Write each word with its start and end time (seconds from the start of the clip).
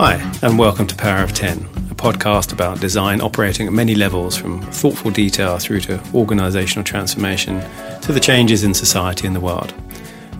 Hi, 0.00 0.14
and 0.42 0.60
welcome 0.60 0.86
to 0.86 0.94
Power 0.94 1.24
of 1.24 1.32
10, 1.32 1.58
a 1.90 1.94
podcast 1.96 2.52
about 2.52 2.78
design 2.78 3.20
operating 3.20 3.66
at 3.66 3.72
many 3.72 3.96
levels 3.96 4.36
from 4.36 4.62
thoughtful 4.62 5.10
detail 5.10 5.58
through 5.58 5.80
to 5.80 6.00
organizational 6.14 6.84
transformation 6.84 7.60
to 8.02 8.12
the 8.12 8.20
changes 8.20 8.62
in 8.62 8.74
society 8.74 9.26
and 9.26 9.34
the 9.34 9.40
world. 9.40 9.74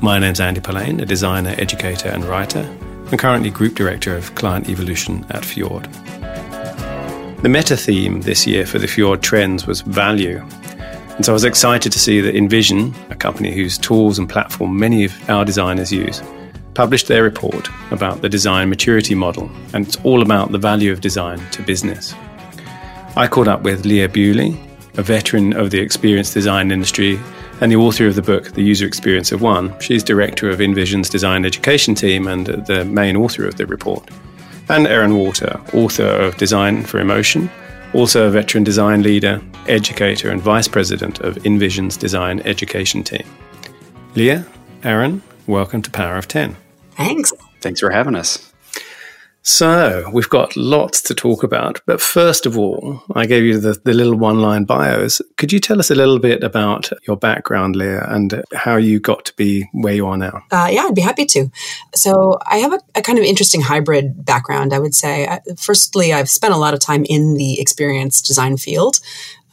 My 0.00 0.20
name's 0.20 0.38
Andy 0.38 0.60
Polaine, 0.60 1.00
a 1.00 1.04
designer, 1.04 1.56
educator, 1.58 2.08
and 2.08 2.24
writer, 2.24 2.60
and 3.10 3.18
currently 3.18 3.50
Group 3.50 3.74
Director 3.74 4.16
of 4.16 4.32
Client 4.36 4.68
Evolution 4.68 5.26
at 5.30 5.44
Fjord. 5.44 5.92
The 7.42 7.48
meta 7.48 7.76
theme 7.76 8.20
this 8.20 8.46
year 8.46 8.64
for 8.64 8.78
the 8.78 8.86
Fjord 8.86 9.22
Trends 9.24 9.66
was 9.66 9.80
value. 9.80 10.38
And 11.16 11.24
so 11.24 11.32
I 11.32 11.34
was 11.34 11.42
excited 11.42 11.90
to 11.90 11.98
see 11.98 12.20
that 12.20 12.36
InVision, 12.36 12.94
a 13.10 13.16
company 13.16 13.52
whose 13.52 13.76
tools 13.76 14.20
and 14.20 14.28
platform 14.28 14.78
many 14.78 15.04
of 15.04 15.28
our 15.28 15.44
designers 15.44 15.90
use, 15.90 16.22
published 16.78 17.08
their 17.08 17.24
report 17.24 17.68
about 17.90 18.22
the 18.22 18.28
design 18.28 18.68
maturity 18.68 19.12
model, 19.12 19.50
and 19.74 19.84
it's 19.84 19.96
all 20.04 20.22
about 20.22 20.52
the 20.52 20.58
value 20.58 20.92
of 20.92 21.00
design 21.00 21.40
to 21.50 21.60
business. 21.60 22.14
I 23.16 23.26
caught 23.26 23.48
up 23.48 23.62
with 23.62 23.84
Leah 23.84 24.08
Buley, 24.08 24.56
a 24.96 25.02
veteran 25.02 25.54
of 25.54 25.72
the 25.72 25.80
experience 25.80 26.32
design 26.32 26.70
industry 26.70 27.18
and 27.60 27.72
the 27.72 27.76
author 27.76 28.06
of 28.06 28.14
the 28.14 28.22
book 28.22 28.52
The 28.52 28.62
User 28.62 28.86
Experience 28.86 29.32
of 29.32 29.42
One. 29.42 29.76
She's 29.80 30.04
director 30.04 30.48
of 30.50 30.60
InVision's 30.60 31.08
design 31.08 31.44
education 31.44 31.96
team 31.96 32.28
and 32.28 32.46
the 32.46 32.84
main 32.84 33.16
author 33.16 33.44
of 33.44 33.56
the 33.56 33.66
report. 33.66 34.08
And 34.68 34.86
Aarron 34.86 35.16
Walter, 35.16 35.60
author 35.74 36.06
of 36.06 36.36
Design 36.36 36.84
for 36.84 37.00
Emotion, 37.00 37.50
also 37.92 38.28
a 38.28 38.30
veteran 38.30 38.62
design 38.62 39.02
leader, 39.02 39.42
educator, 39.66 40.30
and 40.30 40.40
vice 40.40 40.68
president 40.68 41.18
of 41.22 41.38
InVision's 41.38 41.96
design 41.96 42.38
education 42.44 43.02
team. 43.02 43.26
Leah, 44.14 44.46
Erin, 44.84 45.22
welcome 45.48 45.82
to 45.82 45.90
Power 45.90 46.16
of 46.16 46.28
10. 46.28 46.56
Thanks. 46.98 47.32
Thanks 47.60 47.80
for 47.80 47.90
having 47.90 48.16
us. 48.16 48.52
So, 49.42 50.10
we've 50.12 50.28
got 50.28 50.56
lots 50.56 51.00
to 51.02 51.14
talk 51.14 51.42
about. 51.42 51.80
But 51.86 52.02
first 52.02 52.44
of 52.44 52.58
all, 52.58 53.02
I 53.14 53.24
gave 53.24 53.44
you 53.44 53.58
the, 53.58 53.80
the 53.82 53.94
little 53.94 54.14
one 54.14 54.42
line 54.42 54.64
bios. 54.64 55.22
Could 55.38 55.54
you 55.54 55.58
tell 55.58 55.78
us 55.78 55.90
a 55.90 55.94
little 55.94 56.18
bit 56.18 56.42
about 56.42 56.90
your 57.06 57.16
background, 57.16 57.74
Leah, 57.74 58.04
and 58.10 58.42
how 58.52 58.76
you 58.76 59.00
got 59.00 59.24
to 59.24 59.36
be 59.36 59.66
where 59.72 59.94
you 59.94 60.06
are 60.06 60.18
now? 60.18 60.42
Uh, 60.50 60.68
yeah, 60.70 60.82
I'd 60.82 60.94
be 60.94 61.00
happy 61.00 61.24
to. 61.26 61.50
So, 61.94 62.38
I 62.46 62.58
have 62.58 62.74
a, 62.74 62.80
a 62.96 63.00
kind 63.00 63.18
of 63.18 63.24
interesting 63.24 63.62
hybrid 63.62 64.22
background, 64.22 64.74
I 64.74 64.80
would 64.80 64.94
say. 64.94 65.26
I, 65.26 65.40
firstly, 65.56 66.12
I've 66.12 66.28
spent 66.28 66.52
a 66.52 66.58
lot 66.58 66.74
of 66.74 66.80
time 66.80 67.06
in 67.08 67.34
the 67.34 67.58
experience 67.58 68.20
design 68.20 68.58
field. 68.58 69.00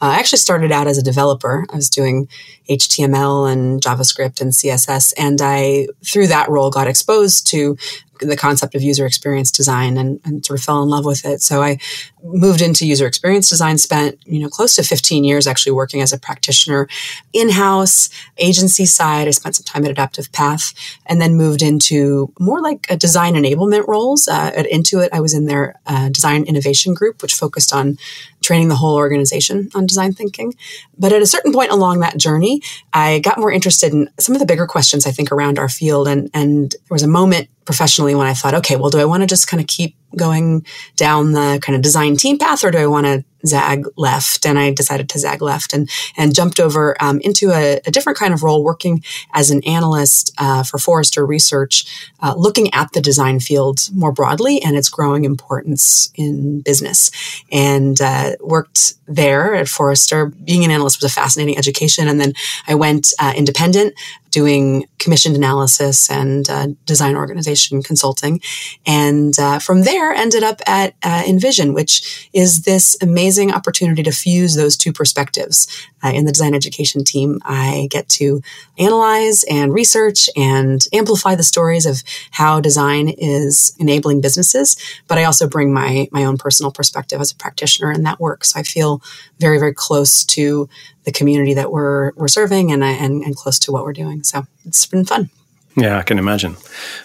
Uh, 0.00 0.06
I 0.06 0.18
actually 0.18 0.38
started 0.38 0.72
out 0.72 0.86
as 0.86 0.98
a 0.98 1.02
developer. 1.02 1.64
I 1.70 1.76
was 1.76 1.88
doing 1.88 2.28
HTML 2.68 3.50
and 3.50 3.80
JavaScript 3.80 4.40
and 4.40 4.52
CSS, 4.52 5.14
and 5.16 5.40
I, 5.40 5.88
through 6.04 6.26
that 6.28 6.48
role, 6.48 6.70
got 6.70 6.88
exposed 6.88 7.46
to 7.48 7.76
the 8.20 8.36
concept 8.36 8.74
of 8.74 8.82
user 8.82 9.06
experience 9.06 9.50
design 9.50 9.96
and, 9.96 10.20
and 10.24 10.44
sort 10.44 10.58
of 10.58 10.64
fell 10.64 10.82
in 10.82 10.88
love 10.88 11.04
with 11.04 11.24
it. 11.24 11.42
So 11.42 11.62
I 11.62 11.78
moved 12.22 12.60
into 12.60 12.86
user 12.86 13.06
experience 13.06 13.48
design, 13.48 13.78
spent, 13.78 14.18
you 14.26 14.40
know, 14.40 14.48
close 14.48 14.74
to 14.76 14.82
15 14.82 15.24
years 15.24 15.46
actually 15.46 15.72
working 15.72 16.00
as 16.00 16.12
a 16.12 16.18
practitioner 16.18 16.88
in-house, 17.32 18.08
agency 18.38 18.86
side. 18.86 19.28
I 19.28 19.32
spent 19.32 19.56
some 19.56 19.64
time 19.64 19.84
at 19.84 19.90
Adaptive 19.90 20.32
Path 20.32 20.72
and 21.06 21.20
then 21.20 21.36
moved 21.36 21.62
into 21.62 22.32
more 22.38 22.60
like 22.60 22.86
a 22.90 22.96
design 22.96 23.34
enablement 23.34 23.86
roles. 23.86 24.28
Uh, 24.28 24.52
at 24.56 24.66
Intuit, 24.66 25.10
I 25.12 25.20
was 25.20 25.34
in 25.34 25.46
their 25.46 25.78
uh, 25.86 26.08
design 26.08 26.44
innovation 26.44 26.94
group, 26.94 27.22
which 27.22 27.34
focused 27.34 27.72
on 27.72 27.98
training 28.46 28.68
the 28.68 28.76
whole 28.76 28.94
organization 28.94 29.68
on 29.74 29.86
design 29.86 30.12
thinking. 30.12 30.54
But 30.96 31.12
at 31.12 31.20
a 31.20 31.26
certain 31.26 31.52
point 31.52 31.72
along 31.72 32.00
that 32.00 32.16
journey, 32.16 32.62
I 32.92 33.18
got 33.18 33.38
more 33.38 33.50
interested 33.50 33.92
in 33.92 34.08
some 34.20 34.34
of 34.34 34.38
the 34.38 34.46
bigger 34.46 34.66
questions 34.66 35.06
I 35.06 35.10
think 35.10 35.32
around 35.32 35.58
our 35.58 35.68
field. 35.68 36.06
And, 36.06 36.30
and 36.32 36.70
there 36.70 36.94
was 36.94 37.02
a 37.02 37.08
moment 37.08 37.48
professionally 37.64 38.14
when 38.14 38.28
I 38.28 38.34
thought, 38.34 38.54
okay, 38.54 38.76
well, 38.76 38.90
do 38.90 38.98
I 38.98 39.04
want 39.04 39.22
to 39.22 39.26
just 39.26 39.48
kind 39.48 39.60
of 39.60 39.66
keep 39.66 39.96
going 40.16 40.64
down 40.96 41.32
the 41.32 41.58
kind 41.62 41.76
of 41.76 41.82
design 41.82 42.16
team 42.16 42.38
path 42.38 42.64
or 42.64 42.70
do 42.70 42.78
I 42.78 42.86
want 42.86 43.06
to 43.06 43.24
zag 43.46 43.86
left? 43.96 44.46
And 44.46 44.58
I 44.58 44.72
decided 44.72 45.08
to 45.10 45.18
zag 45.18 45.42
left 45.42 45.72
and 45.72 45.90
and 46.16 46.34
jumped 46.34 46.60
over 46.60 46.96
um, 47.00 47.20
into 47.20 47.50
a, 47.50 47.80
a, 47.86 47.90
different 47.90 48.18
kind 48.18 48.34
of 48.34 48.42
role 48.42 48.64
working 48.64 49.02
as 49.34 49.50
an 49.50 49.62
analyst 49.64 50.32
uh, 50.38 50.62
for 50.62 50.78
Forrester 50.78 51.24
Research 51.24 52.10
uh, 52.20 52.34
looking 52.36 52.72
at 52.72 52.92
the 52.92 53.00
design 53.00 53.40
field 53.40 53.88
more 53.92 54.12
broadly 54.12 54.60
and 54.62 54.76
its 54.76 54.88
growing 54.88 55.24
importance 55.24 56.10
in 56.14 56.60
business. 56.60 57.10
And 57.52 58.00
uh, 58.00 58.36
worked 58.40 58.94
there 59.06 59.54
at 59.54 59.68
Forrester. 59.68 60.26
Being 60.26 60.64
an 60.64 60.70
analyst 60.70 61.02
was 61.02 61.10
a 61.10 61.14
fascinating 61.14 61.56
education. 61.56 62.08
And 62.08 62.20
then 62.20 62.32
I 62.66 62.74
went 62.74 63.12
uh, 63.18 63.32
independent 63.36 63.94
doing 64.36 64.86
commissioned 64.98 65.34
analysis 65.34 66.10
and 66.10 66.50
uh, 66.50 66.66
design 66.84 67.16
organization 67.16 67.82
consulting. 67.82 68.38
And 68.84 69.32
uh, 69.38 69.60
from 69.60 69.84
there, 69.84 70.12
ended 70.12 70.44
up 70.44 70.60
at 70.66 70.94
uh, 71.02 71.22
InVision, 71.22 71.74
which 71.74 72.28
is 72.34 72.64
this 72.64 72.98
amazing 73.00 73.50
opportunity 73.50 74.02
to 74.02 74.12
fuse 74.12 74.54
those 74.54 74.76
two 74.76 74.92
perspectives. 74.92 75.66
Uh, 76.04 76.08
in 76.08 76.26
the 76.26 76.32
design 76.32 76.54
education 76.54 77.02
team, 77.02 77.40
I 77.46 77.88
get 77.90 78.10
to 78.20 78.42
analyze 78.78 79.42
and 79.44 79.72
research 79.72 80.28
and 80.36 80.84
amplify 80.92 81.34
the 81.34 81.42
stories 81.42 81.86
of 81.86 82.02
how 82.30 82.60
design 82.60 83.08
is 83.08 83.74
enabling 83.78 84.20
businesses. 84.20 84.76
But 85.08 85.16
I 85.16 85.24
also 85.24 85.48
bring 85.48 85.72
my 85.72 86.08
my 86.12 86.24
own 86.24 86.36
personal 86.36 86.70
perspective 86.70 87.22
as 87.22 87.32
a 87.32 87.36
practitioner 87.36 87.90
in 87.90 88.02
that 88.02 88.20
work. 88.20 88.44
So 88.44 88.60
I 88.60 88.64
feel 88.64 89.00
very 89.40 89.58
very 89.58 89.72
close 89.72 90.24
to 90.36 90.68
the 91.06 91.12
community 91.12 91.54
that 91.54 91.72
we're 91.72 92.12
we're 92.16 92.28
serving 92.28 92.70
and 92.72 92.84
and, 92.84 93.22
and 93.22 93.34
close 93.34 93.58
to 93.60 93.72
what 93.72 93.84
we're 93.84 93.94
doing. 93.94 94.22
So 94.22 94.46
it's 94.66 94.84
been 94.84 95.06
fun. 95.06 95.30
Yeah, 95.76 95.98
I 95.98 96.02
can 96.02 96.18
imagine. 96.18 96.56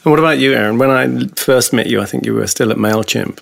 And 0.03 0.11
what 0.11 0.19
about 0.19 0.39
you, 0.39 0.53
Aarron? 0.53 0.77
When 0.77 0.89
I 0.89 1.27
first 1.35 1.71
met 1.71 1.87
you, 1.87 2.01
I 2.01 2.05
think 2.05 2.25
you 2.25 2.33
were 2.33 2.47
still 2.47 2.71
at 2.71 2.77
Mailchimp. 2.77 3.39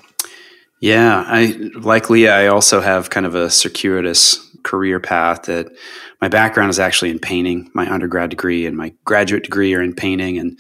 Yeah, 0.80 1.24
I 1.28 1.72
likely 1.76 2.30
I 2.30 2.48
also 2.48 2.80
have 2.80 3.10
kind 3.10 3.26
of 3.26 3.36
a 3.36 3.50
circuitous 3.50 4.40
career 4.64 5.00
path 5.00 5.44
that 5.44 5.72
my 6.22 6.28
background 6.28 6.70
is 6.70 6.80
actually 6.80 7.12
in 7.12 7.20
painting. 7.20 7.70
My 7.74 7.92
undergrad 7.92 8.30
degree 8.30 8.66
and 8.66 8.78
my 8.78 8.94
graduate 9.06 9.44
degree 9.44 9.74
are 9.74 9.82
in 9.82 9.94
painting 9.94 10.38
and 10.38 10.58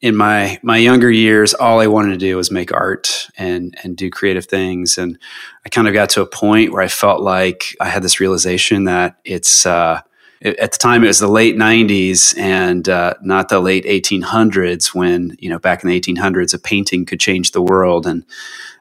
in 0.00 0.14
my 0.14 0.60
my 0.62 0.76
younger 0.76 1.10
years, 1.10 1.54
all 1.54 1.80
I 1.80 1.88
wanted 1.88 2.10
to 2.12 2.18
do 2.18 2.36
was 2.36 2.50
make 2.50 2.72
art 2.72 3.28
and 3.36 3.76
and 3.82 3.96
do 3.96 4.10
creative 4.10 4.46
things. 4.46 4.96
And 4.96 5.18
I 5.66 5.68
kind 5.68 5.88
of 5.88 5.94
got 5.94 6.10
to 6.10 6.22
a 6.22 6.26
point 6.26 6.72
where 6.72 6.82
I 6.82 6.88
felt 6.88 7.20
like 7.20 7.76
I 7.80 7.88
had 7.88 8.02
this 8.02 8.20
realization 8.20 8.84
that 8.84 9.16
it's 9.24 9.66
uh, 9.66 10.00
at 10.42 10.72
the 10.72 10.78
time 10.78 11.04
it 11.04 11.08
was 11.08 11.18
the 11.18 11.28
late 11.28 11.56
'90s 11.56 12.36
and 12.38 12.88
uh, 12.88 13.14
not 13.22 13.48
the 13.48 13.60
late 13.60 13.84
1800s. 13.84 14.94
When 14.94 15.36
you 15.38 15.50
know 15.50 15.58
back 15.58 15.82
in 15.82 15.88
the 15.88 16.00
1800s, 16.00 16.54
a 16.54 16.58
painting 16.58 17.04
could 17.04 17.20
change 17.20 17.52
the 17.52 17.62
world. 17.62 18.06
And 18.06 18.24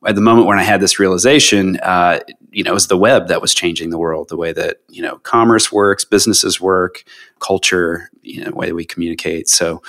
at 0.06 0.16
the 0.16 0.22
moment 0.22 0.47
when 0.47 0.59
I 0.59 0.63
had 0.63 0.81
this 0.81 1.00
realization, 1.00 1.79
uh, 1.81 2.19
you 2.51 2.63
know, 2.63 2.72
it 2.72 2.73
was 2.73 2.88
the 2.88 2.97
web 2.97 3.28
that 3.28 3.41
was 3.41 3.53
changing 3.53 3.90
the 3.90 3.97
world, 3.97 4.29
the 4.29 4.38
way 4.38 4.51
that 4.53 4.78
you 4.90 5.01
know 5.01 5.17
commerce 5.19 5.72
works, 5.72 6.06
businesses 6.06 6.62
work, 6.62 7.03
culture, 7.40 8.09
you 8.22 8.41
know, 8.41 8.51
the 8.51 8.56
way 8.56 8.67
that 8.67 8.75
we 8.75 8.85
communicate. 8.85 9.47
So 9.50 9.81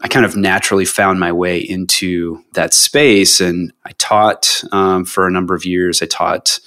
I 0.00 0.08
kind 0.08 0.24
of 0.24 0.36
naturally 0.36 0.84
found 0.84 1.18
my 1.18 1.32
way 1.32 1.58
into 1.58 2.44
that 2.52 2.72
space. 2.72 3.40
And 3.40 3.72
I 3.84 3.90
taught 3.98 4.62
um, 4.70 5.04
for 5.04 5.26
a 5.26 5.30
number 5.30 5.54
of 5.54 5.64
years. 5.64 6.02
I 6.02 6.06
taught 6.06 6.60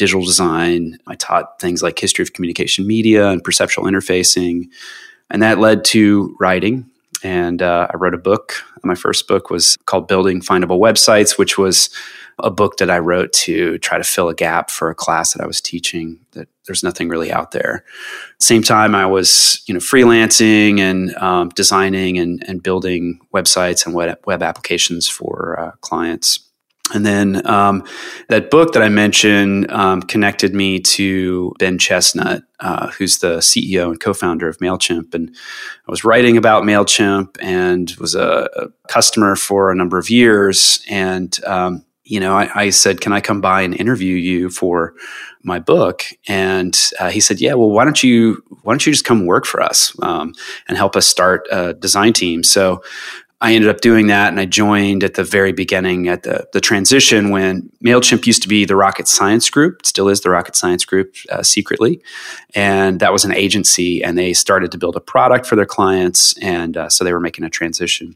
digital 0.00 0.24
design. 0.24 0.96
I 1.06 1.14
taught 1.14 1.60
things 1.60 1.82
like 1.82 1.98
history 1.98 2.22
of 2.22 2.32
communication 2.32 2.86
media 2.86 3.28
and 3.28 3.44
perceptual 3.44 3.84
interfacing. 3.84 4.70
And 5.28 5.42
that 5.42 5.58
led 5.58 5.84
to 5.86 6.34
writing. 6.40 6.90
And 7.22 7.60
uh, 7.60 7.86
I 7.92 7.96
wrote 7.98 8.14
a 8.14 8.18
book. 8.18 8.54
My 8.82 8.94
first 8.94 9.28
book 9.28 9.50
was 9.50 9.76
called 9.84 10.08
Building 10.08 10.40
Findable 10.40 10.80
Websites, 10.80 11.36
which 11.36 11.58
was 11.58 11.90
a 12.38 12.50
book 12.50 12.78
that 12.78 12.88
I 12.88 12.98
wrote 12.98 13.30
to 13.44 13.76
try 13.78 13.98
to 13.98 14.04
fill 14.04 14.30
a 14.30 14.34
gap 14.34 14.70
for 14.70 14.88
a 14.88 14.94
class 14.94 15.34
that 15.34 15.42
I 15.42 15.46
was 15.46 15.60
teaching 15.60 16.18
that 16.32 16.48
there's 16.64 16.82
nothing 16.82 17.10
really 17.10 17.30
out 17.30 17.50
there. 17.50 17.84
Same 18.38 18.62
time, 18.62 18.94
I 18.94 19.04
was 19.04 19.62
you 19.66 19.74
know 19.74 19.80
freelancing 19.80 20.78
and 20.78 21.14
um, 21.16 21.50
designing 21.50 22.16
and, 22.16 22.42
and 22.48 22.62
building 22.62 23.20
websites 23.34 23.84
and 23.84 23.94
web, 23.94 24.18
web 24.24 24.42
applications 24.42 25.06
for 25.06 25.60
uh, 25.60 25.72
clients. 25.82 26.49
And 26.92 27.06
then 27.06 27.46
um, 27.46 27.84
that 28.28 28.50
book 28.50 28.72
that 28.72 28.82
I 28.82 28.88
mentioned 28.88 29.70
um, 29.70 30.02
connected 30.02 30.54
me 30.54 30.80
to 30.80 31.54
Ben 31.58 31.78
Chestnut, 31.78 32.42
uh, 32.60 32.90
who's 32.90 33.18
the 33.18 33.38
CEO 33.38 33.90
and 33.90 34.00
co-founder 34.00 34.48
of 34.48 34.58
Mailchimp. 34.58 35.14
And 35.14 35.34
I 35.86 35.90
was 35.90 36.04
writing 36.04 36.36
about 36.36 36.64
Mailchimp 36.64 37.36
and 37.40 37.90
was 38.00 38.14
a, 38.14 38.48
a 38.56 38.68
customer 38.88 39.36
for 39.36 39.70
a 39.70 39.76
number 39.76 39.98
of 39.98 40.10
years. 40.10 40.84
And 40.88 41.38
um, 41.44 41.84
you 42.10 42.18
know, 42.18 42.36
I, 42.36 42.50
I, 42.54 42.70
said, 42.70 43.00
"Can 43.00 43.12
I 43.12 43.20
come 43.20 43.40
by 43.40 43.62
and 43.62 43.72
interview 43.72 44.16
you 44.16 44.50
for 44.50 44.94
my 45.44 45.60
book?" 45.60 46.04
And 46.26 46.76
uh, 46.98 47.08
he 47.10 47.20
said, 47.20 47.40
"Yeah. 47.40 47.54
Well, 47.54 47.70
why 47.70 47.84
don't 47.84 48.02
you 48.02 48.42
why 48.62 48.72
don't 48.72 48.84
you 48.84 48.92
just 48.92 49.04
come 49.04 49.26
work 49.26 49.46
for 49.46 49.62
us 49.62 49.96
um, 50.02 50.34
and 50.66 50.76
help 50.76 50.96
us 50.96 51.06
start 51.06 51.46
a 51.52 51.72
design 51.72 52.12
team?" 52.12 52.42
So 52.42 52.82
I 53.42 53.54
ended 53.54 53.70
up 53.70 53.80
doing 53.80 54.08
that, 54.08 54.28
and 54.28 54.38
I 54.38 54.44
joined 54.44 55.02
at 55.02 55.14
the 55.14 55.24
very 55.24 55.52
beginning 55.52 56.08
at 56.08 56.24
the 56.24 56.46
the 56.52 56.60
transition 56.60 57.30
when 57.30 57.70
Mailchimp 57.84 58.26
used 58.26 58.42
to 58.42 58.48
be 58.48 58.66
the 58.66 58.76
Rocket 58.76 59.08
Science 59.08 59.48
Group, 59.48 59.86
still 59.86 60.08
is 60.10 60.20
the 60.20 60.30
Rocket 60.30 60.56
Science 60.56 60.84
Group 60.84 61.14
uh, 61.30 61.42
secretly, 61.42 62.02
and 62.54 63.00
that 63.00 63.12
was 63.12 63.24
an 63.24 63.32
agency, 63.32 64.04
and 64.04 64.18
they 64.18 64.34
started 64.34 64.70
to 64.72 64.78
build 64.78 64.96
a 64.96 65.00
product 65.00 65.46
for 65.46 65.56
their 65.56 65.66
clients, 65.66 66.36
and 66.42 66.76
uh, 66.76 66.88
so 66.90 67.02
they 67.02 67.14
were 67.14 67.20
making 67.20 67.44
a 67.44 67.50
transition. 67.50 68.14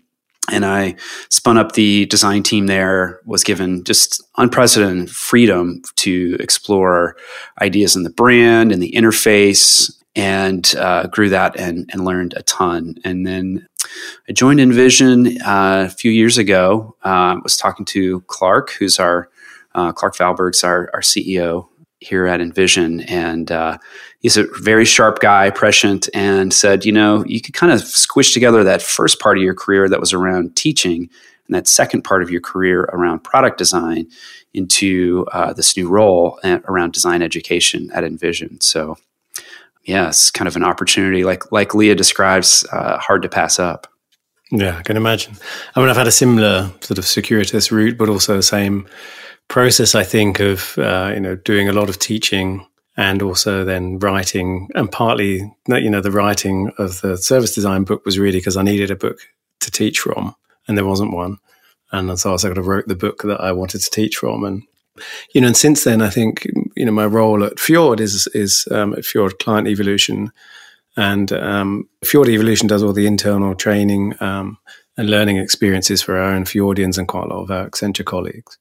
and 0.50 0.64
I 0.64 0.96
spun 1.30 1.56
up 1.56 1.72
the 1.72 2.06
design 2.06 2.42
team 2.42 2.66
there, 2.66 3.20
was 3.24 3.44
given 3.44 3.82
just 3.84 4.22
unprecedented 4.36 5.10
freedom 5.10 5.82
to 5.96 6.36
explore 6.40 7.16
ideas 7.60 7.96
in 7.96 8.02
the 8.02 8.10
brand 8.10 8.72
and 8.72 8.82
the 8.82 8.92
interface 8.92 9.90
and 10.16 10.74
uh, 10.78 11.06
grew 11.08 11.28
that 11.30 11.58
and, 11.58 11.88
and 11.92 12.04
learned 12.04 12.34
a 12.36 12.42
ton. 12.42 12.96
And 13.04 13.26
then 13.26 13.66
I 14.28 14.32
joined 14.32 14.60
InVision 14.60 15.40
uh, 15.40 15.86
a 15.86 15.88
few 15.88 16.10
years 16.10 16.38
ago. 16.38 16.96
Uh, 17.02 17.36
was 17.42 17.56
talking 17.56 17.84
to 17.86 18.20
Clark, 18.22 18.70
who's 18.72 18.98
our 18.98 19.28
uh, 19.74 19.92
Clark 19.92 20.16
Valberg's 20.16 20.64
our, 20.64 20.90
our 20.94 21.00
CEO 21.00 21.68
here 22.00 22.26
at 22.26 22.40
InVision, 22.40 23.04
and 23.08 23.50
uh, 23.50 23.78
he's 24.20 24.36
a 24.36 24.46
very 24.60 24.84
sharp 24.84 25.20
guy, 25.20 25.50
prescient, 25.50 26.08
and 26.14 26.52
said, 26.52 26.84
you 26.84 26.92
know, 26.92 27.24
you 27.24 27.40
could 27.40 27.54
kind 27.54 27.72
of 27.72 27.80
squish 27.80 28.34
together 28.34 28.62
that 28.62 28.82
first 28.82 29.20
part 29.20 29.38
of 29.38 29.42
your 29.42 29.54
career 29.54 29.88
that 29.88 30.00
was 30.00 30.12
around 30.12 30.54
teaching 30.54 31.08
and 31.46 31.54
that 31.54 31.68
second 31.68 32.02
part 32.02 32.22
of 32.22 32.30
your 32.30 32.40
career 32.40 32.82
around 32.92 33.20
product 33.20 33.58
design 33.58 34.06
into 34.52 35.26
uh, 35.32 35.52
this 35.52 35.76
new 35.76 35.88
role 35.88 36.38
around 36.44 36.92
design 36.92 37.22
education 37.22 37.90
at 37.92 38.04
InVision. 38.04 38.62
So, 38.62 38.96
yeah, 39.84 40.08
it's 40.08 40.30
kind 40.30 40.48
of 40.48 40.56
an 40.56 40.64
opportunity, 40.64 41.24
like 41.24 41.52
like 41.52 41.74
Leah 41.74 41.94
describes, 41.94 42.64
uh, 42.72 42.98
hard 42.98 43.22
to 43.22 43.28
pass 43.28 43.58
up. 43.58 43.86
Yeah, 44.50 44.78
I 44.78 44.82
can 44.82 44.96
imagine. 44.96 45.36
I 45.74 45.80
mean, 45.80 45.88
I've 45.88 45.96
had 45.96 46.06
a 46.06 46.12
similar 46.12 46.70
sort 46.80 46.98
of 46.98 47.06
circuitous 47.06 47.70
route, 47.70 47.98
but 47.98 48.08
also 48.08 48.36
the 48.36 48.42
same 48.42 48.86
process, 49.48 49.94
I 49.94 50.04
think, 50.04 50.40
of 50.40 50.78
uh, 50.78 51.12
you 51.14 51.20
know 51.20 51.36
doing 51.36 51.68
a 51.68 51.72
lot 51.72 51.88
of 51.88 51.98
teaching 51.98 52.66
and 52.96 53.22
also 53.22 53.64
then 53.64 53.98
writing, 53.98 54.68
and 54.74 54.90
partly 54.90 55.52
you 55.68 55.90
know 55.90 56.00
the 56.00 56.10
writing 56.10 56.70
of 56.78 57.00
the 57.02 57.16
service 57.18 57.54
design 57.54 57.84
book 57.84 58.04
was 58.04 58.18
really 58.18 58.38
because 58.38 58.56
I 58.56 58.62
needed 58.62 58.90
a 58.90 58.96
book 58.96 59.18
to 59.60 59.70
teach 59.70 59.98
from, 60.00 60.34
and 60.66 60.78
there 60.78 60.86
wasn't 60.86 61.12
one, 61.12 61.38
and 61.92 62.18
so 62.18 62.32
I 62.32 62.36
sort 62.36 62.56
of 62.56 62.66
wrote 62.66 62.86
the 62.86 62.96
book 62.96 63.22
that 63.22 63.40
I 63.40 63.52
wanted 63.52 63.80
to 63.82 63.90
teach 63.90 64.16
from, 64.16 64.44
and 64.44 64.62
you 65.32 65.40
know, 65.40 65.48
and 65.48 65.56
since 65.56 65.84
then 65.84 66.02
I 66.02 66.10
think 66.10 66.46
you 66.76 66.84
know 66.84 66.92
my 66.92 67.06
role 67.06 67.44
at 67.44 67.58
Fjord 67.58 68.00
is 68.00 68.28
is 68.34 68.66
um, 68.70 68.94
at 68.94 69.04
Fjord 69.04 69.38
Client 69.38 69.68
Evolution, 69.68 70.32
and 70.96 71.32
um, 71.32 71.88
Fjord 72.04 72.28
Evolution 72.28 72.68
does 72.68 72.82
all 72.82 72.92
the 72.92 73.06
internal 73.06 73.54
training. 73.54 74.14
Um, 74.20 74.58
and 74.96 75.10
learning 75.10 75.38
experiences 75.38 76.02
for 76.02 76.16
our 76.16 76.32
own 76.32 76.44
Fjordians 76.44 76.98
and 76.98 77.08
quite 77.08 77.24
a 77.24 77.28
lot 77.28 77.42
of 77.42 77.50
our 77.50 77.68
Accenture 77.68 78.04
colleagues. 78.04 78.58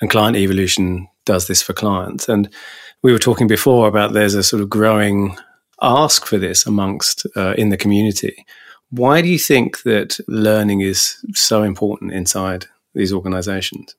And 0.00 0.08
Client 0.08 0.36
Evolution 0.36 1.08
does 1.24 1.46
this 1.46 1.62
for 1.62 1.72
clients. 1.74 2.28
And 2.28 2.48
we 3.02 3.12
were 3.12 3.18
talking 3.18 3.46
before 3.46 3.86
about 3.86 4.12
there's 4.12 4.34
a 4.34 4.42
sort 4.42 4.62
of 4.62 4.70
growing 4.70 5.36
ask 5.82 6.24
for 6.26 6.38
this 6.38 6.66
amongst 6.66 7.26
uh, 7.36 7.54
in 7.58 7.68
the 7.68 7.76
community. 7.76 8.46
Why 8.90 9.20
do 9.20 9.28
you 9.28 9.38
think 9.38 9.82
that 9.82 10.18
learning 10.28 10.80
is 10.80 11.16
so 11.34 11.62
important 11.62 12.12
inside 12.12 12.66
these 12.94 13.12
organizations? 13.12 13.94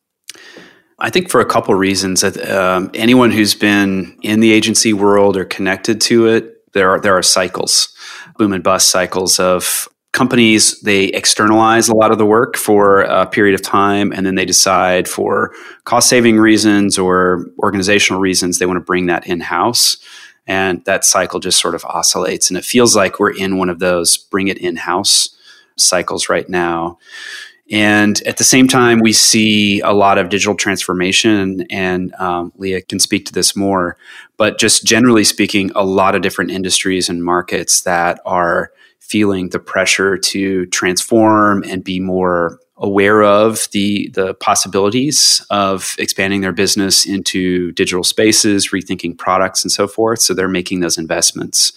I 0.99 1.09
think 1.09 1.29
for 1.29 1.41
a 1.41 1.45
couple 1.45 1.75
reasons. 1.75 2.23
Um, 2.23 2.89
anyone 2.93 3.31
who's 3.31 3.53
been 3.53 4.17
in 4.21 4.39
the 4.39 4.53
agency 4.53 4.93
world 4.93 5.35
or 5.35 5.45
connected 5.45 5.99
to 6.01 6.27
it, 6.27 6.73
there 6.73 6.91
are 6.91 6.99
there 6.99 7.17
are 7.17 7.23
cycles, 7.23 7.93
boom 8.37 8.53
and 8.53 8.63
bust 8.63 8.89
cycles 8.89 9.39
of 9.39 9.87
companies 10.15 10.79
they 10.79 11.07
externalize 11.07 11.89
a 11.89 11.93
lot 11.93 12.09
of 12.09 12.17
the 12.17 12.25
work 12.25 12.55
for 12.55 13.01
a 13.01 13.25
period 13.25 13.53
of 13.53 13.61
time 13.61 14.13
and 14.13 14.25
then 14.25 14.35
they 14.35 14.45
decide 14.45 15.09
for 15.09 15.51
cost 15.83 16.07
saving 16.07 16.37
reasons 16.37 16.97
or 16.97 17.47
organizational 17.59 18.21
reasons 18.21 18.57
they 18.57 18.65
want 18.65 18.77
to 18.77 18.85
bring 18.85 19.07
that 19.07 19.27
in 19.27 19.41
house 19.41 19.97
and 20.47 20.81
that 20.85 21.03
cycle 21.03 21.41
just 21.41 21.59
sort 21.59 21.75
of 21.75 21.83
oscillates 21.83 22.49
and 22.49 22.57
it 22.57 22.63
feels 22.63 22.95
like 22.95 23.19
we're 23.19 23.35
in 23.35 23.57
one 23.57 23.67
of 23.67 23.79
those 23.79 24.15
bring 24.15 24.47
it 24.47 24.57
in 24.57 24.77
house 24.77 25.35
cycles 25.75 26.29
right 26.29 26.47
now 26.47 26.97
and 27.71 28.21
at 28.23 28.37
the 28.37 28.43
same 28.43 28.67
time 28.67 28.99
we 28.99 29.11
see 29.11 29.79
a 29.81 29.91
lot 29.91 30.17
of 30.17 30.29
digital 30.29 30.55
transformation 30.55 31.65
and 31.69 32.13
um, 32.15 32.51
leah 32.57 32.81
can 32.81 32.99
speak 32.99 33.25
to 33.25 33.33
this 33.33 33.55
more 33.55 33.97
but 34.37 34.59
just 34.59 34.85
generally 34.85 35.23
speaking 35.23 35.71
a 35.75 35.83
lot 35.83 36.15
of 36.15 36.21
different 36.21 36.51
industries 36.51 37.09
and 37.09 37.23
markets 37.23 37.81
that 37.81 38.19
are 38.25 38.71
feeling 38.99 39.49
the 39.49 39.59
pressure 39.59 40.17
to 40.17 40.65
transform 40.67 41.63
and 41.63 41.83
be 41.83 41.99
more 41.99 42.59
aware 42.77 43.23
of 43.23 43.69
the 43.71 44.09
the 44.09 44.33
possibilities 44.35 45.45
of 45.49 45.95
expanding 45.97 46.41
their 46.41 46.51
business 46.51 47.05
into 47.05 47.71
digital 47.71 48.03
spaces, 48.03 48.69
rethinking 48.69 49.17
products 49.17 49.63
and 49.63 49.71
so 49.71 49.87
forth. 49.87 50.21
So 50.21 50.33
they're 50.33 50.47
making 50.47 50.81
those 50.81 50.97
investments. 50.97 51.71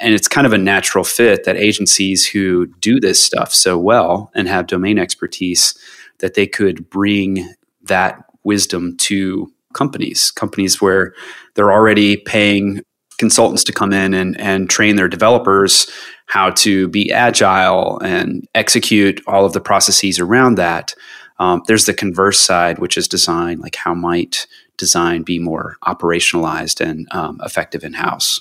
And 0.00 0.14
it's 0.14 0.28
kind 0.28 0.46
of 0.46 0.52
a 0.52 0.58
natural 0.58 1.04
fit 1.04 1.44
that 1.44 1.56
agencies 1.56 2.26
who 2.26 2.66
do 2.80 2.98
this 2.98 3.22
stuff 3.22 3.52
so 3.52 3.78
well 3.78 4.30
and 4.34 4.48
have 4.48 4.66
domain 4.66 4.98
expertise 4.98 5.74
that 6.18 6.34
they 6.34 6.46
could 6.46 6.88
bring 6.90 7.54
that 7.82 8.24
wisdom 8.42 8.96
to 8.96 9.52
companies, 9.74 10.30
companies 10.30 10.80
where 10.80 11.14
they're 11.54 11.72
already 11.72 12.16
paying 12.16 12.82
consultants 13.20 13.62
to 13.64 13.72
come 13.72 13.92
in 13.92 14.14
and, 14.14 14.40
and 14.40 14.68
train 14.68 14.96
their 14.96 15.08
developers 15.08 15.88
how 16.26 16.50
to 16.50 16.88
be 16.88 17.12
agile 17.12 18.00
and 18.00 18.48
execute 18.54 19.20
all 19.26 19.44
of 19.44 19.52
the 19.52 19.60
processes 19.60 20.18
around 20.18 20.56
that. 20.56 20.94
Um, 21.38 21.62
there's 21.66 21.86
the 21.86 21.94
converse 21.94 22.38
side, 22.38 22.78
which 22.78 22.96
is 22.96 23.08
design. 23.08 23.60
Like, 23.60 23.76
how 23.76 23.94
might 23.94 24.46
design 24.76 25.22
be 25.22 25.38
more 25.38 25.76
operationalized 25.84 26.80
and 26.80 27.06
um, 27.12 27.40
effective 27.44 27.84
in 27.84 27.94
house? 27.94 28.40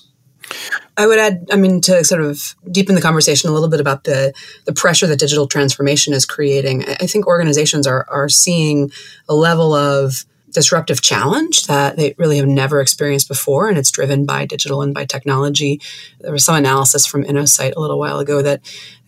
I 0.97 1.07
would 1.07 1.19
add, 1.19 1.47
I 1.51 1.55
mean, 1.55 1.81
to 1.81 2.03
sort 2.03 2.21
of 2.21 2.55
deepen 2.71 2.95
the 2.95 3.01
conversation 3.01 3.49
a 3.49 3.53
little 3.53 3.69
bit 3.69 3.79
about 3.79 4.03
the 4.03 4.33
the 4.65 4.73
pressure 4.73 5.07
that 5.07 5.19
digital 5.19 5.47
transformation 5.47 6.13
is 6.13 6.25
creating. 6.25 6.85
I 6.85 7.07
think 7.07 7.27
organizations 7.27 7.85
are 7.85 8.05
are 8.09 8.29
seeing 8.29 8.91
a 9.27 9.35
level 9.35 9.73
of 9.73 10.25
disruptive 10.51 11.01
challenge 11.01 11.67
that 11.67 11.95
they 11.95 12.15
really 12.17 12.37
have 12.37 12.47
never 12.47 12.81
experienced 12.81 13.27
before 13.27 13.69
and 13.69 13.77
it's 13.77 13.91
driven 13.91 14.25
by 14.25 14.45
digital 14.45 14.81
and 14.81 14.93
by 14.93 15.05
technology 15.05 15.79
there 16.19 16.31
was 16.31 16.45
some 16.45 16.55
analysis 16.55 17.05
from 17.05 17.23
innosight 17.23 17.75
a 17.75 17.79
little 17.79 17.99
while 17.99 18.19
ago 18.19 18.41
that 18.41 18.61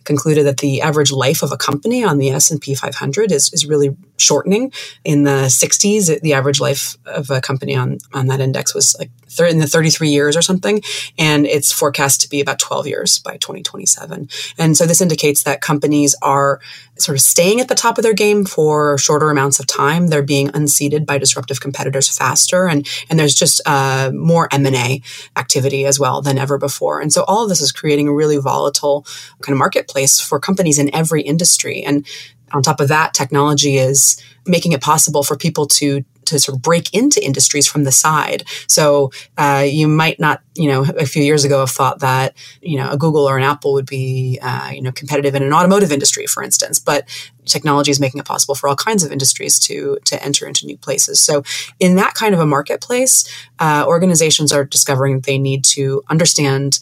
concluded 0.04 0.44
that 0.46 0.58
the 0.58 0.80
average 0.82 1.12
life 1.12 1.42
of 1.42 1.52
a 1.52 1.56
company 1.56 2.04
on 2.04 2.18
the 2.18 2.30
S&P 2.30 2.74
500 2.74 3.32
is, 3.32 3.52
is 3.52 3.66
really 3.66 3.96
shortening. 4.16 4.72
In 5.04 5.24
the 5.24 5.46
60s, 5.46 6.20
the 6.20 6.32
average 6.32 6.60
life 6.60 6.96
of 7.06 7.30
a 7.30 7.40
company 7.40 7.76
on, 7.76 7.98
on 8.12 8.26
that 8.26 8.40
index 8.40 8.74
was 8.74 8.96
like 8.98 9.10
in 9.40 9.58
the 9.58 9.66
33 9.66 10.08
years 10.08 10.36
or 10.36 10.42
something. 10.42 10.82
And 11.18 11.46
it's 11.46 11.72
forecast 11.72 12.20
to 12.22 12.28
be 12.28 12.40
about 12.40 12.58
12 12.58 12.86
years 12.86 13.18
by 13.18 13.36
2027. 13.36 14.28
And 14.58 14.76
so 14.76 14.86
this 14.86 15.00
indicates 15.00 15.42
that 15.44 15.60
companies 15.60 16.14
are 16.22 16.60
sort 16.98 17.16
of 17.16 17.22
staying 17.22 17.60
at 17.60 17.68
the 17.68 17.74
top 17.74 17.98
of 17.98 18.04
their 18.04 18.14
game 18.14 18.44
for 18.44 18.98
shorter 18.98 19.30
amounts 19.30 19.58
of 19.58 19.66
time. 19.66 20.08
They're 20.08 20.22
being 20.22 20.50
unseated 20.54 21.06
by 21.06 21.18
disruptive 21.18 21.60
competitors 21.60 22.14
faster. 22.16 22.68
And, 22.68 22.86
and 23.08 23.18
there's 23.18 23.34
just 23.34 23.60
uh, 23.66 24.10
more 24.14 24.48
M&A 24.52 25.02
activity 25.36 25.84
as 25.86 25.98
well 25.98 26.22
than 26.22 26.38
ever 26.38 26.58
before. 26.58 27.00
And 27.00 27.12
so 27.12 27.24
all 27.24 27.42
of 27.42 27.48
this 27.48 27.60
is 27.60 27.72
creating 27.72 28.08
a 28.08 28.14
really 28.14 28.36
volatile 28.36 29.06
kind 29.40 29.54
of 29.54 29.58
marketplace 29.58 30.20
for 30.20 30.38
companies 30.38 30.78
in 30.78 30.94
every 30.94 31.22
industry. 31.22 31.82
And 31.82 32.06
on 32.52 32.62
top 32.62 32.80
of 32.80 32.88
that, 32.88 33.14
technology 33.14 33.76
is 33.76 34.22
making 34.46 34.72
it 34.72 34.80
possible 34.80 35.22
for 35.22 35.36
people 35.36 35.66
to 35.66 36.04
to 36.32 36.38
sort 36.38 36.56
of 36.56 36.62
break 36.62 36.92
into 36.92 37.24
industries 37.24 37.66
from 37.66 37.84
the 37.84 37.92
side. 37.92 38.44
So 38.66 39.12
uh, 39.38 39.64
you 39.68 39.88
might 39.88 40.18
not, 40.18 40.42
you 40.54 40.68
know, 40.68 40.82
a 40.98 41.06
few 41.06 41.22
years 41.22 41.44
ago 41.44 41.60
have 41.60 41.70
thought 41.70 42.00
that 42.00 42.34
you 42.60 42.76
know 42.78 42.90
a 42.90 42.96
Google 42.96 43.28
or 43.28 43.36
an 43.38 43.44
Apple 43.44 43.72
would 43.74 43.86
be, 43.86 44.38
uh, 44.42 44.70
you 44.72 44.82
know, 44.82 44.92
competitive 44.92 45.34
in 45.34 45.42
an 45.42 45.52
automotive 45.52 45.92
industry, 45.92 46.26
for 46.26 46.42
instance. 46.42 46.78
But 46.78 47.08
technology 47.44 47.90
is 47.90 48.00
making 48.00 48.20
it 48.20 48.26
possible 48.26 48.54
for 48.54 48.68
all 48.68 48.76
kinds 48.76 49.04
of 49.04 49.12
industries 49.12 49.58
to 49.60 49.98
to 50.04 50.22
enter 50.22 50.46
into 50.46 50.66
new 50.66 50.76
places. 50.76 51.20
So 51.20 51.42
in 51.80 51.96
that 51.96 52.14
kind 52.14 52.34
of 52.34 52.40
a 52.40 52.46
marketplace, 52.46 53.24
uh, 53.58 53.84
organizations 53.86 54.52
are 54.52 54.64
discovering 54.64 55.20
they 55.20 55.38
need 55.38 55.64
to 55.64 56.02
understand 56.08 56.80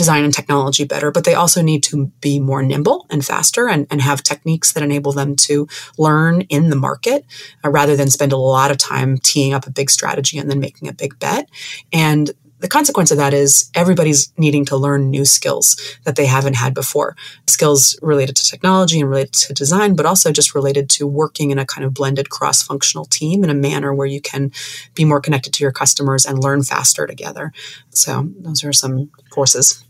design 0.00 0.24
and 0.24 0.32
technology 0.32 0.84
better, 0.84 1.10
but 1.10 1.24
they 1.24 1.34
also 1.34 1.60
need 1.60 1.82
to 1.82 2.06
be 2.22 2.40
more 2.40 2.62
nimble 2.62 3.04
and 3.10 3.22
faster 3.22 3.68
and, 3.68 3.86
and 3.90 4.00
have 4.00 4.22
techniques 4.22 4.72
that 4.72 4.82
enable 4.82 5.12
them 5.12 5.36
to 5.36 5.68
learn 5.98 6.40
in 6.48 6.70
the 6.70 6.76
market 6.76 7.26
uh, 7.62 7.68
rather 7.68 7.96
than 7.96 8.08
spend 8.08 8.32
a 8.32 8.38
lot 8.38 8.70
of 8.70 8.78
time 8.78 9.18
teeing 9.18 9.52
up 9.52 9.66
a 9.66 9.70
big 9.70 9.90
strategy 9.90 10.38
and 10.38 10.50
then 10.50 10.58
making 10.58 10.88
a 10.88 10.94
big 10.94 11.18
bet. 11.18 11.50
And 11.92 12.30
the 12.60 12.68
consequence 12.68 13.10
of 13.10 13.18
that 13.18 13.34
is 13.34 13.70
everybody's 13.74 14.32
needing 14.38 14.64
to 14.66 14.76
learn 14.76 15.10
new 15.10 15.26
skills 15.26 15.76
that 16.04 16.16
they 16.16 16.24
haven't 16.24 16.56
had 16.56 16.72
before. 16.72 17.14
Skills 17.46 17.98
related 18.00 18.36
to 18.36 18.44
technology 18.50 19.00
and 19.00 19.10
related 19.10 19.34
to 19.34 19.52
design, 19.52 19.96
but 19.96 20.06
also 20.06 20.32
just 20.32 20.54
related 20.54 20.88
to 20.90 21.06
working 21.06 21.50
in 21.50 21.58
a 21.58 21.66
kind 21.66 21.84
of 21.84 21.92
blended 21.92 22.30
cross 22.30 22.62
functional 22.62 23.04
team 23.04 23.44
in 23.44 23.50
a 23.50 23.54
manner 23.54 23.94
where 23.94 24.06
you 24.06 24.20
can 24.20 24.50
be 24.94 25.04
more 25.04 25.20
connected 25.20 25.52
to 25.54 25.62
your 25.62 25.72
customers 25.72 26.24
and 26.24 26.42
learn 26.42 26.62
faster 26.62 27.06
together. 27.06 27.52
So, 27.90 28.30
those 28.38 28.64
are 28.64 28.72
some 28.72 29.10
forces. 29.34 29.84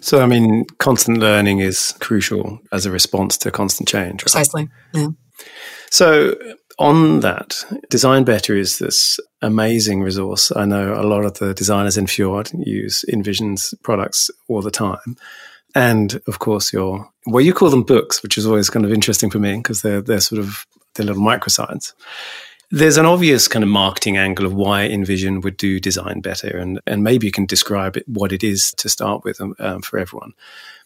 So, 0.00 0.20
I 0.22 0.26
mean, 0.26 0.64
constant 0.78 1.18
learning 1.18 1.60
is 1.60 1.92
crucial 2.00 2.58
as 2.72 2.86
a 2.86 2.90
response 2.90 3.36
to 3.38 3.50
constant 3.50 3.88
change. 3.88 4.22
Right? 4.22 4.32
Precisely. 4.32 4.68
Yeah. 4.94 5.08
So, 5.90 6.34
on 6.78 7.20
that, 7.20 7.64
Design 7.88 8.24
Better 8.24 8.54
is 8.54 8.78
this 8.78 9.18
amazing 9.40 10.02
resource. 10.02 10.52
I 10.54 10.66
know 10.66 10.94
a 10.94 11.04
lot 11.04 11.24
of 11.24 11.34
the 11.38 11.54
designers 11.54 11.96
in 11.96 12.06
Fjord 12.06 12.50
use 12.54 13.04
InVision's 13.08 13.74
products 13.82 14.30
all 14.48 14.62
the 14.62 14.70
time. 14.70 15.16
and 15.76 16.20
of 16.26 16.38
course 16.38 16.72
your 16.72 17.08
well, 17.26 17.44
you 17.44 17.52
call 17.52 17.70
them 17.70 17.82
books, 17.82 18.22
which 18.22 18.38
is 18.38 18.46
always 18.46 18.70
kind 18.70 18.84
of 18.86 18.92
interesting 18.92 19.30
for 19.30 19.38
me 19.38 19.56
because 19.56 19.82
they're 19.82 20.00
they're 20.00 20.20
sort 20.20 20.40
of 20.40 20.66
they're 20.94 21.06
little 21.06 21.22
microsites. 21.22 21.92
There's 22.70 22.96
an 22.96 23.06
obvious 23.06 23.46
kind 23.48 23.62
of 23.62 23.68
marketing 23.68 24.16
angle 24.16 24.44
of 24.44 24.54
why 24.54 24.88
InVision 24.88 25.42
would 25.44 25.56
do 25.56 25.78
design 25.78 26.20
better, 26.20 26.56
and 26.56 26.80
and 26.86 27.02
maybe 27.04 27.26
you 27.26 27.32
can 27.32 27.46
describe 27.46 27.96
it, 27.96 28.08
what 28.08 28.32
it 28.32 28.42
is 28.42 28.72
to 28.78 28.88
start 28.88 29.24
with 29.24 29.40
um, 29.40 29.54
um, 29.58 29.82
for 29.82 29.98
everyone. 29.98 30.32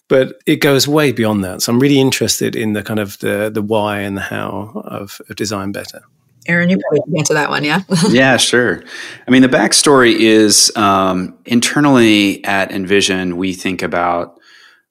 But 0.08 0.42
it 0.44 0.56
goes 0.56 0.88
way 0.88 1.12
beyond 1.12 1.44
that. 1.44 1.62
So 1.62 1.72
I'm 1.72 1.80
really 1.80 2.00
interested 2.00 2.56
in 2.56 2.72
the 2.72 2.82
kind 2.82 3.00
of 3.00 3.18
the 3.20 3.50
the 3.52 3.62
why 3.62 4.00
and 4.00 4.16
the 4.16 4.22
how 4.22 4.72
of, 4.84 5.20
of 5.28 5.36
design 5.36 5.72
better. 5.72 6.02
Aarron, 6.46 6.70
you 6.70 6.78
probably 6.78 7.02
can 7.02 7.18
answer 7.18 7.34
that 7.34 7.50
one, 7.50 7.64
yeah? 7.64 7.82
yeah, 8.08 8.36
sure. 8.36 8.82
I 9.26 9.30
mean, 9.30 9.42
the 9.42 9.48
backstory 9.48 10.14
is 10.18 10.74
um, 10.76 11.38
internally 11.44 12.44
at 12.44 12.70
InVision, 12.70 13.34
we 13.34 13.52
think 13.52 13.82
about, 13.82 14.38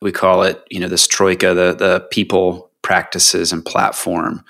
we 0.01 0.12
call 0.12 0.43
it, 0.43 0.63
you 0.69 0.79
know, 0.79 0.88
this 0.88 1.08
troika, 1.08 1.53
the, 1.53 1.74
the 1.74 2.08
people, 2.12 2.69
practices, 2.81 3.51
and 3.51 3.65
platform. 3.65 4.43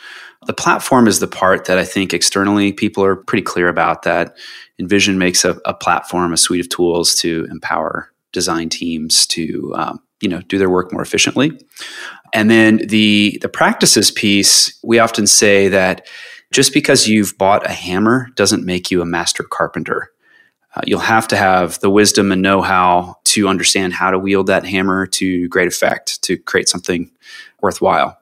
The 0.45 0.53
platform 0.53 1.07
is 1.07 1.19
the 1.19 1.27
part 1.27 1.65
that 1.65 1.77
I 1.77 1.83
think 1.83 2.13
externally 2.13 2.71
people 2.71 3.03
are 3.03 3.15
pretty 3.15 3.43
clear 3.43 3.67
about 3.67 4.03
that 4.03 4.37
InVision 4.81 5.17
makes 5.17 5.43
a, 5.43 5.59
a 5.65 5.73
platform, 5.73 6.31
a 6.31 6.37
suite 6.37 6.61
of 6.61 6.69
tools 6.69 7.13
to 7.15 7.45
empower 7.51 8.11
design 8.31 8.69
teams 8.69 9.27
to 9.27 9.73
um, 9.75 9.99
you 10.21 10.29
know 10.29 10.41
do 10.41 10.57
their 10.57 10.69
work 10.69 10.91
more 10.91 11.01
efficiently. 11.01 11.59
And 12.33 12.49
then 12.49 12.77
the 12.87 13.37
the 13.41 13.49
practices 13.49 14.11
piece, 14.11 14.79
we 14.83 14.99
often 14.99 15.27
say 15.27 15.67
that 15.69 16.07
just 16.51 16.73
because 16.73 17.07
you've 17.07 17.37
bought 17.37 17.65
a 17.65 17.73
hammer 17.73 18.29
doesn't 18.35 18.65
make 18.65 18.91
you 18.91 19.01
a 19.01 19.05
master 19.05 19.43
carpenter. 19.43 20.11
Uh, 20.75 20.81
you'll 20.85 20.99
have 20.99 21.27
to 21.27 21.35
have 21.35 21.79
the 21.79 21.89
wisdom 21.89 22.31
and 22.31 22.41
know 22.41 22.61
how 22.61 23.15
to 23.23 23.47
understand 23.47 23.93
how 23.93 24.11
to 24.11 24.19
wield 24.19 24.47
that 24.47 24.65
hammer 24.65 25.07
to 25.07 25.47
great 25.47 25.67
effect 25.67 26.21
to 26.21 26.37
create 26.37 26.69
something 26.69 27.11
worthwhile. 27.61 28.18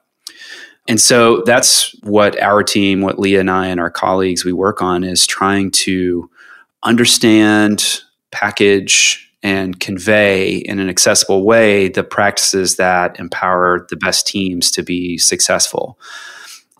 And 0.88 0.98
so 0.98 1.42
that's 1.44 1.94
what 2.02 2.40
our 2.40 2.62
team, 2.62 3.02
what 3.02 3.18
Leah 3.18 3.40
and 3.40 3.50
I 3.50 3.66
and 3.66 3.78
our 3.78 3.90
colleagues 3.90 4.44
we 4.44 4.54
work 4.54 4.80
on 4.80 5.04
is 5.04 5.26
trying 5.26 5.70
to 5.72 6.30
understand, 6.82 8.00
package, 8.30 9.30
and 9.42 9.78
convey 9.78 10.56
in 10.56 10.78
an 10.78 10.88
accessible 10.88 11.44
way 11.44 11.88
the 11.88 12.02
practices 12.02 12.76
that 12.76 13.20
empower 13.20 13.86
the 13.90 13.96
best 13.96 14.26
teams 14.26 14.70
to 14.72 14.82
be 14.82 15.18
successful. 15.18 15.98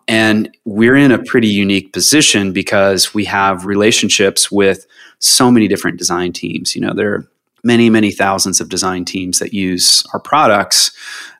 And 0.08 0.56
we're 0.64 0.96
in 0.96 1.12
a 1.12 1.22
pretty 1.22 1.48
unique 1.48 1.92
position 1.92 2.52
because 2.52 3.12
we 3.12 3.26
have 3.26 3.66
relationships 3.66 4.50
with 4.50 4.86
so 5.18 5.50
many 5.50 5.68
different 5.68 5.98
design 5.98 6.32
teams. 6.32 6.74
You 6.74 6.80
know, 6.80 6.94
there 6.94 7.12
are 7.12 7.30
many, 7.62 7.90
many 7.90 8.10
thousands 8.10 8.60
of 8.60 8.68
design 8.68 9.04
teams 9.04 9.38
that 9.38 9.52
use 9.52 10.04
our 10.12 10.20
products. 10.20 10.90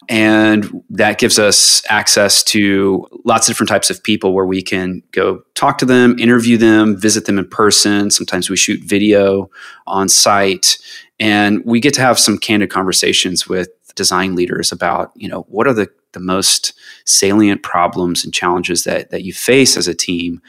And 0.08 0.82
that 0.88 1.18
gives 1.18 1.38
us 1.38 1.82
access 1.90 2.42
to 2.44 3.06
lots 3.26 3.46
of 3.46 3.52
different 3.52 3.68
types 3.68 3.90
of 3.90 4.02
people 4.02 4.32
where 4.32 4.46
we 4.46 4.62
can 4.62 5.02
go 5.12 5.42
talk 5.54 5.76
to 5.78 5.84
them, 5.84 6.18
interview 6.18 6.56
them, 6.56 6.98
visit 6.98 7.26
them 7.26 7.38
in 7.38 7.46
person. 7.48 8.10
Sometimes 8.10 8.48
we 8.48 8.56
shoot 8.56 8.82
video 8.82 9.50
on 9.86 10.08
site. 10.08 10.78
And 11.20 11.62
we 11.64 11.80
get 11.80 11.92
to 11.94 12.00
have 12.00 12.18
some 12.18 12.38
candid 12.38 12.70
conversations 12.70 13.48
with 13.48 13.68
design 13.94 14.34
leaders 14.34 14.72
about, 14.72 15.12
you 15.14 15.28
know, 15.28 15.42
what 15.48 15.66
are 15.66 15.74
the, 15.74 15.90
the 16.12 16.20
most 16.20 16.72
salient 17.04 17.62
problems 17.62 18.24
and 18.24 18.32
challenges 18.32 18.84
that, 18.84 19.10
that 19.10 19.24
you 19.24 19.34
face 19.34 19.76
as 19.76 19.88
a 19.88 19.94
team? 19.94 20.40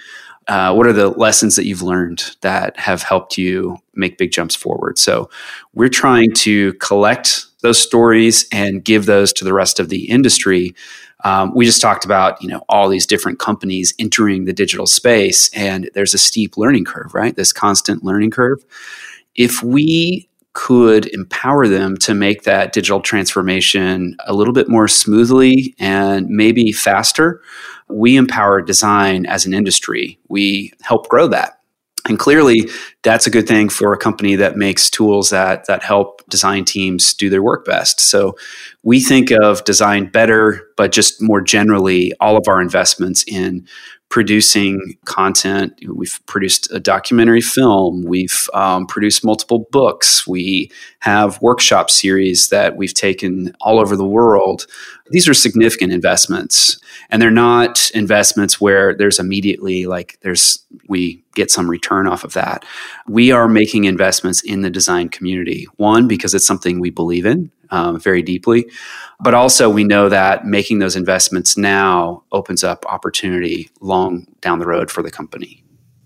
Uh, 0.49 0.73
what 0.73 0.87
are 0.87 0.93
the 0.93 1.09
lessons 1.09 1.55
that 1.55 1.65
you've 1.65 1.83
learned 1.83 2.35
that 2.41 2.77
have 2.77 3.03
helped 3.03 3.37
you 3.37 3.77
make 3.93 4.17
big 4.17 4.31
jumps 4.31 4.55
forward? 4.55 4.97
So 4.97 5.29
we're 5.73 5.89
trying 5.89 6.33
to 6.37 6.73
collect 6.75 7.45
those 7.61 7.79
stories 7.81 8.47
and 8.51 8.83
give 8.83 9.05
those 9.05 9.31
to 9.33 9.45
the 9.45 9.53
rest 9.53 9.79
of 9.79 9.89
the 9.89 10.09
industry. 10.09 10.73
Um, 11.23 11.53
we 11.53 11.65
just 11.65 11.81
talked 11.81 12.03
about 12.05 12.41
you 12.41 12.47
know 12.47 12.63
all 12.69 12.89
these 12.89 13.05
different 13.05 13.39
companies 13.39 13.93
entering 13.99 14.45
the 14.45 14.53
digital 14.53 14.87
space, 14.87 15.49
and 15.53 15.89
there's 15.93 16.13
a 16.15 16.17
steep 16.17 16.57
learning 16.57 16.85
curve, 16.85 17.13
right? 17.13 17.35
This 17.35 17.53
constant 17.53 18.03
learning 18.03 18.31
curve. 18.31 18.63
If 19.35 19.61
we 19.61 20.28
could 20.53 21.05
empower 21.07 21.67
them 21.67 21.95
to 21.97 22.13
make 22.13 22.43
that 22.43 22.73
digital 22.73 22.99
transformation 22.99 24.15
a 24.25 24.33
little 24.33 24.53
bit 24.53 24.67
more 24.67 24.87
smoothly 24.87 25.75
and 25.79 26.27
maybe 26.27 26.71
faster, 26.71 27.41
we 27.87 28.15
empower 28.15 28.61
design 28.61 29.25
as 29.25 29.45
an 29.45 29.53
industry. 29.53 30.19
We 30.27 30.73
help 30.81 31.07
grow 31.07 31.27
that. 31.27 31.59
And 32.07 32.17
clearly, 32.17 32.69
that's 33.03 33.27
a 33.27 33.29
good 33.29 33.47
thing 33.47 33.69
for 33.69 33.93
a 33.93 33.97
company 33.97 34.35
that 34.35 34.55
makes 34.55 34.89
tools 34.89 35.29
that 35.31 35.65
that 35.65 35.83
help 35.83 36.27
design 36.29 36.63
teams 36.63 37.13
do 37.13 37.29
their 37.29 37.43
work 37.43 37.65
best. 37.65 37.99
So, 37.99 38.35
we 38.83 38.99
think 39.01 39.31
of 39.31 39.63
design 39.65 40.05
better, 40.05 40.67
but 40.77 40.91
just 40.91 41.21
more 41.21 41.41
generally, 41.41 42.13
all 42.19 42.37
of 42.37 42.47
our 42.47 42.61
investments 42.61 43.23
in 43.27 43.67
producing 44.09 44.97
content. 45.05 45.79
We've 45.87 46.19
produced 46.25 46.71
a 46.71 46.79
documentary 46.79 47.41
film. 47.41 48.03
We've 48.03 48.49
um, 48.55 48.87
produced 48.87 49.23
multiple 49.23 49.67
books. 49.71 50.25
We 50.25 50.71
have 50.99 51.39
workshop 51.43 51.91
series 51.91 52.49
that 52.49 52.75
we've 52.75 52.93
taken 52.93 53.53
all 53.61 53.79
over 53.79 53.95
the 53.95 54.07
world. 54.07 54.65
These 55.11 55.27
are 55.27 55.35
significant 55.35 55.93
investments, 55.93 56.79
and 57.11 57.21
they're 57.21 57.29
not 57.29 57.91
investments 57.93 58.59
where 58.59 58.95
there's 58.95 59.19
immediately 59.19 59.85
like 59.85 60.17
there's 60.21 60.65
we 60.87 61.23
get 61.35 61.51
some 61.51 61.69
return 61.69 62.07
off 62.07 62.23
of 62.23 62.33
that. 62.33 62.65
We 63.07 63.31
are 63.31 63.47
making 63.47 63.83
investments 63.83 64.41
in 64.41 64.61
the 64.61 64.71
design 64.71 65.09
community. 65.09 65.67
One 65.77 66.07
because 66.07 66.33
it's 66.33 66.47
something 66.47 66.79
we 66.79 66.89
believe 66.89 67.27
in 67.27 67.51
um, 67.71 67.99
very 67.99 68.21
deeply. 68.21 68.69
But 69.19 69.33
also, 69.33 69.69
we 69.69 69.83
know 69.83 70.09
that 70.09 70.45
making 70.45 70.79
those 70.79 70.95
investments 70.95 71.57
now 71.57 72.23
opens 72.31 72.63
up 72.63 72.85
opportunity 72.87 73.69
long 73.81 74.27
down 74.41 74.59
the 74.59 74.67
road 74.67 74.89
for 74.89 75.01
the 75.01 75.11
company. 75.11 75.63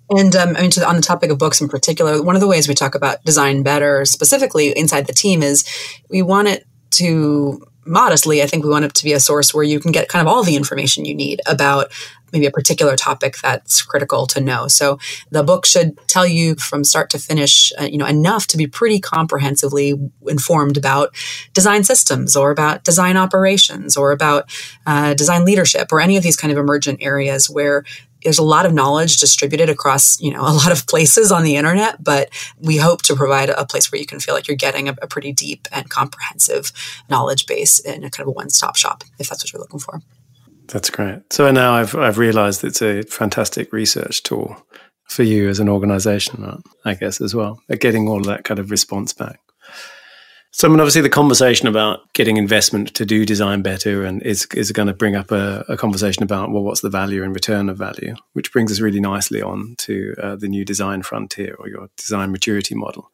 And 0.09 0.35
um, 0.35 0.55
I 0.55 0.61
mean, 0.61 0.71
to, 0.71 0.87
on 0.87 0.95
the 0.95 1.01
topic 1.01 1.31
of 1.31 1.37
books 1.37 1.61
in 1.61 1.69
particular, 1.69 2.21
one 2.21 2.35
of 2.35 2.41
the 2.41 2.47
ways 2.47 2.67
we 2.67 2.73
talk 2.73 2.95
about 2.95 3.23
design 3.23 3.63
better, 3.63 4.05
specifically 4.05 4.77
inside 4.77 5.07
the 5.07 5.13
team, 5.13 5.41
is 5.41 5.63
we 6.09 6.21
want 6.21 6.47
it 6.47 6.65
to 6.91 7.65
modestly, 7.85 8.41
I 8.41 8.47
think 8.47 8.63
we 8.63 8.69
want 8.69 8.85
it 8.85 8.93
to 8.93 9.03
be 9.03 9.13
a 9.13 9.19
source 9.19 9.53
where 9.53 9.63
you 9.63 9.79
can 9.79 9.91
get 9.91 10.07
kind 10.07 10.25
of 10.25 10.31
all 10.31 10.43
the 10.43 10.55
information 10.55 11.05
you 11.05 11.15
need 11.15 11.41
about 11.45 11.91
maybe 12.33 12.47
a 12.47 12.51
particular 12.51 12.95
topic 12.95 13.37
that's 13.41 13.83
critical 13.83 14.25
to 14.27 14.41
know. 14.41 14.67
So 14.67 14.99
the 15.29 15.43
book 15.43 15.65
should 15.65 15.95
tell 16.07 16.25
you 16.25 16.55
from 16.55 16.83
start 16.83 17.11
to 17.11 17.19
finish, 17.19 17.71
uh, 17.79 17.85
you 17.85 17.97
know, 17.97 18.07
enough 18.07 18.47
to 18.47 18.57
be 18.57 18.67
pretty 18.67 18.99
comprehensively 18.99 19.93
informed 20.27 20.75
about 20.75 21.15
design 21.53 21.83
systems 21.83 22.35
or 22.35 22.51
about 22.51 22.83
design 22.83 23.15
operations 23.15 23.95
or 23.95 24.11
about 24.11 24.49
uh, 24.87 25.13
design 25.13 25.45
leadership 25.45 25.93
or 25.93 26.01
any 26.01 26.17
of 26.17 26.23
these 26.23 26.35
kind 26.35 26.51
of 26.51 26.57
emergent 26.57 27.01
areas 27.01 27.49
where 27.49 27.85
there's 28.23 28.39
a 28.39 28.43
lot 28.43 28.65
of 28.65 28.73
knowledge 28.73 29.17
distributed 29.17 29.69
across 29.69 30.19
you 30.21 30.31
know 30.31 30.41
a 30.41 30.53
lot 30.53 30.71
of 30.71 30.87
places 30.87 31.31
on 31.31 31.43
the 31.43 31.55
internet 31.55 32.01
but 32.03 32.29
we 32.59 32.77
hope 32.77 33.01
to 33.01 33.15
provide 33.15 33.49
a 33.49 33.65
place 33.65 33.91
where 33.91 33.99
you 33.99 34.07
can 34.07 34.19
feel 34.19 34.33
like 34.33 34.47
you're 34.47 34.57
getting 34.57 34.87
a, 34.87 34.95
a 35.01 35.07
pretty 35.07 35.33
deep 35.33 35.67
and 35.71 35.89
comprehensive 35.89 36.71
knowledge 37.09 37.45
base 37.45 37.79
in 37.79 38.03
a 38.03 38.09
kind 38.09 38.21
of 38.21 38.27
a 38.27 38.31
one-stop 38.31 38.75
shop 38.75 39.03
if 39.19 39.29
that's 39.29 39.43
what 39.43 39.51
you're 39.51 39.59
looking 39.59 39.79
for 39.79 40.01
that's 40.67 40.89
great. 40.89 41.21
So 41.31 41.49
now 41.51 41.73
I've 41.73 41.95
I've 41.95 42.17
realised 42.17 42.63
it's 42.63 42.81
a 42.81 43.03
fantastic 43.03 43.71
research 43.73 44.23
tool 44.23 44.57
for 45.07 45.23
you 45.23 45.49
as 45.49 45.59
an 45.59 45.69
organisation, 45.69 46.63
I 46.85 46.95
guess 46.95 47.21
as 47.21 47.35
well, 47.35 47.61
at 47.69 47.79
getting 47.79 48.07
all 48.07 48.17
of 48.17 48.25
that 48.25 48.43
kind 48.43 48.59
of 48.59 48.71
response 48.71 49.13
back. 49.13 49.39
So, 50.55 50.67
I 50.67 50.71
mean, 50.71 50.79
obviously, 50.79 51.01
the 51.01 51.09
conversation 51.09 51.67
about 51.67 52.13
getting 52.13 52.37
investment 52.37 52.93
to 52.93 53.07
do 53.07 53.25
design 53.25 53.63
better 53.63 54.03
and 54.03 54.21
is 54.21 54.45
is 54.53 54.71
going 54.71 54.87
to 54.87 54.93
bring 54.93 55.15
up 55.15 55.31
a, 55.31 55.65
a, 55.67 55.77
conversation 55.77 56.21
about 56.21 56.51
well, 56.51 56.61
what's 56.61 56.81
the 56.81 56.91
value 56.91 57.23
and 57.23 57.33
return 57.33 57.69
of 57.69 57.77
value, 57.77 58.13
which 58.33 58.51
brings 58.53 58.71
us 58.71 58.79
really 58.79 58.99
nicely 58.99 59.41
on 59.41 59.73
to 59.79 60.13
uh, 60.21 60.35
the 60.35 60.47
new 60.47 60.63
design 60.63 61.01
frontier 61.01 61.55
or 61.57 61.67
your 61.67 61.89
design 61.97 62.31
maturity 62.31 62.75
model. 62.75 63.09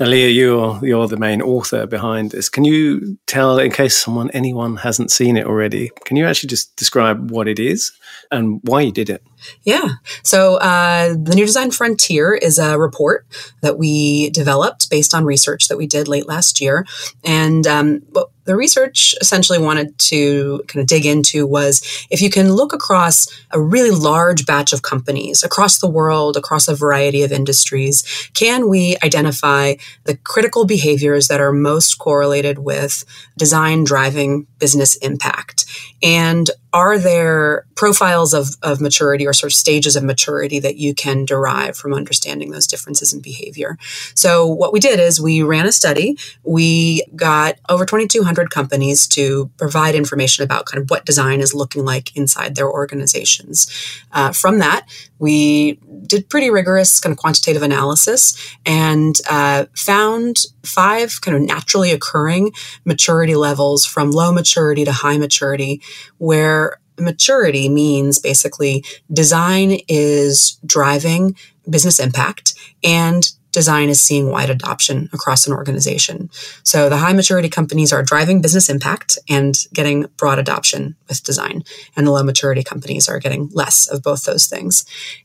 Now, 0.00 0.06
Leah, 0.06 0.28
you're 0.28 0.78
you're 0.86 1.08
the 1.08 1.16
main 1.16 1.42
author 1.42 1.84
behind 1.84 2.30
this. 2.30 2.48
Can 2.48 2.64
you 2.64 3.18
tell, 3.26 3.58
in 3.58 3.72
case 3.72 3.98
someone, 3.98 4.30
anyone 4.30 4.76
hasn't 4.76 5.10
seen 5.10 5.36
it 5.36 5.44
already, 5.44 5.90
can 6.04 6.16
you 6.16 6.24
actually 6.24 6.48
just 6.48 6.76
describe 6.76 7.32
what 7.32 7.48
it 7.48 7.58
is 7.58 7.90
and 8.30 8.60
why 8.62 8.82
you 8.82 8.92
did 8.92 9.10
it? 9.10 9.24
Yeah. 9.62 9.88
So, 10.22 10.56
uh, 10.56 11.14
the 11.20 11.34
New 11.34 11.46
Design 11.46 11.70
Frontier 11.70 12.34
is 12.34 12.58
a 12.58 12.78
report 12.78 13.26
that 13.62 13.78
we 13.78 14.30
developed 14.30 14.90
based 14.90 15.14
on 15.14 15.24
research 15.24 15.68
that 15.68 15.76
we 15.76 15.86
did 15.86 16.08
late 16.08 16.28
last 16.28 16.60
year, 16.60 16.86
and 17.24 17.66
um, 17.66 18.02
the 18.48 18.56
research 18.56 19.14
essentially 19.20 19.58
wanted 19.58 19.96
to 19.98 20.62
kind 20.68 20.80
of 20.80 20.86
dig 20.86 21.04
into 21.04 21.46
was 21.46 21.82
if 22.10 22.22
you 22.22 22.30
can 22.30 22.50
look 22.50 22.72
across 22.72 23.28
a 23.50 23.60
really 23.60 23.90
large 23.90 24.46
batch 24.46 24.72
of 24.72 24.80
companies 24.80 25.42
across 25.42 25.80
the 25.80 25.86
world, 25.86 26.34
across 26.34 26.66
a 26.66 26.74
variety 26.74 27.22
of 27.22 27.30
industries, 27.30 28.30
can 28.32 28.70
we 28.70 28.96
identify 29.04 29.74
the 30.04 30.16
critical 30.16 30.64
behaviors 30.64 31.28
that 31.28 31.42
are 31.42 31.52
most 31.52 31.98
correlated 31.98 32.58
with 32.60 33.04
design 33.36 33.84
driving 33.84 34.46
business 34.58 34.96
impact? 34.96 35.66
And 36.02 36.50
are 36.72 36.98
there 36.98 37.66
profiles 37.76 38.32
of, 38.32 38.48
of 38.62 38.80
maturity 38.80 39.26
or 39.28 39.32
sort 39.32 39.52
of 39.52 39.56
stages 39.56 39.96
of 39.96 40.02
maturity 40.02 40.58
that 40.60 40.76
you 40.76 40.94
can 40.94 41.24
derive 41.24 41.76
from 41.76 41.92
understanding 41.92 42.50
those 42.50 42.66
differences 42.66 43.12
in 43.12 43.20
behavior? 43.20 43.76
So, 44.14 44.46
what 44.46 44.72
we 44.72 44.80
did 44.80 44.98
is 44.98 45.20
we 45.20 45.42
ran 45.42 45.66
a 45.66 45.72
study. 45.72 46.16
We 46.42 47.04
got 47.14 47.56
over 47.68 47.84
2,200 47.84 48.50
companies 48.50 49.06
to 49.08 49.50
provide 49.56 49.94
information 49.94 50.44
about 50.44 50.66
kind 50.66 50.82
of 50.82 50.90
what 50.90 51.04
design 51.04 51.40
is 51.40 51.54
looking 51.54 51.84
like 51.84 52.16
inside 52.16 52.54
their 52.54 52.70
organizations. 52.70 53.68
Uh, 54.12 54.32
from 54.32 54.58
that, 54.58 54.86
we 55.18 55.78
did 56.06 56.28
pretty 56.28 56.50
rigorous 56.50 57.00
kind 57.00 57.12
of 57.12 57.18
quantitative 57.18 57.62
analysis 57.62 58.56
and 58.64 59.16
uh, 59.28 59.66
found 59.74 60.38
five 60.64 61.20
kind 61.20 61.36
of 61.36 61.42
naturally 61.42 61.90
occurring 61.90 62.52
maturity 62.84 63.34
levels 63.34 63.84
from 63.84 64.10
low 64.10 64.32
maturity 64.32 64.84
to 64.84 64.92
high 64.92 65.18
maturity 65.18 65.82
where 66.18 66.78
maturity 66.98 67.68
means 67.68 68.18
basically 68.18 68.84
design 69.12 69.78
is 69.88 70.58
driving 70.64 71.36
business 71.68 71.98
impact 71.98 72.54
and 72.82 73.30
design 73.52 73.88
is 73.88 74.00
seeing 74.00 74.30
wide 74.30 74.50
adoption 74.50 75.08
across 75.12 75.46
an 75.46 75.52
organization. 75.52 76.30
So 76.62 76.88
the 76.88 76.98
high 76.98 77.12
maturity 77.12 77.48
companies 77.48 77.92
are 77.92 78.02
driving 78.02 78.42
business 78.42 78.68
impact 78.68 79.18
and 79.28 79.56
getting 79.72 80.06
broad 80.16 80.38
adoption 80.38 80.96
with 81.08 81.24
design, 81.24 81.64
and 81.96 82.06
the 82.06 82.10
low 82.10 82.22
maturity 82.22 82.62
companies 82.62 83.08
are 83.08 83.18
getting 83.18 83.48
less 83.52 83.88
of 83.88 84.02
both 84.02 84.24
those 84.24 84.46
things. 84.46 84.84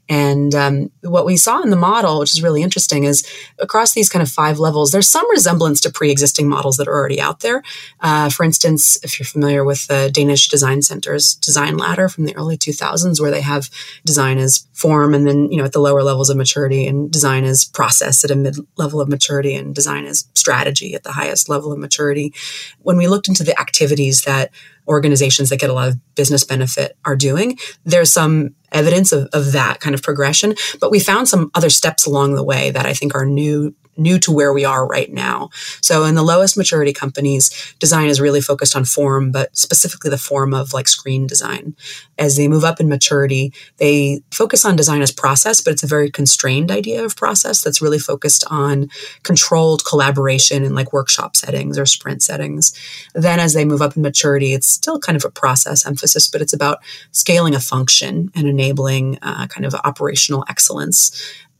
And 0.09 0.53
um, 0.53 0.91
what 1.01 1.25
we 1.25 1.37
saw 1.37 1.61
in 1.61 1.69
the 1.69 1.77
model, 1.77 2.19
which 2.19 2.33
is 2.33 2.43
really 2.43 2.61
interesting, 2.61 3.05
is 3.05 3.25
across 3.59 3.93
these 3.93 4.09
kind 4.09 4.21
of 4.21 4.29
five 4.29 4.59
levels, 4.59 4.91
there's 4.91 5.09
some 5.09 5.29
resemblance 5.31 5.79
to 5.81 5.91
pre-existing 5.91 6.49
models 6.49 6.77
that 6.77 6.87
are 6.87 6.93
already 6.93 7.21
out 7.21 7.39
there. 7.39 7.63
Uh, 8.01 8.29
for 8.29 8.43
instance, 8.43 8.97
if 9.03 9.17
you're 9.17 9.25
familiar 9.25 9.63
with 9.63 9.87
the 9.87 10.11
Danish 10.13 10.49
Design 10.49 10.81
Center's 10.81 11.35
design 11.35 11.77
ladder 11.77 12.09
from 12.09 12.25
the 12.25 12.35
early 12.35 12.57
2000s, 12.57 13.21
where 13.21 13.31
they 13.31 13.41
have 13.41 13.69
design 14.05 14.37
as 14.37 14.67
form, 14.73 15.13
and 15.13 15.25
then 15.25 15.49
you 15.49 15.57
know 15.57 15.65
at 15.65 15.71
the 15.71 15.79
lower 15.79 16.03
levels 16.03 16.29
of 16.29 16.35
maturity, 16.35 16.85
and 16.85 17.09
design 17.09 17.45
as 17.45 17.63
process 17.63 18.23
at 18.25 18.31
a 18.31 18.35
mid 18.35 18.57
level 18.75 18.99
of 18.99 19.07
maturity, 19.07 19.55
and 19.55 19.73
design 19.73 20.05
as 20.05 20.27
strategy 20.33 20.93
at 20.95 21.03
the 21.03 21.13
highest 21.13 21.47
level 21.47 21.71
of 21.71 21.79
maturity. 21.79 22.33
When 22.79 22.97
we 22.97 23.07
looked 23.07 23.29
into 23.29 23.43
the 23.43 23.57
activities 23.59 24.23
that 24.23 24.51
organizations 24.87 25.49
that 25.49 25.59
get 25.59 25.69
a 25.69 25.73
lot 25.73 25.89
of 25.89 26.15
business 26.15 26.43
benefit 26.43 26.97
are 27.05 27.15
doing. 27.15 27.57
There's 27.85 28.11
some 28.11 28.55
evidence 28.73 29.11
of, 29.11 29.27
of 29.33 29.51
that 29.53 29.79
kind 29.79 29.93
of 29.93 30.01
progression, 30.01 30.55
but 30.79 30.91
we 30.91 30.99
found 30.99 31.27
some 31.27 31.51
other 31.53 31.69
steps 31.69 32.05
along 32.05 32.35
the 32.35 32.43
way 32.43 32.71
that 32.71 32.85
I 32.85 32.93
think 32.93 33.15
are 33.15 33.25
new 33.25 33.75
new 33.97 34.19
to 34.19 34.31
where 34.31 34.53
we 34.53 34.65
are 34.65 34.85
right 34.87 35.11
now. 35.11 35.49
So 35.81 36.05
in 36.05 36.15
the 36.15 36.23
lowest 36.23 36.57
maturity 36.57 36.93
companies, 36.93 37.73
design 37.79 38.07
is 38.07 38.21
really 38.21 38.41
focused 38.41 38.75
on 38.75 38.85
form, 38.85 39.31
but 39.31 39.55
specifically 39.57 40.09
the 40.09 40.17
form 40.17 40.53
of 40.53 40.73
like 40.73 40.87
screen 40.87 41.27
design. 41.27 41.75
As 42.17 42.37
they 42.37 42.47
move 42.47 42.63
up 42.63 42.79
in 42.79 42.89
maturity, 42.89 43.53
they 43.77 44.21
focus 44.31 44.65
on 44.65 44.75
design 44.75 45.01
as 45.01 45.11
process, 45.11 45.61
but 45.61 45.73
it's 45.73 45.83
a 45.83 45.87
very 45.87 46.09
constrained 46.09 46.71
idea 46.71 47.03
of 47.03 47.15
process 47.15 47.61
that's 47.61 47.81
really 47.81 47.99
focused 47.99 48.43
on 48.49 48.89
controlled 49.23 49.85
collaboration 49.85 50.63
in 50.63 50.75
like 50.75 50.93
workshop 50.93 51.35
settings 51.35 51.77
or 51.77 51.85
sprint 51.85 52.21
settings. 52.21 52.73
Then 53.13 53.39
as 53.39 53.53
they 53.53 53.65
move 53.65 53.81
up 53.81 53.95
in 53.95 54.01
maturity, 54.01 54.53
it's 54.53 54.67
still 54.67 54.99
kind 54.99 55.15
of 55.15 55.25
a 55.25 55.31
process 55.31 55.85
emphasis, 55.85 56.27
but 56.27 56.41
it's 56.41 56.53
about 56.53 56.79
scaling 57.11 57.55
a 57.55 57.59
function 57.59 58.31
and 58.35 58.47
enabling 58.47 59.17
uh, 59.21 59.47
kind 59.47 59.65
of 59.65 59.73
operational 59.83 60.45
excellence 60.49 61.11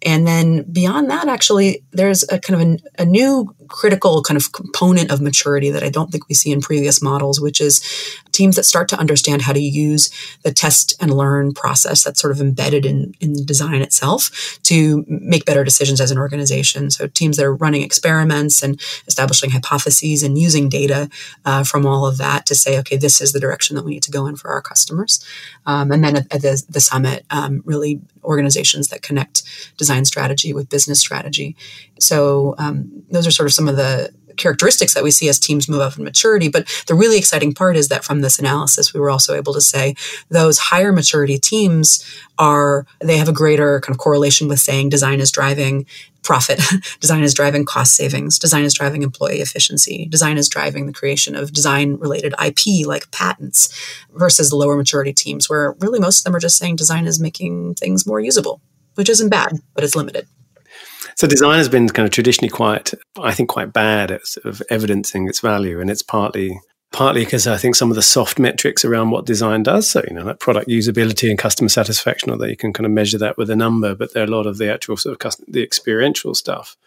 and 0.05 0.27
then 0.27 0.63
beyond 0.63 1.10
that, 1.10 1.27
actually, 1.27 1.83
there's 1.91 2.24
a 2.29 2.39
kind 2.39 2.62
of 2.62 2.67
a, 2.67 3.01
a, 3.03 3.05
new 3.05 3.55
critical 3.69 4.22
kind 4.22 4.38
of 4.38 4.51
component 4.51 5.10
of 5.12 5.22
maturity 5.22 5.69
that 5.69 5.83
I 5.83 5.89
don't 5.89 6.12
think 6.12 6.27
we 6.27 6.36
see 6.36 6.51
in 6.51 6.62
previous 6.62 7.01
models, 7.01 7.39
which 7.39 7.62
is 7.62 7.81
teams 8.31 8.55
that 8.57 8.65
start 8.65 8.89
to 8.89 9.00
understand 9.00 9.43
how 9.43 9.53
to 9.53 9.62
use 9.62 10.12
the 10.43 10.51
test 10.51 10.93
and 11.00 11.13
learn 11.13 11.53
process 11.53 12.03
that's 12.03 12.19
sort 12.19 12.31
of 12.31 12.41
embedded 12.41 12.86
in, 12.86 13.13
in 13.22 13.33
the 13.33 13.43
design 13.43 13.81
itself 13.81 14.60
to 14.63 15.05
make 15.07 15.45
better 15.45 15.63
decisions 15.63 16.01
as 16.01 16.12
an 16.12 16.17
organization. 16.17 16.91
So 16.91 17.07
teams 17.07 17.38
that 17.38 17.45
are 17.45 17.55
running 17.55 17.81
experiments 17.81 18.62
and 18.62 18.79
establishing 19.07 19.51
hypotheses 19.51 20.22
and 20.22 20.38
using 20.38 20.67
data 20.67 21.10
uh, 21.45 21.63
from 21.63 21.86
all 21.86 22.05
of 22.05 22.17
that 22.17 22.45
to 22.48 22.55
say, 22.55 22.77
okay, 22.79 22.98
this 22.98 23.22
is 23.22 23.31
the 23.31 23.39
direction 23.39 23.75
that 23.75 23.86
we 23.86 23.91
need 23.91 24.03
to 24.03 24.12
go 24.12 24.27
in 24.27 24.36
for 24.36 24.51
our 24.51 24.62
customers. 24.62 25.24
Um, 25.65 25.91
and 25.91 26.03
then 26.03 26.17
at, 26.17 26.33
at 26.33 26.41
the, 26.41 26.62
the 26.69 26.81
summit, 26.81 27.25
um, 27.29 27.62
really 27.65 28.01
organizations 28.23 28.88
that 28.89 29.01
connect 29.01 29.43
design 29.77 30.05
strategy 30.05 30.53
with 30.53 30.69
business 30.69 30.99
strategy. 30.99 31.55
So 31.99 32.55
um, 32.57 33.03
those 33.09 33.27
are 33.27 33.31
sort 33.31 33.47
of 33.47 33.53
some 33.53 33.67
of 33.67 33.75
the 33.75 34.13
characteristics 34.38 34.93
that 34.93 35.04
we 35.04 35.12
see 35.12 35.30
as 35.30 35.39
teams 35.39 35.69
move 35.69 35.82
up 35.82 35.98
in 35.98 36.04
maturity. 36.04 36.48
But 36.48 36.67
the 36.88 36.96
really 36.96 37.17
exciting 37.17 37.54
part 37.54 37.76
is 37.76 37.88
that 37.89 38.04
from 38.04 38.22
this 38.22 38.39
analysis, 38.39 38.93
we 38.93 39.00
were 39.00 39.10
also 39.10 39.36
able 39.36 39.54
to 39.54 39.62
say 39.62 39.96
those 40.30 40.58
higher 40.58 40.91
maturity 40.91 41.38
teams 41.38 42.04
are, 42.38 42.86
they 43.00 43.17
have 43.17 43.30
a 43.30 43.34
greater 43.34 43.80
kind 43.80 43.96
of 43.96 44.00
correlation 44.00 44.48
with 44.48 44.60
saying 44.60 44.89
design 44.89 45.19
is 45.19 45.32
driving 45.32 45.86
profit, 46.24 46.60
design 47.00 47.24
is 47.24 47.34
driving 47.34 47.65
cost 47.65 47.96
savings, 47.96 48.39
design 48.39 48.63
is 48.63 48.74
driving 48.74 49.04
employee 49.04 49.41
efficiency, 49.41 50.08
design 50.08 50.38
is 50.38 50.50
driving 50.50 50.86
the 50.86 50.93
creation 50.93 51.36
of 51.36 51.54
design 51.54 51.96
related 51.96 52.34
IP 52.43 52.88
like 52.88 53.12
patents 53.12 53.69
versus 54.13 54.50
the 54.50 54.56
lower 54.56 54.76
maturity 54.76 55.13
teams 55.13 55.50
where 55.50 55.76
really 55.80 56.00
most 56.00 56.22
of 56.22 56.24
them 56.24 56.36
are 56.36 56.39
just 56.39 56.58
saying 56.58 56.76
design 56.76 57.06
is 57.06 57.19
making 57.19 57.76
things 57.76 58.08
more 58.08 58.19
usable, 58.19 58.62
which 58.96 59.10
isn't 59.10 59.30
bad, 59.30 59.60
but 59.76 59.84
it's 59.84 59.96
limited. 59.96 60.28
So 61.15 61.27
design 61.27 61.57
has 61.57 61.69
been 61.69 61.89
kind 61.89 62.05
of 62.05 62.11
traditionally 62.11 62.49
quite, 62.49 62.93
I 63.21 63.33
think, 63.33 63.49
quite 63.49 63.73
bad 63.73 64.11
at 64.11 64.27
sort 64.27 64.45
of 64.45 64.61
evidencing 64.69 65.27
its 65.27 65.39
value, 65.39 65.79
and 65.79 65.89
it's 65.89 66.01
partly 66.01 66.59
partly 66.91 67.25
because 67.25 67.47
I 67.47 67.57
think 67.57 67.75
some 67.75 67.89
of 67.89 67.95
the 67.95 68.03
soft 68.03 68.37
metrics 68.37 68.85
around 68.85 69.09
what 69.09 69.25
design 69.25 69.63
does, 69.63 69.89
so 69.89 70.03
you 70.07 70.13
know, 70.13 70.23
like 70.23 70.39
product 70.39 70.69
usability 70.69 71.27
and 71.29 71.39
customer 71.39 71.69
satisfaction, 71.69 72.37
that 72.37 72.49
you 72.49 72.55
can 72.55 72.71
kind 72.71 72.85
of 72.85 72.91
measure 72.91 73.17
that 73.17 73.35
with 73.35 73.49
a 73.49 73.55
number, 73.55 73.95
but 73.95 74.13
there 74.13 74.21
are 74.21 74.27
a 74.27 74.29
lot 74.29 74.45
of 74.45 74.59
the 74.59 74.71
actual 74.71 74.95
sort 74.95 75.13
of 75.13 75.19
custom, 75.19 75.45
the 75.47 75.63
experiential 75.63 76.35
stuff 76.35 76.77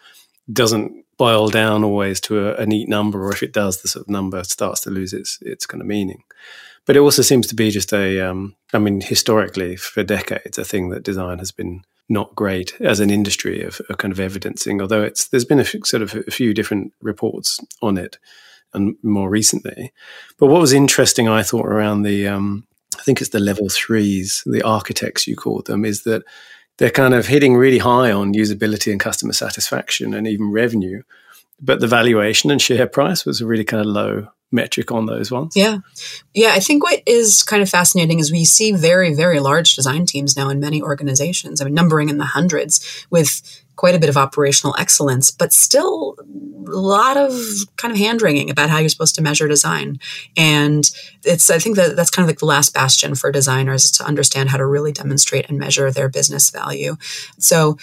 doesn't 0.52 1.04
boil 1.18 1.48
down 1.48 1.82
always 1.82 2.20
to 2.20 2.48
a, 2.48 2.54
a 2.62 2.66
neat 2.66 2.88
number, 2.88 3.26
or 3.26 3.32
if 3.32 3.42
it 3.42 3.52
does, 3.52 3.82
the 3.82 3.88
sort 3.88 4.04
of 4.04 4.08
number 4.08 4.42
starts 4.44 4.80
to 4.82 4.90
lose 4.90 5.12
its 5.12 5.38
its 5.42 5.66
kind 5.66 5.80
of 5.80 5.86
meaning. 5.88 6.22
But 6.84 6.96
it 6.96 7.00
also 7.00 7.22
seems 7.22 7.48
to 7.48 7.56
be 7.56 7.70
just 7.70 7.92
a, 7.92 8.20
um, 8.20 8.54
I 8.72 8.78
mean, 8.78 9.00
historically 9.00 9.74
for 9.74 10.04
decades, 10.04 10.56
a 10.56 10.64
thing 10.64 10.90
that 10.90 11.02
design 11.02 11.38
has 11.38 11.50
been 11.50 11.82
not 12.08 12.34
great 12.34 12.80
as 12.80 13.00
an 13.00 13.10
industry 13.10 13.62
of, 13.62 13.80
of 13.88 13.98
kind 13.98 14.12
of 14.12 14.20
evidencing. 14.20 14.80
Although 14.80 15.02
it's 15.02 15.28
there's 15.28 15.44
been 15.44 15.58
a 15.58 15.62
f- 15.62 15.84
sort 15.84 16.02
of 16.02 16.14
a 16.14 16.30
few 16.30 16.54
different 16.54 16.92
reports 17.00 17.58
on 17.82 17.98
it, 17.98 18.18
and 18.72 18.96
more 19.02 19.28
recently. 19.28 19.92
But 20.38 20.46
what 20.46 20.60
was 20.60 20.72
interesting, 20.72 21.28
I 21.28 21.42
thought, 21.42 21.66
around 21.66 22.02
the 22.02 22.28
um, 22.28 22.66
I 22.98 23.02
think 23.02 23.20
it's 23.20 23.30
the 23.30 23.40
level 23.40 23.68
threes, 23.68 24.42
the 24.46 24.62
architects 24.62 25.26
you 25.26 25.36
call 25.36 25.62
them, 25.62 25.84
is 25.84 26.04
that 26.04 26.22
they're 26.78 26.90
kind 26.90 27.14
of 27.14 27.26
hitting 27.26 27.56
really 27.56 27.78
high 27.78 28.12
on 28.12 28.34
usability 28.34 28.90
and 28.90 29.00
customer 29.00 29.32
satisfaction 29.32 30.14
and 30.14 30.28
even 30.28 30.50
revenue, 30.50 31.02
but 31.60 31.80
the 31.80 31.86
valuation 31.86 32.50
and 32.50 32.60
share 32.60 32.86
price 32.86 33.24
was 33.24 33.42
really 33.42 33.64
kind 33.64 33.80
of 33.80 33.86
low 33.86 34.28
metric 34.52 34.92
on 34.92 35.06
those 35.06 35.30
ones. 35.30 35.54
Yeah. 35.56 35.78
Yeah. 36.34 36.52
I 36.52 36.60
think 36.60 36.82
what 36.82 37.02
is 37.06 37.42
kind 37.42 37.62
of 37.62 37.68
fascinating 37.68 38.20
is 38.20 38.30
we 38.30 38.44
see 38.44 38.72
very, 38.72 39.14
very 39.14 39.40
large 39.40 39.74
design 39.74 40.06
teams 40.06 40.36
now 40.36 40.48
in 40.48 40.60
many 40.60 40.80
organizations. 40.80 41.60
I 41.60 41.64
mean, 41.64 41.74
numbering 41.74 42.08
in 42.08 42.18
the 42.18 42.24
hundreds 42.24 43.06
with 43.10 43.42
quite 43.76 43.94
a 43.94 43.98
bit 43.98 44.08
of 44.08 44.16
operational 44.16 44.74
excellence, 44.78 45.30
but 45.30 45.52
still 45.52 46.16
a 46.66 46.70
lot 46.70 47.16
of 47.16 47.32
kind 47.76 47.92
of 47.92 47.98
hand 47.98 48.22
wringing 48.22 48.48
about 48.50 48.70
how 48.70 48.78
you're 48.78 48.88
supposed 48.88 49.14
to 49.14 49.22
measure 49.22 49.46
design. 49.46 49.98
And 50.36 50.90
it's, 51.24 51.50
I 51.50 51.58
think 51.58 51.76
that 51.76 51.94
that's 51.94 52.10
kind 52.10 52.24
of 52.24 52.28
like 52.28 52.38
the 52.38 52.46
last 52.46 52.72
bastion 52.72 53.14
for 53.14 53.30
designers 53.30 53.90
to 53.92 54.04
understand 54.04 54.48
how 54.48 54.56
to 54.56 54.66
really 54.66 54.92
demonstrate 54.92 55.48
and 55.48 55.58
measure 55.58 55.90
their 55.90 56.08
business 56.08 56.48
value. 56.50 56.96
So 57.38 57.76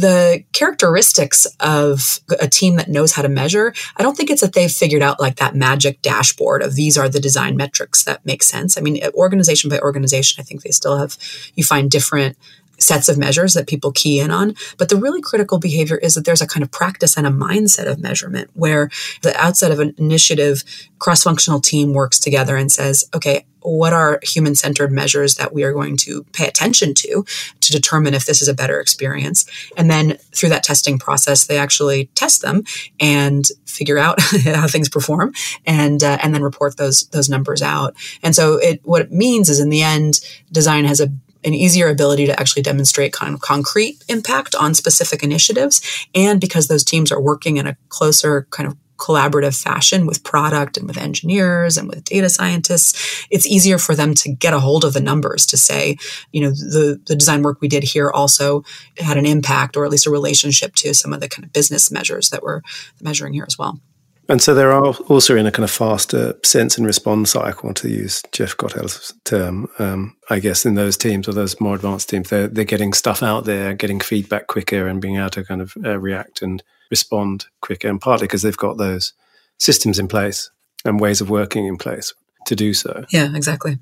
the 0.00 0.42
characteristics 0.52 1.46
of 1.60 2.20
a 2.40 2.48
team 2.48 2.76
that 2.76 2.88
knows 2.88 3.12
how 3.12 3.20
to 3.20 3.28
measure, 3.28 3.74
I 3.96 4.02
don't 4.02 4.16
think 4.16 4.30
it's 4.30 4.40
that 4.40 4.54
they've 4.54 4.70
figured 4.70 5.02
out 5.02 5.20
like 5.20 5.36
that 5.36 5.54
magic 5.54 6.00
dashboard 6.00 6.62
of 6.62 6.74
these 6.74 6.96
are 6.96 7.08
the 7.08 7.20
design 7.20 7.54
metrics 7.56 8.04
that 8.04 8.24
make 8.24 8.42
sense. 8.42 8.78
I 8.78 8.80
mean, 8.80 9.02
organization 9.14 9.68
by 9.68 9.78
organization, 9.80 10.40
I 10.40 10.44
think 10.44 10.62
they 10.62 10.70
still 10.70 10.96
have, 10.96 11.18
you 11.54 11.64
find 11.64 11.90
different 11.90 12.38
sets 12.78 13.10
of 13.10 13.18
measures 13.18 13.52
that 13.52 13.68
people 13.68 13.92
key 13.92 14.20
in 14.20 14.30
on. 14.30 14.54
But 14.78 14.88
the 14.88 14.96
really 14.96 15.20
critical 15.20 15.58
behavior 15.58 15.98
is 15.98 16.14
that 16.14 16.24
there's 16.24 16.40
a 16.40 16.46
kind 16.46 16.62
of 16.62 16.70
practice 16.70 17.18
and 17.18 17.26
a 17.26 17.30
mindset 17.30 17.86
of 17.86 18.00
measurement 18.00 18.50
where 18.54 18.88
the 19.20 19.38
outset 19.38 19.70
of 19.70 19.80
an 19.80 19.94
initiative, 19.98 20.64
cross 20.98 21.22
functional 21.22 21.60
team 21.60 21.92
works 21.92 22.18
together 22.18 22.56
and 22.56 22.72
says, 22.72 23.04
okay, 23.14 23.44
what 23.62 23.92
are 23.92 24.20
human 24.22 24.54
centered 24.54 24.92
measures 24.92 25.36
that 25.36 25.52
we 25.52 25.64
are 25.64 25.72
going 25.72 25.96
to 25.98 26.24
pay 26.32 26.46
attention 26.46 26.94
to 26.94 27.24
to 27.60 27.72
determine 27.72 28.14
if 28.14 28.26
this 28.26 28.42
is 28.42 28.48
a 28.48 28.54
better 28.54 28.80
experience? 28.80 29.44
And 29.76 29.90
then 29.90 30.16
through 30.34 30.50
that 30.50 30.64
testing 30.64 30.98
process, 30.98 31.46
they 31.46 31.58
actually 31.58 32.06
test 32.14 32.42
them 32.42 32.64
and 32.98 33.46
figure 33.66 33.98
out 33.98 34.20
how 34.44 34.66
things 34.66 34.88
perform 34.88 35.32
and, 35.66 36.02
uh, 36.02 36.18
and 36.22 36.34
then 36.34 36.42
report 36.42 36.76
those, 36.76 37.06
those 37.08 37.28
numbers 37.28 37.62
out. 37.62 37.94
And 38.22 38.34
so 38.34 38.54
it, 38.54 38.80
what 38.84 39.02
it 39.02 39.12
means 39.12 39.48
is 39.48 39.60
in 39.60 39.70
the 39.70 39.82
end, 39.82 40.20
design 40.52 40.84
has 40.84 41.00
a 41.00 41.08
an 41.44 41.54
easier 41.54 41.88
ability 41.88 42.26
to 42.26 42.38
actually 42.38 42.62
demonstrate 42.62 43.12
kind 43.12 43.34
of 43.34 43.40
concrete 43.40 44.02
impact 44.08 44.54
on 44.54 44.74
specific 44.74 45.22
initiatives. 45.22 46.06
And 46.14 46.40
because 46.40 46.68
those 46.68 46.84
teams 46.84 47.10
are 47.10 47.20
working 47.20 47.56
in 47.56 47.66
a 47.66 47.76
closer 47.88 48.46
kind 48.50 48.66
of 48.66 48.76
collaborative 49.00 49.60
fashion 49.60 50.06
with 50.06 50.22
product 50.22 50.76
and 50.76 50.86
with 50.86 50.98
engineers 50.98 51.76
and 51.76 51.88
with 51.88 52.04
data 52.04 52.28
scientists, 52.28 53.26
it's 53.30 53.46
easier 53.46 53.78
for 53.78 53.94
them 53.94 54.14
to 54.14 54.32
get 54.32 54.52
a 54.52 54.60
hold 54.60 54.84
of 54.84 54.92
the 54.92 55.00
numbers 55.00 55.46
to 55.46 55.56
say, 55.56 55.96
you 56.32 56.40
know, 56.42 56.50
the, 56.50 57.00
the 57.06 57.16
design 57.16 57.42
work 57.42 57.60
we 57.60 57.68
did 57.68 57.82
here 57.82 58.10
also 58.10 58.62
had 58.98 59.16
an 59.16 59.26
impact 59.26 59.76
or 59.76 59.84
at 59.84 59.90
least 59.90 60.06
a 60.06 60.10
relationship 60.10 60.74
to 60.74 60.94
some 60.94 61.12
of 61.12 61.20
the 61.20 61.28
kind 61.28 61.44
of 61.44 61.52
business 61.52 61.90
measures 61.90 62.30
that 62.30 62.42
we're 62.42 62.60
measuring 63.00 63.32
here 63.32 63.46
as 63.48 63.58
well. 63.58 63.80
And 64.28 64.40
so 64.40 64.54
they're 64.54 64.72
also 64.72 65.36
in 65.36 65.46
a 65.46 65.50
kind 65.50 65.64
of 65.64 65.72
faster 65.72 66.34
sense 66.44 66.78
and 66.78 66.86
respond 66.86 67.28
cycle, 67.28 67.74
to 67.74 67.88
use 67.88 68.22
Jeff 68.30 68.56
Gothelf's 68.56 69.12
term. 69.24 69.68
Um, 69.80 70.16
I 70.28 70.38
guess 70.38 70.64
in 70.64 70.76
those 70.76 70.96
teams 70.96 71.26
or 71.26 71.32
those 71.32 71.60
more 71.60 71.74
advanced 71.74 72.10
teams, 72.10 72.30
they're 72.30 72.46
they're 72.46 72.64
getting 72.64 72.92
stuff 72.92 73.24
out 73.24 73.44
there, 73.44 73.74
getting 73.74 73.98
feedback 73.98 74.46
quicker, 74.46 74.86
and 74.86 75.00
being 75.00 75.16
able 75.16 75.30
to 75.30 75.42
kind 75.42 75.60
of 75.60 75.76
uh, 75.84 75.98
react 75.98 76.42
and 76.42 76.62
respond 76.90 77.46
quicker. 77.60 77.88
And 77.88 78.00
partly 78.00 78.26
because 78.26 78.42
they've 78.42 78.56
got 78.56 78.76
those 78.76 79.12
systems 79.58 79.98
in 79.98 80.08
place 80.08 80.50
and 80.84 81.00
ways 81.00 81.20
of 81.20 81.30
working 81.30 81.66
in 81.66 81.76
place 81.76 82.12
to 82.46 82.56
do 82.56 82.74
so. 82.74 83.04
Yeah, 83.10 83.34
exactly. 83.34 83.78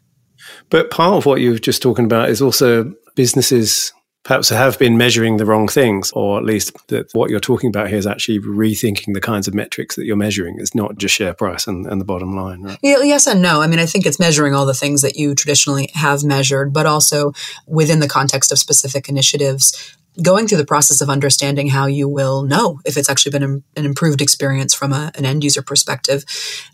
But 0.70 0.90
part 0.90 1.14
of 1.14 1.26
what 1.26 1.40
you 1.40 1.52
were 1.52 1.58
just 1.58 1.82
talking 1.82 2.04
about 2.04 2.28
is 2.28 2.42
also 2.42 2.94
businesses 3.14 3.92
perhaps 4.24 4.50
have 4.50 4.78
been 4.78 4.98
measuring 4.98 5.38
the 5.38 5.46
wrong 5.46 5.68
things, 5.68 6.12
or 6.12 6.38
at 6.38 6.44
least 6.44 6.76
that 6.88 7.08
what 7.14 7.30
you're 7.30 7.40
talking 7.40 7.68
about 7.68 7.88
here 7.88 7.96
is 7.96 8.06
actually 8.06 8.38
rethinking 8.38 9.14
the 9.14 9.22
kinds 9.22 9.48
of 9.48 9.54
metrics 9.54 9.96
that 9.96 10.04
you're 10.04 10.16
measuring. 10.16 10.56
It's 10.58 10.74
not 10.74 10.98
just 10.98 11.14
share 11.14 11.32
price 11.32 11.66
and, 11.66 11.86
and 11.86 11.98
the 11.98 12.04
bottom 12.04 12.36
line, 12.36 12.62
right? 12.62 12.78
Yes 12.82 13.26
and 13.26 13.40
no. 13.40 13.62
I 13.62 13.66
mean, 13.66 13.78
I 13.78 13.86
think 13.86 14.04
it's 14.04 14.18
measuring 14.18 14.54
all 14.54 14.66
the 14.66 14.74
things 14.74 15.00
that 15.00 15.16
you 15.16 15.34
traditionally 15.34 15.90
have 15.94 16.24
measured, 16.24 16.74
but 16.74 16.84
also 16.84 17.32
within 17.66 18.00
the 18.00 18.08
context 18.08 18.52
of 18.52 18.58
specific 18.58 19.08
initiatives, 19.08 19.96
going 20.22 20.48
through 20.48 20.58
the 20.58 20.64
process 20.64 21.00
of 21.00 21.08
understanding 21.08 21.68
how 21.68 21.86
you 21.86 22.08
will 22.08 22.42
know 22.42 22.80
if 22.84 22.96
it's 22.96 23.08
actually 23.08 23.30
been 23.30 23.62
an 23.76 23.84
improved 23.84 24.20
experience 24.20 24.74
from 24.74 24.92
a, 24.92 25.12
an 25.14 25.24
end 25.24 25.44
user 25.44 25.62
perspective. 25.62 26.24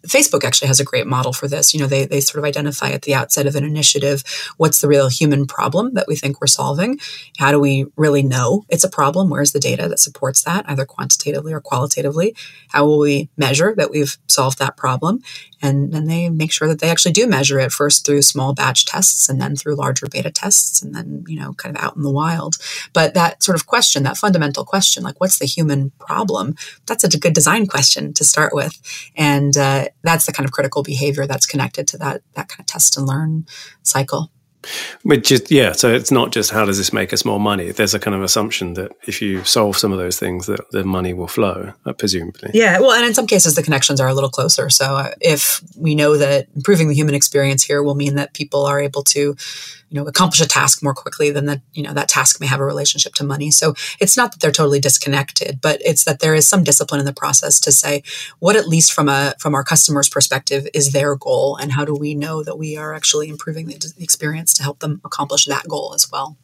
Facebook 0.07 0.45
actually 0.45 0.69
has 0.69 0.81
a 0.81 0.85
great 0.85 1.07
model 1.07 1.33
for 1.33 1.47
this. 1.47 1.75
You 1.75 1.81
know, 1.81 1.87
they, 1.87 2.07
they 2.07 2.21
sort 2.21 2.39
of 2.39 2.45
identify 2.45 2.91
at 2.91 3.03
the 3.03 3.15
outset 3.15 3.47
of 3.47 3.55
an 3.55 3.65
initiative 3.65 4.23
what's 4.57 4.81
the 4.81 4.89
real 4.89 5.09
human 5.09 5.47
problem 5.47 5.95
that 5.95 6.07
we 6.09 6.17
think 6.17 6.41
we're 6.41 6.47
solving? 6.47 6.99
How 7.39 7.51
do 7.51 7.61
we 7.61 7.87
really 7.97 8.23
know 8.23 8.65
it's 8.69 8.85
a 8.85 8.91
problem? 8.91 9.29
Where's 9.29 9.53
the 9.53 9.61
data 9.61 9.89
that 9.89 9.99
supports 9.99 10.43
that, 10.45 10.69
either 10.69 10.87
quantitatively 10.87 11.53
or 11.53 11.61
qualitatively? 11.61 12.35
How 12.69 12.87
will 12.87 12.99
we 12.99 13.29
measure 13.37 13.75
that 13.77 13.91
we've 13.91 14.17
solved 14.27 14.59
that 14.59 14.77
problem? 14.77 15.23
And 15.65 15.93
then 15.93 16.07
they 16.07 16.29
make 16.29 16.53
sure 16.53 16.69
that 16.69 16.81
they 16.81 16.91
actually 16.91 17.13
do 17.13 17.27
measure 17.27 17.59
it 17.59 17.73
first 17.73 18.05
through 18.05 18.21
small 18.21 18.53
batch 18.53 18.85
tests 18.85 19.31
and 19.31 19.41
then 19.41 19.57
through 19.57 19.77
larger 19.77 20.07
beta 20.07 20.31
tests 20.31 20.83
and 20.83 20.95
then, 20.95 21.25
you 21.27 21.41
know, 21.41 21.55
kind 21.55 21.75
of 21.75 21.83
out 21.83 21.97
in 21.97 22.03
the 22.03 22.11
wild. 22.11 22.57
But 22.93 23.15
that 23.15 23.43
sort 23.43 23.57
of 23.57 23.67
question, 23.67 24.03
that 24.03 24.19
fundamental 24.19 24.67
question, 24.67 25.03
like 25.03 25.19
what's 25.21 25.39
the 25.39 25.47
human 25.47 25.91
problem? 25.99 26.55
That's 26.87 27.03
a 27.03 27.19
good 27.19 27.33
design 27.33 27.67
question 27.67 28.13
to 28.13 28.25
start 28.25 28.55
with. 28.55 28.79
And 29.17 29.57
uh, 29.57 29.87
that's 30.03 30.27
the 30.27 30.33
kind 30.33 30.45
of 30.45 30.53
critical 30.53 30.83
behavior 30.83 31.27
that's 31.27 31.47
connected 31.47 31.89
to 31.89 31.99
that, 31.99 32.21
that 32.35 32.49
kind 32.49 32.61
of 32.61 32.67
test 32.67 32.99
and 32.99 33.07
learn 33.07 33.47
cycle. 33.83 34.31
Which 35.03 35.33
yeah, 35.51 35.73
so 35.73 35.93
it's 35.93 36.11
not 36.11 36.33
just 36.33 36.51
how 36.51 36.65
does 36.65 36.79
this 36.79 36.93
make 36.93 37.13
us 37.13 37.25
more 37.25 37.41
money. 37.41 37.71
There's 37.71 37.95
a 37.95 37.99
kind 37.99 38.15
of 38.15 38.23
assumption 38.23 38.75
that 38.75 38.93
if 39.07 39.21
you 39.21 39.45
solve 39.45 39.77
some 39.77 39.93
of 39.93 39.99
those 39.99 40.19
things, 40.19 40.47
that 40.47 40.71
the 40.71 40.85
money 40.85 41.13
will 41.13 41.29
flow, 41.29 41.73
uh, 41.87 41.93
presumably. 41.93 42.51
Yeah, 42.55 42.81
well, 42.81 42.93
and 42.93 43.07
in 43.07 43.15
some 43.15 43.27
cases, 43.27 43.55
the 43.55 43.63
connections 43.63 44.01
are 44.01 44.09
a 44.09 44.15
little 44.15 44.31
closer. 44.31 44.71
So 44.71 44.97
uh, 44.97 45.11
if 45.21 45.63
we 45.77 45.95
know 45.95 46.17
that 46.17 46.49
improving 46.55 46.89
the 46.89 46.95
human 46.95 47.15
experience 47.15 47.63
here 47.63 47.83
will 47.83 47.95
mean 47.95 48.15
that 48.17 48.35
people 48.35 48.67
are 48.67 48.81
able 48.81 49.03
to 49.05 49.37
you 49.95 50.01
know 50.01 50.09
accomplish 50.09 50.41
a 50.41 50.49
task 50.49 50.83
more 50.83 50.93
quickly 50.93 51.31
than 51.31 51.47
that 51.47 51.61
you 51.73 51.83
know 51.83 51.95
that 51.95 52.09
task 52.09 52.41
may 52.41 52.49
have 52.49 52.59
a 52.59 52.65
relationship 52.65 53.15
to 53.15 53.23
money 53.23 53.51
so 53.53 53.75
it's 54.01 54.17
not 54.17 54.33
that 54.33 54.41
they're 54.41 54.51
totally 54.51 54.81
disconnected 54.81 55.61
but 55.61 55.81
it's 55.85 56.05
that 56.05 56.19
there 56.19 56.35
is 56.35 56.49
some 56.49 56.65
discipline 56.65 56.99
in 56.99 57.07
the 57.07 57.13
process 57.13 57.61
to 57.61 57.71
say 57.71 58.03
what 58.41 58.57
at 58.57 58.67
least 58.67 58.93
from 58.93 59.09
a 59.09 59.35
from 59.39 59.55
our 59.55 59.63
customers 59.63 60.09
perspective 60.09 60.67
is 60.75 60.91
their 60.91 61.15
goal 61.15 61.57
and 61.57 61.73
how 61.73 61.85
do 61.85 61.95
we 61.95 62.13
know 62.13 62.43
that 62.43 62.59
we 62.59 62.77
are 62.77 62.93
actually 62.93 63.29
improving 63.29 63.67
the 63.67 63.95
experience 63.99 64.53
to 64.53 64.65
help 64.65 64.81
them 64.81 65.01
accomplish 65.05 65.45
that 65.45 65.69
goal 65.69 65.95
as 65.95 66.11
well 66.11 66.37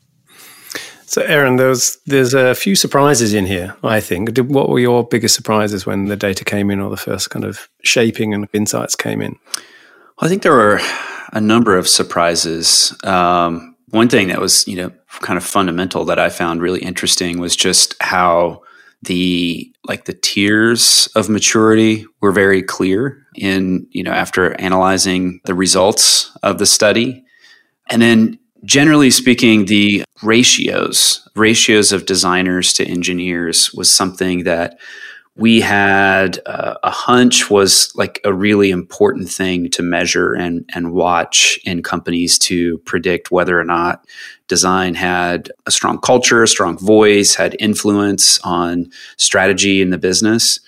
so, 1.06 1.22
Aarron, 1.22 1.56
there's 1.56 1.98
there's 2.06 2.34
a 2.34 2.54
few 2.54 2.76
surprises 2.76 3.34
in 3.34 3.44
here. 3.44 3.74
I 3.82 3.98
think. 3.98 4.38
What 4.38 4.68
were 4.68 4.78
your 4.78 5.04
biggest 5.04 5.34
surprises 5.34 5.84
when 5.84 6.04
the 6.04 6.14
data 6.14 6.44
came 6.44 6.70
in, 6.70 6.78
or 6.78 6.88
the 6.88 6.96
first 6.96 7.30
kind 7.30 7.44
of 7.44 7.68
shaping 7.82 8.32
and 8.32 8.46
insights 8.52 8.94
came 8.94 9.20
in? 9.20 9.34
I 10.20 10.28
think 10.28 10.44
there 10.44 10.52
were 10.52 10.80
a 11.32 11.40
number 11.40 11.76
of 11.76 11.88
surprises. 11.88 12.94
Um, 13.04 13.76
one 13.88 14.08
thing 14.08 14.28
that 14.28 14.40
was, 14.40 14.66
you 14.68 14.76
know, 14.76 14.92
kind 15.20 15.36
of 15.36 15.44
fundamental 15.44 16.04
that 16.06 16.18
I 16.18 16.28
found 16.28 16.62
really 16.62 16.80
interesting 16.80 17.40
was 17.40 17.56
just 17.56 17.94
how 18.00 18.62
the 19.02 19.72
like 19.84 20.04
the 20.04 20.12
tiers 20.12 21.08
of 21.14 21.28
maturity 21.28 22.06
were 22.20 22.32
very 22.32 22.62
clear 22.62 23.26
in 23.34 23.86
you 23.90 24.02
know 24.02 24.10
after 24.10 24.58
analyzing 24.60 25.40
the 25.44 25.54
results 25.54 26.36
of 26.42 26.58
the 26.58 26.66
study 26.66 27.24
and 27.88 28.02
then 28.02 28.38
generally 28.64 29.10
speaking 29.10 29.64
the 29.64 30.04
ratios 30.22 31.26
ratios 31.34 31.92
of 31.92 32.04
designers 32.04 32.74
to 32.74 32.84
engineers 32.84 33.72
was 33.72 33.90
something 33.90 34.44
that 34.44 34.78
we 35.40 35.62
had 35.62 36.38
uh, 36.44 36.74
a 36.82 36.90
hunch 36.90 37.48
was 37.48 37.90
like 37.96 38.20
a 38.24 38.32
really 38.32 38.70
important 38.70 39.30
thing 39.30 39.70
to 39.70 39.82
measure 39.82 40.34
and 40.34 40.68
and 40.74 40.92
watch 40.92 41.58
in 41.64 41.82
companies 41.82 42.38
to 42.38 42.76
predict 42.80 43.30
whether 43.30 43.58
or 43.58 43.64
not 43.64 44.04
design 44.48 44.94
had 44.94 45.50
a 45.64 45.70
strong 45.70 45.98
culture, 45.98 46.42
a 46.42 46.48
strong 46.48 46.76
voice, 46.76 47.34
had 47.36 47.56
influence 47.58 48.38
on 48.40 48.90
strategy 49.16 49.80
in 49.80 49.88
the 49.88 49.96
business. 49.96 50.60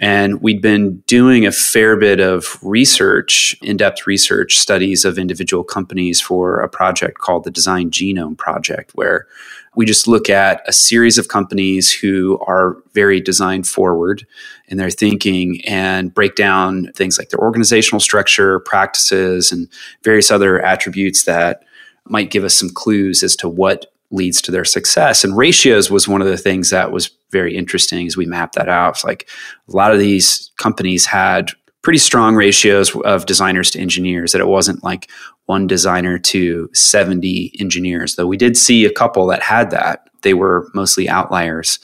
And 0.00 0.40
we'd 0.40 0.62
been 0.62 0.98
doing 1.06 1.46
a 1.46 1.52
fair 1.52 1.96
bit 1.96 2.18
of 2.18 2.58
research, 2.62 3.56
in 3.62 3.76
depth 3.76 4.06
research 4.06 4.58
studies 4.58 5.04
of 5.04 5.18
individual 5.18 5.64
companies 5.64 6.20
for 6.20 6.60
a 6.60 6.68
project 6.68 7.18
called 7.18 7.44
the 7.44 7.50
Design 7.50 7.90
Genome 7.90 8.36
Project, 8.36 8.92
where 8.94 9.26
we 9.74 9.86
just 9.86 10.06
look 10.06 10.28
at 10.28 10.62
a 10.66 10.72
series 10.72 11.18
of 11.18 11.28
companies 11.28 11.92
who 11.92 12.38
are 12.46 12.76
very 12.94 13.20
design 13.20 13.62
forward 13.62 14.26
in 14.68 14.76
their 14.76 14.90
thinking 14.90 15.62
and 15.66 16.12
break 16.12 16.34
down 16.34 16.92
things 16.94 17.18
like 17.18 17.30
their 17.30 17.40
organizational 17.40 18.00
structure, 18.00 18.60
practices, 18.60 19.52
and 19.52 19.68
various 20.02 20.30
other 20.30 20.60
attributes 20.60 21.24
that 21.24 21.62
might 22.06 22.30
give 22.30 22.44
us 22.44 22.54
some 22.54 22.70
clues 22.70 23.22
as 23.22 23.36
to 23.36 23.48
what 23.48 23.91
leads 24.12 24.40
to 24.42 24.52
their 24.52 24.64
success. 24.64 25.24
And 25.24 25.36
ratios 25.36 25.90
was 25.90 26.06
one 26.06 26.20
of 26.20 26.28
the 26.28 26.36
things 26.36 26.70
that 26.70 26.92
was 26.92 27.10
very 27.30 27.56
interesting 27.56 28.06
as 28.06 28.16
we 28.16 28.26
mapped 28.26 28.54
that 28.54 28.68
out. 28.68 28.90
It's 28.90 29.04
like 29.04 29.28
a 29.68 29.76
lot 29.76 29.92
of 29.92 29.98
these 29.98 30.52
companies 30.58 31.06
had 31.06 31.50
pretty 31.82 31.98
strong 31.98 32.36
ratios 32.36 32.94
of 33.04 33.26
designers 33.26 33.70
to 33.72 33.80
engineers 33.80 34.32
that 34.32 34.40
it 34.40 34.46
wasn't 34.46 34.84
like 34.84 35.10
one 35.46 35.66
designer 35.66 36.18
to 36.18 36.70
70 36.72 37.52
engineers 37.58 38.14
though 38.14 38.26
we 38.26 38.36
did 38.36 38.56
see 38.56 38.84
a 38.84 38.92
couple 38.92 39.26
that 39.26 39.42
had 39.42 39.70
that 39.70 40.08
they 40.22 40.32
were 40.32 40.70
mostly 40.74 41.08
outliers 41.08 41.80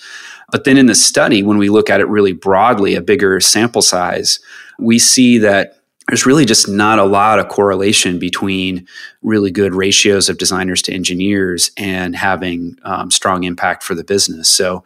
but 0.53 0.62
then 0.62 0.79
in 0.79 0.87
the 0.87 0.95
study 0.95 1.43
when 1.43 1.59
we 1.59 1.69
look 1.69 1.91
at 1.91 2.01
it 2.01 2.09
really 2.09 2.33
broadly 2.33 2.95
a 2.95 3.03
bigger 3.03 3.41
sample 3.41 3.83
size 3.83 4.38
we 4.79 4.99
see 4.99 5.37
that 5.38 5.78
there's 6.09 6.27
really 6.27 6.44
just 6.44 6.68
not 6.68 6.99
a 6.99 7.05
lot 7.05 7.38
of 7.38 7.49
correlation 7.49 8.18
between 8.18 8.87
really 9.23 9.51
good 9.51 9.75
ratios 9.75 10.29
of 10.29 10.38
designers 10.38 10.83
to 10.83 10.92
engineers 10.92 11.71
and 11.77 12.16
having 12.16 12.77
um, 12.85 13.11
strong 13.11 13.44
impact 13.44 13.83
for 13.83 13.94
the 13.94 14.05
business 14.05 14.49
so 14.49 14.85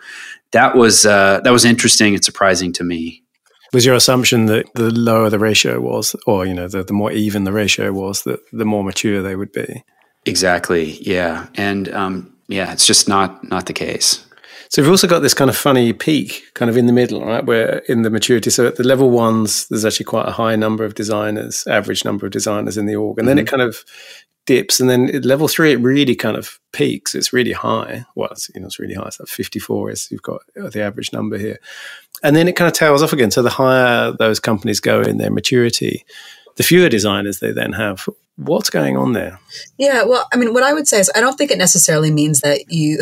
that 0.52 0.76
was 0.76 1.06
uh, 1.06 1.40
that 1.44 1.52
was 1.52 1.64
interesting 1.64 2.14
and 2.14 2.24
surprising 2.24 2.72
to 2.72 2.84
me 2.84 3.22
was 3.72 3.86
your 3.86 3.94
assumption 3.94 4.46
that 4.46 4.66
the 4.74 4.90
lower 4.90 5.30
the 5.30 5.38
ratio 5.38 5.80
was, 5.80 6.14
or 6.26 6.46
you 6.46 6.54
know, 6.54 6.68
the, 6.68 6.84
the 6.84 6.92
more 6.92 7.10
even 7.10 7.44
the 7.44 7.52
ratio 7.52 7.92
was, 7.92 8.22
that 8.24 8.40
the 8.52 8.64
more 8.64 8.84
mature 8.84 9.22
they 9.22 9.34
would 9.34 9.52
be? 9.52 9.84
Exactly. 10.26 10.98
Yeah, 11.00 11.46
and 11.54 11.92
um, 11.92 12.36
yeah, 12.48 12.72
it's 12.72 12.86
just 12.86 13.08
not 13.08 13.48
not 13.48 13.66
the 13.66 13.72
case. 13.72 14.24
So 14.72 14.80
we've 14.80 14.90
also 14.90 15.06
got 15.06 15.18
this 15.18 15.34
kind 15.34 15.50
of 15.50 15.56
funny 15.56 15.92
peak, 15.92 16.44
kind 16.54 16.70
of 16.70 16.78
in 16.78 16.86
the 16.86 16.94
middle, 16.94 17.22
right? 17.22 17.44
Where 17.44 17.80
in 17.90 18.00
the 18.02 18.08
maturity, 18.08 18.48
so 18.48 18.66
at 18.66 18.76
the 18.76 18.84
level 18.84 19.10
ones, 19.10 19.68
there's 19.68 19.84
actually 19.84 20.04
quite 20.04 20.26
a 20.26 20.32
high 20.32 20.56
number 20.56 20.82
of 20.82 20.94
designers, 20.94 21.66
average 21.66 22.06
number 22.06 22.24
of 22.24 22.32
designers 22.32 22.78
in 22.78 22.86
the 22.86 22.96
org, 22.96 23.18
and 23.18 23.28
mm-hmm. 23.28 23.28
then 23.28 23.38
it 23.38 23.44
mm-hmm. 23.44 23.56
kind 23.56 23.68
of 23.68 23.84
dips, 24.46 24.80
and 24.80 24.88
then 24.88 25.14
at 25.14 25.26
level 25.26 25.46
three, 25.46 25.72
it 25.72 25.80
really 25.80 26.14
kind 26.16 26.38
of 26.38 26.58
peaks. 26.72 27.14
It's 27.14 27.34
really 27.34 27.52
high. 27.52 28.06
Well, 28.14 28.30
it's, 28.30 28.50
you 28.54 28.62
know, 28.62 28.66
it's 28.66 28.78
really 28.78 28.94
high. 28.94 29.08
It's 29.08 29.20
like 29.20 29.28
54 29.28 29.90
is 29.90 30.10
you've 30.10 30.22
got 30.22 30.40
the 30.54 30.80
average 30.80 31.12
number 31.12 31.36
here, 31.36 31.58
and 32.22 32.34
then 32.34 32.48
it 32.48 32.56
kind 32.56 32.66
of 32.66 32.72
tails 32.72 33.02
off 33.02 33.12
again. 33.12 33.30
So 33.30 33.42
the 33.42 33.50
higher 33.50 34.12
those 34.12 34.40
companies 34.40 34.80
go 34.80 35.02
in 35.02 35.18
their 35.18 35.30
maturity, 35.30 36.06
the 36.56 36.62
fewer 36.62 36.88
designers 36.88 37.40
they 37.40 37.52
then 37.52 37.74
have. 37.74 38.08
What's 38.36 38.70
going 38.70 38.96
on 38.96 39.12
there? 39.12 39.38
Yeah, 39.76 40.04
well, 40.04 40.26
I 40.32 40.36
mean, 40.36 40.54
what 40.54 40.62
I 40.62 40.72
would 40.72 40.88
say 40.88 40.98
is 40.98 41.10
I 41.14 41.20
don't 41.20 41.36
think 41.36 41.50
it 41.50 41.58
necessarily 41.58 42.10
means 42.10 42.40
that 42.40 42.72
you 42.72 42.98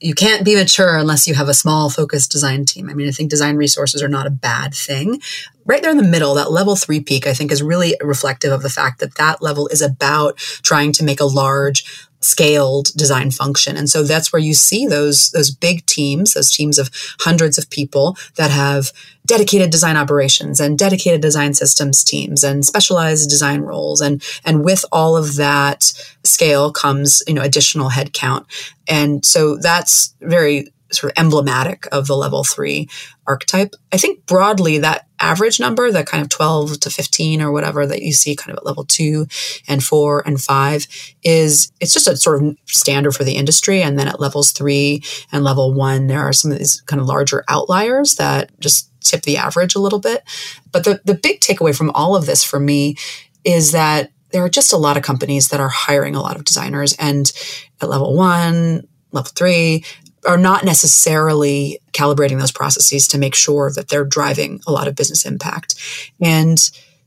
you 0.00 0.14
can't 0.14 0.44
be 0.44 0.54
mature 0.54 0.96
unless 0.96 1.26
you 1.26 1.34
have 1.34 1.48
a 1.48 1.54
small 1.54 1.90
focused 1.90 2.30
design 2.30 2.64
team. 2.64 2.88
I 2.88 2.94
mean, 2.94 3.08
I 3.08 3.10
think 3.10 3.28
design 3.28 3.56
resources 3.56 4.02
are 4.02 4.08
not 4.08 4.26
a 4.26 4.30
bad 4.30 4.72
thing. 4.72 5.20
Right 5.64 5.82
there 5.82 5.90
in 5.90 5.96
the 5.96 6.04
middle, 6.04 6.34
that 6.34 6.52
level 6.52 6.76
3 6.76 7.00
peak 7.00 7.26
I 7.26 7.34
think 7.34 7.50
is 7.50 7.62
really 7.62 7.96
reflective 8.00 8.52
of 8.52 8.62
the 8.62 8.70
fact 8.70 9.00
that 9.00 9.16
that 9.16 9.42
level 9.42 9.66
is 9.68 9.82
about 9.82 10.36
trying 10.36 10.92
to 10.92 11.04
make 11.04 11.20
a 11.20 11.24
large 11.24 12.08
scaled 12.22 12.88
design 12.96 13.30
function. 13.30 13.76
And 13.76 13.88
so 13.88 14.02
that's 14.02 14.32
where 14.32 14.40
you 14.40 14.54
see 14.54 14.86
those 14.86 15.30
those 15.30 15.50
big 15.50 15.84
teams, 15.86 16.34
those 16.34 16.50
teams 16.50 16.78
of 16.78 16.90
hundreds 17.20 17.58
of 17.58 17.70
people 17.70 18.16
that 18.36 18.50
have 18.50 18.92
dedicated 19.26 19.70
design 19.70 19.96
operations 19.96 20.60
and 20.60 20.78
dedicated 20.78 21.20
design 21.20 21.54
systems 21.54 22.02
teams 22.02 22.42
and 22.42 22.64
specialized 22.64 23.30
design 23.30 23.60
roles 23.60 24.00
and 24.00 24.22
and 24.44 24.64
with 24.64 24.84
all 24.90 25.16
of 25.16 25.36
that 25.36 25.92
scale 26.24 26.72
comes 26.72 27.22
you 27.28 27.34
know 27.34 27.42
additional 27.42 27.90
headcount 27.90 28.44
and 28.88 29.24
so 29.24 29.56
that's 29.56 30.14
very 30.20 30.72
sort 30.94 31.12
of 31.12 31.22
emblematic 31.22 31.86
of 31.92 32.06
the 32.06 32.16
level 32.16 32.44
three 32.44 32.88
archetype. 33.26 33.74
I 33.92 33.98
think 33.98 34.26
broadly 34.26 34.78
that 34.78 35.06
average 35.20 35.60
number, 35.60 35.90
that 35.90 36.06
kind 36.06 36.22
of 36.22 36.28
12 36.28 36.80
to 36.80 36.90
15 36.90 37.40
or 37.40 37.52
whatever 37.52 37.86
that 37.86 38.02
you 38.02 38.12
see 38.12 38.34
kind 38.34 38.50
of 38.50 38.58
at 38.58 38.66
level 38.66 38.84
two 38.84 39.26
and 39.68 39.82
four 39.82 40.22
and 40.26 40.40
five 40.40 40.86
is 41.22 41.72
it's 41.80 41.92
just 41.92 42.08
a 42.08 42.16
sort 42.16 42.42
of 42.42 42.56
standard 42.66 43.12
for 43.12 43.24
the 43.24 43.36
industry. 43.36 43.82
And 43.82 43.98
then 43.98 44.08
at 44.08 44.20
levels 44.20 44.52
three 44.52 45.02
and 45.30 45.44
level 45.44 45.72
one, 45.72 46.08
there 46.08 46.20
are 46.20 46.32
some 46.32 46.50
of 46.50 46.58
these 46.58 46.80
kind 46.82 47.00
of 47.00 47.06
larger 47.06 47.44
outliers 47.48 48.16
that 48.16 48.50
just 48.60 48.90
tip 49.00 49.22
the 49.22 49.36
average 49.36 49.74
a 49.74 49.80
little 49.80 50.00
bit. 50.00 50.22
But 50.70 50.84
the, 50.84 51.00
the 51.04 51.14
big 51.14 51.40
takeaway 51.40 51.76
from 51.76 51.90
all 51.90 52.16
of 52.16 52.26
this 52.26 52.44
for 52.44 52.58
me 52.58 52.96
is 53.44 53.72
that 53.72 54.10
there 54.30 54.44
are 54.44 54.48
just 54.48 54.72
a 54.72 54.78
lot 54.78 54.96
of 54.96 55.02
companies 55.02 55.48
that 55.48 55.60
are 55.60 55.68
hiring 55.68 56.14
a 56.14 56.20
lot 56.20 56.36
of 56.36 56.44
designers 56.44 56.94
and 56.98 57.32
at 57.80 57.88
level 57.88 58.16
one, 58.16 58.88
level 59.12 59.30
three, 59.34 59.84
are 60.26 60.38
not 60.38 60.64
necessarily 60.64 61.80
calibrating 61.92 62.38
those 62.38 62.52
processes 62.52 63.08
to 63.08 63.18
make 63.18 63.34
sure 63.34 63.70
that 63.74 63.88
they're 63.88 64.04
driving 64.04 64.60
a 64.66 64.72
lot 64.72 64.88
of 64.88 64.94
business 64.94 65.26
impact. 65.26 65.74
And 66.20 66.58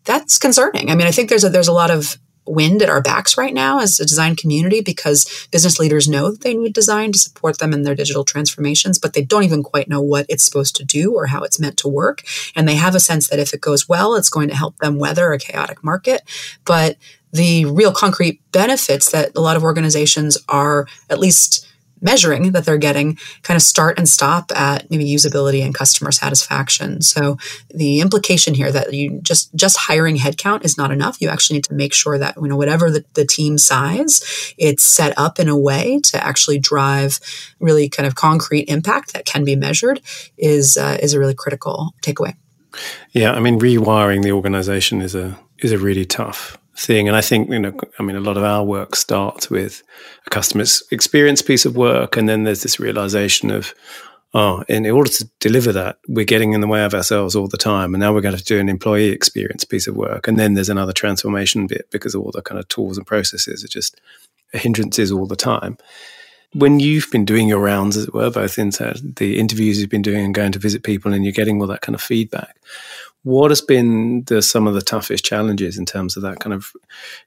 that's 0.03 0.37
concerning. 0.37 0.91
I 0.91 0.95
mean, 0.95 1.07
I 1.07 1.11
think 1.11 1.29
there's 1.29 1.43
a, 1.43 1.49
there's 1.49 1.67
a 1.67 1.73
lot 1.73 1.91
of 1.91 2.17
wind 2.47 2.81
at 2.81 2.89
our 2.89 3.01
backs 3.01 3.37
right 3.37 3.53
now 3.53 3.79
as 3.79 3.99
a 3.99 4.05
design 4.05 4.35
community 4.35 4.81
because 4.81 5.47
business 5.51 5.79
leaders 5.79 6.07
know 6.07 6.31
that 6.31 6.41
they 6.41 6.53
need 6.53 6.73
design 6.73 7.11
to 7.11 7.17
support 7.17 7.57
them 7.57 7.73
in 7.73 7.83
their 7.83 7.95
digital 7.95 8.23
transformations, 8.23 8.99
but 8.99 9.13
they 9.13 9.23
don't 9.23 9.43
even 9.43 9.63
quite 9.63 9.89
know 9.89 10.01
what 10.01 10.25
it's 10.29 10.45
supposed 10.45 10.75
to 10.75 10.85
do 10.85 11.13
or 11.13 11.27
how 11.27 11.41
it's 11.41 11.59
meant 11.59 11.77
to 11.77 11.87
work. 11.87 12.23
And 12.55 12.67
they 12.67 12.75
have 12.75 12.95
a 12.95 12.99
sense 12.99 13.27
that 13.29 13.39
if 13.39 13.53
it 13.53 13.61
goes 13.61 13.89
well, 13.89 14.15
it's 14.15 14.29
going 14.29 14.49
to 14.49 14.55
help 14.55 14.77
them 14.77 14.99
weather 14.99 15.33
a 15.33 15.39
chaotic 15.39 15.83
market. 15.83 16.21
But 16.65 16.97
the 17.33 17.65
real 17.65 17.91
concrete 17.91 18.41
benefits 18.51 19.11
that 19.11 19.31
a 19.35 19.41
lot 19.41 19.57
of 19.57 19.63
organizations 19.63 20.37
are 20.47 20.87
at 21.09 21.19
least 21.19 21.64
measuring 22.01 22.51
that 22.51 22.65
they're 22.65 22.77
getting 22.77 23.17
kind 23.43 23.55
of 23.55 23.61
start 23.61 23.97
and 23.97 24.07
stop 24.07 24.51
at 24.55 24.89
maybe 24.89 25.05
usability 25.05 25.63
and 25.63 25.73
customer 25.73 26.11
satisfaction. 26.11 27.01
So 27.01 27.37
the 27.69 28.01
implication 28.01 28.53
here 28.53 28.71
that 28.71 28.93
you 28.93 29.19
just 29.21 29.53
just 29.55 29.77
hiring 29.77 30.17
headcount 30.17 30.65
is 30.65 30.77
not 30.77 30.91
enough. 30.91 31.21
You 31.21 31.29
actually 31.29 31.57
need 31.57 31.63
to 31.65 31.73
make 31.73 31.93
sure 31.93 32.17
that 32.17 32.35
you 32.37 32.47
know 32.47 32.57
whatever 32.57 32.89
the, 32.91 33.05
the 33.13 33.25
team 33.25 33.57
size, 33.57 34.53
it's 34.57 34.85
set 34.85 35.17
up 35.17 35.39
in 35.39 35.47
a 35.47 35.57
way 35.57 35.99
to 36.05 36.23
actually 36.23 36.59
drive 36.59 37.19
really 37.59 37.89
kind 37.89 38.07
of 38.07 38.15
concrete 38.15 38.69
impact 38.69 39.13
that 39.13 39.25
can 39.25 39.43
be 39.43 39.55
measured 39.55 40.01
is 40.37 40.77
uh, 40.77 40.97
is 41.01 41.13
a 41.13 41.19
really 41.19 41.35
critical 41.35 41.93
takeaway. 42.01 42.35
Yeah, 43.11 43.31
I 43.31 43.39
mean 43.39 43.59
rewiring 43.59 44.23
the 44.23 44.31
organization 44.31 45.01
is 45.01 45.15
a 45.15 45.37
is 45.59 45.71
a 45.71 45.77
really 45.77 46.05
tough 46.05 46.57
thing. 46.75 47.07
And 47.07 47.15
I 47.15 47.21
think, 47.21 47.49
you 47.49 47.59
know, 47.59 47.77
I 47.99 48.03
mean, 48.03 48.15
a 48.15 48.21
lot 48.21 48.37
of 48.37 48.43
our 48.43 48.63
work 48.63 48.95
starts 48.95 49.49
with 49.49 49.81
a 50.27 50.29
customer's 50.29 50.83
experience 50.91 51.41
piece 51.41 51.65
of 51.65 51.75
work. 51.75 52.17
And 52.17 52.27
then 52.27 52.43
there's 52.43 52.63
this 52.63 52.79
realization 52.79 53.49
of, 53.49 53.73
oh, 54.33 54.63
in 54.67 54.85
order 54.85 55.09
to 55.09 55.29
deliver 55.39 55.71
that, 55.71 55.97
we're 56.07 56.25
getting 56.25 56.53
in 56.53 56.61
the 56.61 56.67
way 56.67 56.83
of 56.83 56.93
ourselves 56.93 57.35
all 57.35 57.47
the 57.47 57.57
time. 57.57 57.93
And 57.93 58.01
now 58.01 58.13
we're 58.13 58.21
going 58.21 58.37
to 58.37 58.43
do 58.43 58.59
an 58.59 58.69
employee 58.69 59.09
experience 59.09 59.63
piece 59.63 59.87
of 59.87 59.95
work. 59.95 60.27
And 60.27 60.37
then 60.37 60.53
there's 60.53 60.69
another 60.69 60.93
transformation 60.93 61.67
bit 61.67 61.89
because 61.91 62.13
all 62.13 62.31
the 62.33 62.41
kind 62.41 62.59
of 62.59 62.67
tools 62.67 62.97
and 62.97 63.07
processes 63.07 63.63
are 63.63 63.69
just 63.69 63.99
hindrances 64.51 65.11
all 65.11 65.25
the 65.25 65.35
time. 65.35 65.77
When 66.53 66.79
you've 66.79 67.11
been 67.11 67.25
doing 67.25 67.49
your 67.49 67.59
rounds, 67.59 67.97
as 67.97 68.05
it 68.05 68.13
were, 68.13 68.29
both 68.29 68.57
into 68.57 68.97
the 69.17 69.39
interviews 69.39 69.79
you've 69.79 69.89
been 69.89 70.01
doing 70.01 70.23
and 70.23 70.33
going 70.33 70.53
to 70.53 70.59
visit 70.59 70.83
people 70.83 71.11
and 71.11 71.25
you're 71.25 71.33
getting 71.33 71.59
all 71.59 71.67
that 71.67 71.81
kind 71.81 71.95
of 71.95 72.01
feedback, 72.01 72.55
what 73.25 73.49
has 73.49 73.59
been 73.59 74.23
the, 74.25 74.39
some 74.39 74.67
of 74.67 74.75
the 74.75 74.83
toughest 74.83 75.25
challenges 75.25 75.79
in 75.79 75.85
terms 75.85 76.15
of 76.15 76.21
that 76.21 76.39
kind 76.39 76.53
of 76.53 76.71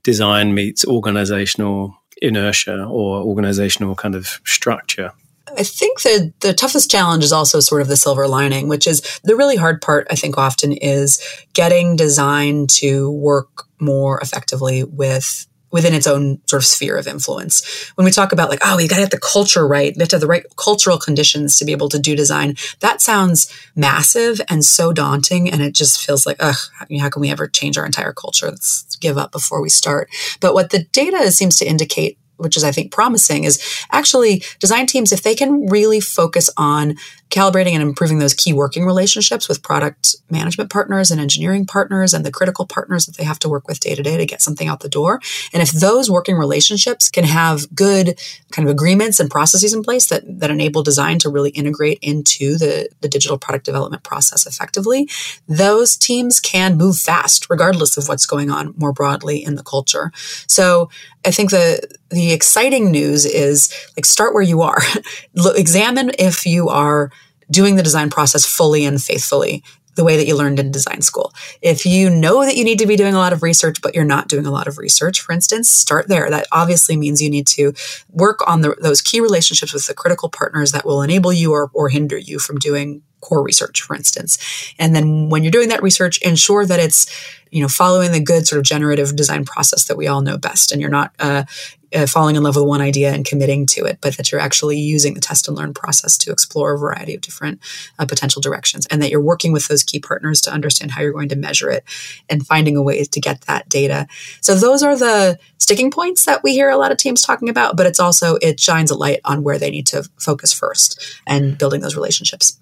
design 0.05 0.55
meets 0.55 0.85
organizational 0.87 2.01
inertia 2.23 2.85
or 2.85 3.21
organizational 3.23 3.97
kind 3.97 4.15
of 4.15 4.41
structure? 4.45 5.13
I 5.57 5.65
think 5.65 6.03
the 6.03 6.33
the 6.41 6.55
toughest 6.55 6.89
challenge 6.89 7.25
is 7.25 7.33
also 7.33 7.59
sort 7.59 7.83
of 7.83 7.89
the 7.89 7.97
silver 7.97 8.29
lining, 8.29 8.69
which 8.69 8.87
is 8.87 9.21
the 9.25 9.35
really 9.35 9.57
hard 9.57 9.83
part. 9.83 10.07
I 10.09 10.15
think 10.15 10.39
often 10.39 10.73
is 10.73 11.21
getting 11.53 11.97
design 11.97 12.69
to 12.75 13.11
work 13.11 13.65
more 13.81 14.21
effectively 14.21 14.85
with 14.85 15.49
within 15.71 15.95
its 15.95 16.07
own 16.07 16.41
sort 16.47 16.63
of 16.63 16.67
sphere 16.67 16.97
of 16.97 17.07
influence. 17.07 17.91
When 17.95 18.05
we 18.05 18.11
talk 18.11 18.33
about 18.33 18.49
like, 18.49 18.61
oh, 18.65 18.77
we 18.77 18.89
got 18.89 18.97
to 18.97 19.03
have 19.03 19.11
the 19.11 19.19
culture 19.19 19.67
right, 19.67 19.95
we 19.95 20.01
have 20.01 20.09
to 20.11 20.17
have 20.17 20.21
the 20.21 20.27
right 20.27 20.45
cultural 20.57 20.99
conditions 20.99 21.57
to 21.57 21.65
be 21.65 21.73
able 21.73 21.89
to 21.91 21.99
do 21.99 22.17
design, 22.17 22.57
that 22.81 23.01
sounds 23.01 23.53
massive 23.77 24.41
and 24.49 24.65
so 24.65 24.93
daunting. 24.93 25.51
And 25.51 25.61
it 25.61 25.75
just 25.75 26.01
feels 26.01 26.27
like, 26.27 26.37
ugh, 26.41 26.57
how 27.01 27.09
can 27.11 27.21
we 27.21 27.31
ever 27.31 27.47
change 27.47 27.77
our 27.77 27.87
entire 27.87 28.13
culture? 28.13 28.47
Let's 28.47 28.97
give 28.97 29.19
up 29.19 29.33
before 29.33 29.61
we 29.61 29.69
start. 29.69 30.09
But 30.41 30.55
what 30.55 30.71
the 30.71 30.85
data 30.85 31.31
seems 31.31 31.57
to 31.57 31.69
indicate 31.69 32.19
which 32.39 32.57
is 32.57 32.65
I 32.65 32.73
think 32.73 32.93
promising, 32.93 33.45
is 33.45 33.61
actually 33.91 34.43
design 34.61 34.87
teams, 34.87 35.13
if 35.13 35.23
they 35.23 35.35
can 35.35 35.67
really 35.67 36.01
focus 36.01 36.49
on 36.57 36.95
calibrating 37.31 37.73
and 37.73 37.83
improving 37.83 38.19
those 38.19 38.35
key 38.35 38.53
working 38.53 38.85
relationships 38.85 39.49
with 39.49 39.63
product 39.63 40.17
management 40.31 40.71
partners 40.71 41.11
and 41.11 41.21
engineering 41.21 41.67
partners 41.67 42.15
and 42.15 42.25
the 42.25 42.31
critical 42.31 42.67
partners 42.67 43.07
that 43.07 43.17
they 43.17 43.25
have 43.25 43.39
to 43.39 43.49
work 43.49 43.69
with 43.69 43.81
day 43.81 43.95
to 43.95 44.03
day 44.03 44.17
to 44.17 44.27
get 44.27 44.41
something 44.41 44.69
out 44.69 44.81
the 44.81 44.89
door. 44.89 45.21
And 45.53 45.63
if 45.63 45.71
those 45.71 46.11
working 46.11 46.37
relationships 46.37 47.11
can 47.11 47.25
have 47.25 47.75
good 47.75 48.19
kind 48.51 48.67
of 48.67 48.73
agreements 48.73 49.21
and 49.21 49.31
processes 49.31 49.75
in 49.75 49.83
place 49.83 50.09
that, 50.09 50.23
that 50.41 50.51
enable 50.51 50.83
design 50.83 51.19
to 51.21 51.29
really 51.29 51.51
integrate 51.51 51.99
into 52.01 52.57
the, 52.57 52.89
the 53.01 53.09
digital 53.09 53.39
product 53.39 53.67
development 53.67 54.03
process 54.03 54.47
effectively, 54.47 55.09
those 55.47 55.97
teams 55.97 56.41
can 56.41 56.77
move 56.77 56.97
fast 56.97 57.51
regardless 57.51 57.97
of 57.97 58.09
what's 58.09 58.27
going 58.27 58.51
on 58.51 58.75
more 58.77 58.93
broadly 58.93 59.45
in 59.45 59.55
the 59.55 59.63
culture. 59.63 60.13
So 60.47 60.89
I 61.25 61.31
think 61.31 61.51
the 61.51 61.87
the 62.11 62.33
exciting 62.33 62.91
news 62.91 63.27
is 63.27 63.73
like 63.97 64.07
start 64.07 64.33
where 64.33 64.43
you 64.43 64.63
are. 64.63 64.81
Examine 65.35 66.11
if 66.19 66.47
you 66.47 66.69
are 66.69 67.11
doing 67.51 67.77
the 67.77 67.83
design 67.83 68.11
process 68.11 68.45
fully 68.45 68.85
and 68.85 69.03
faithfully 69.03 69.63
the 69.99 70.05
way 70.05 70.17
that 70.17 70.29
you 70.29 70.37
learned 70.37 70.61
in 70.61 70.71
design 70.71 71.03
school. 71.03 71.35
If 71.61 71.85
you 71.85 72.09
know 72.09 72.45
that 72.45 72.55
you 72.55 72.63
need 72.63 72.79
to 72.79 72.87
be 72.87 72.95
doing 72.95 73.15
a 73.15 73.19
lot 73.19 73.33
of 73.33 73.43
research, 73.43 73.83
but 73.83 73.97
you're 73.97 74.05
not 74.05 74.29
doing 74.29 74.47
a 74.47 74.51
lot 74.53 74.69
of 74.69 74.79
research, 74.79 75.21
for 75.21 75.33
instance, 75.33 75.73
start 75.73 76.07
there. 76.07 76.31
That 76.31 76.47
obviously 76.53 76.97
means 76.97 77.21
you 77.21 77.29
need 77.29 77.49
to 77.49 77.75
work 78.09 78.49
on 78.49 78.61
the, 78.61 78.77
those 78.81 79.03
key 79.03 79.21
relationships 79.21 79.75
with 79.75 79.87
the 79.87 79.95
critical 79.95 80.29
partners 80.29 80.71
that 80.71 80.85
will 80.85 81.03
enable 81.03 81.33
you 81.33 81.53
or, 81.53 81.69
or 81.75 81.89
hinder 81.89 82.17
you 82.17 82.39
from 82.39 82.59
doing 82.59 83.03
core 83.21 83.43
research, 83.43 83.83
for 83.83 83.97
instance. 83.97 84.39
And 84.79 84.95
then 84.95 85.31
when 85.31 85.43
you're 85.43 85.51
doing 85.51 85.71
that 85.71 85.83
research, 85.83 86.19
ensure 86.23 86.65
that 86.65 86.79
it's, 86.79 87.07
you 87.51 87.61
know, 87.61 87.69
following 87.69 88.13
the 88.13 88.21
good 88.21 88.47
sort 88.47 88.61
of 88.61 88.65
generative 88.65 89.17
design 89.17 89.45
process 89.45 89.87
that 89.87 89.97
we 89.97 90.07
all 90.07 90.21
know 90.21 90.39
best. 90.39 90.71
And 90.71 90.81
you're 90.81 90.91
not 90.91 91.13
uh, 91.19 91.43
uh, 91.95 92.07
falling 92.07 92.37
in 92.37 92.43
love 92.43 92.57
with 92.57 92.65
one 92.65 92.81
idea 92.81 93.13
and 93.13 93.25
committing 93.25 93.67
to 93.67 93.85
it, 93.85 93.99
but 94.01 94.17
that 94.17 94.31
you're 94.31 94.41
actually 94.41 94.79
using 94.79 95.15
the 95.15 95.21
test 95.21 95.49
and 95.49 95.57
learn 95.57 95.73
process 95.75 96.17
to 96.19 96.31
explore 96.31 96.75
a 96.75 96.79
variety 96.79 97.15
of 97.15 97.21
different 97.21 97.61
uh, 97.99 98.07
potential 98.07 98.41
directions. 98.41 98.87
And 98.87 99.03
that 99.03 99.11
you're 99.11 99.21
working 99.21 99.53
with 99.53 99.69
those 99.69 99.83
key 99.83 100.01
partners 100.01 100.41
to 100.43 100.53
understand 100.53 100.93
how 100.93 101.03
you're 101.03 101.13
going 101.13 101.29
to 101.31 101.37
measure 101.37 101.71
it 101.71 101.85
and 102.29 102.47
finding 102.47 102.77
a 102.77 102.83
way 102.83 103.05
to 103.05 103.21
get 103.21 103.43
that 103.43 103.69
data. 103.69 104.07
So 104.41 104.55
those 104.55 104.83
are 104.83 104.97
the 104.97 105.39
sticking 105.59 105.91
points 105.91 106.25
that 106.25 106.43
we 106.43 106.53
hear 106.53 106.71
a 106.71 106.77
lot 106.77 106.93
of 106.93 106.99
teams 106.99 107.23
talking 107.23 107.49
about, 107.49 107.77
but 107.77 107.87
it's 107.87 108.01
also, 108.01 108.37
it 108.41 108.61
shines 108.61 108.91
a 108.91 108.97
light 108.97 109.21
on 109.25 109.43
where 109.43 109.59
they 109.59 109.71
need 109.71 109.87
to 109.89 110.09
focus 110.19 110.53
first 110.53 111.21
and 111.27 111.59
building 111.59 111.81
those 111.81 111.97
relationships. 111.97 112.59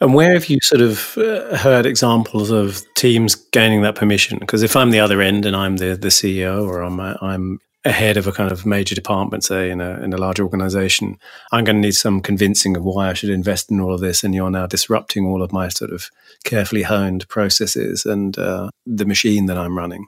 And 0.00 0.14
where 0.14 0.32
have 0.32 0.46
you 0.46 0.58
sort 0.62 0.80
of 0.80 1.18
uh, 1.18 1.58
heard 1.58 1.84
examples 1.84 2.50
of 2.50 2.82
teams 2.94 3.34
gaining 3.34 3.82
that 3.82 3.96
permission? 3.96 4.38
Because 4.38 4.62
if 4.62 4.74
I'm 4.74 4.90
the 4.90 5.00
other 5.00 5.20
end 5.20 5.44
and 5.44 5.54
I'm 5.54 5.76
the, 5.76 5.94
the 5.94 6.08
CEO 6.08 6.66
or 6.66 6.80
I'm, 6.80 6.98
I'm 6.98 7.58
ahead 7.84 8.16
of 8.16 8.26
a 8.26 8.32
kind 8.32 8.52
of 8.52 8.66
major 8.66 8.94
department, 8.94 9.44
say 9.44 9.70
in 9.70 9.80
a 9.80 10.00
in 10.02 10.12
a 10.12 10.18
large 10.18 10.40
organization, 10.40 11.18
I'm 11.52 11.64
going 11.64 11.76
to 11.76 11.82
need 11.82 11.94
some 11.94 12.20
convincing 12.20 12.76
of 12.76 12.84
why 12.84 13.08
I 13.08 13.14
should 13.14 13.30
invest 13.30 13.70
in 13.70 13.80
all 13.80 13.94
of 13.94 14.00
this, 14.00 14.22
and 14.22 14.34
you're 14.34 14.50
now 14.50 14.66
disrupting 14.66 15.26
all 15.26 15.42
of 15.42 15.52
my 15.52 15.68
sort 15.68 15.92
of 15.92 16.10
carefully 16.44 16.82
honed 16.82 17.28
processes 17.28 18.04
and 18.04 18.38
uh, 18.38 18.70
the 18.86 19.06
machine 19.06 19.46
that 19.46 19.58
I'm 19.58 19.76
running. 19.76 20.06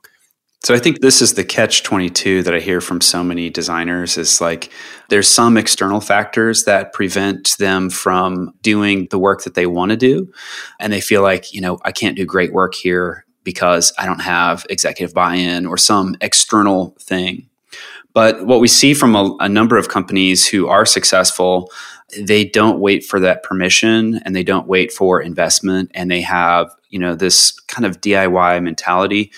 So 0.65 0.75
I 0.75 0.79
think 0.79 1.01
this 1.01 1.21
is 1.21 1.35
the 1.35 1.43
catch 1.43 1.83
22 1.83 2.45
that 2.45 2.55
I 2.55 2.61
hear 2.61 2.81
from 2.81 3.01
so 3.01 3.25
many 3.25 3.51
designers 3.51 4.17
is 4.17 4.41
like 4.41 4.71
there's 5.09 5.27
some 5.27 5.57
external 5.57 6.01
factors 6.01 6.65
that 6.65 6.93
prevent 6.93 7.57
them 7.59 7.91
from 7.91 8.55
doing 8.63 9.09
the 9.11 9.19
work 9.19 9.43
that 9.43 9.55
they 9.55 9.67
want 9.67 9.91
to 9.91 9.97
do 9.97 10.33
and 10.79 10.93
they 10.93 11.01
feel 11.01 11.21
like, 11.21 11.53
you 11.53 11.61
know, 11.61 11.81
I 11.85 11.91
can't 11.91 12.17
do 12.17 12.25
great 12.25 12.53
work 12.53 12.75
here 12.75 13.27
because 13.43 13.93
I 13.99 14.07
don't 14.07 14.21
have 14.21 14.65
executive 14.71 15.13
buy-in 15.13 15.67
or 15.67 15.77
some 15.77 16.15
external 16.21 16.97
thing. 17.01 17.49
But 18.15 18.47
what 18.47 18.61
we 18.61 18.69
see 18.69 18.95
from 18.95 19.15
a, 19.15 19.37
a 19.41 19.49
number 19.49 19.77
of 19.77 19.89
companies 19.89 20.47
who 20.47 20.69
are 20.69 20.85
successful, 20.85 21.71
they 22.19 22.45
don't 22.45 22.79
wait 22.79 23.05
for 23.05 23.21
that 23.21 23.43
permission 23.43 24.21
and 24.25 24.37
they 24.37 24.43
don't 24.43 24.67
wait 24.67 24.93
for 24.93 25.21
investment 25.21 25.91
and 25.95 26.11
they 26.11 26.21
have, 26.21 26.71
you 26.91 26.99
know, 26.99 27.15
this 27.15 27.53
kind 27.69 27.87
of 27.87 28.01
DIY 28.01 28.63
mentality 28.63 29.33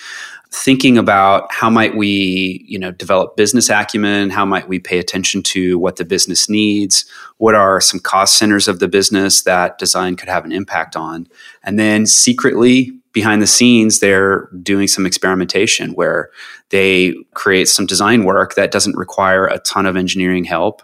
thinking 0.55 0.97
about 0.97 1.51
how 1.53 1.69
might 1.69 1.95
we 1.97 2.63
you 2.65 2.79
know 2.79 2.89
develop 2.91 3.35
business 3.35 3.69
acumen 3.69 4.29
how 4.29 4.45
might 4.45 4.69
we 4.69 4.79
pay 4.79 4.99
attention 4.99 5.43
to 5.43 5.77
what 5.77 5.97
the 5.97 6.05
business 6.05 6.47
needs 6.47 7.03
what 7.37 7.53
are 7.53 7.81
some 7.81 7.99
cost 7.99 8.37
centers 8.37 8.69
of 8.69 8.79
the 8.79 8.87
business 8.87 9.41
that 9.41 9.77
design 9.77 10.15
could 10.15 10.29
have 10.29 10.45
an 10.45 10.53
impact 10.53 10.95
on 10.95 11.27
and 11.63 11.77
then 11.77 12.05
secretly 12.05 12.97
behind 13.15 13.41
the 13.41 13.47
scenes 13.47 13.99
they're 13.99 14.47
doing 14.61 14.87
some 14.87 15.07
experimentation 15.07 15.93
where 15.93 16.29
they 16.69 17.15
create 17.33 17.67
some 17.67 17.87
design 17.87 18.23
work 18.23 18.53
that 18.53 18.71
doesn't 18.71 18.95
require 18.95 19.47
a 19.47 19.57
ton 19.59 19.87
of 19.87 19.95
engineering 19.95 20.43
help 20.43 20.83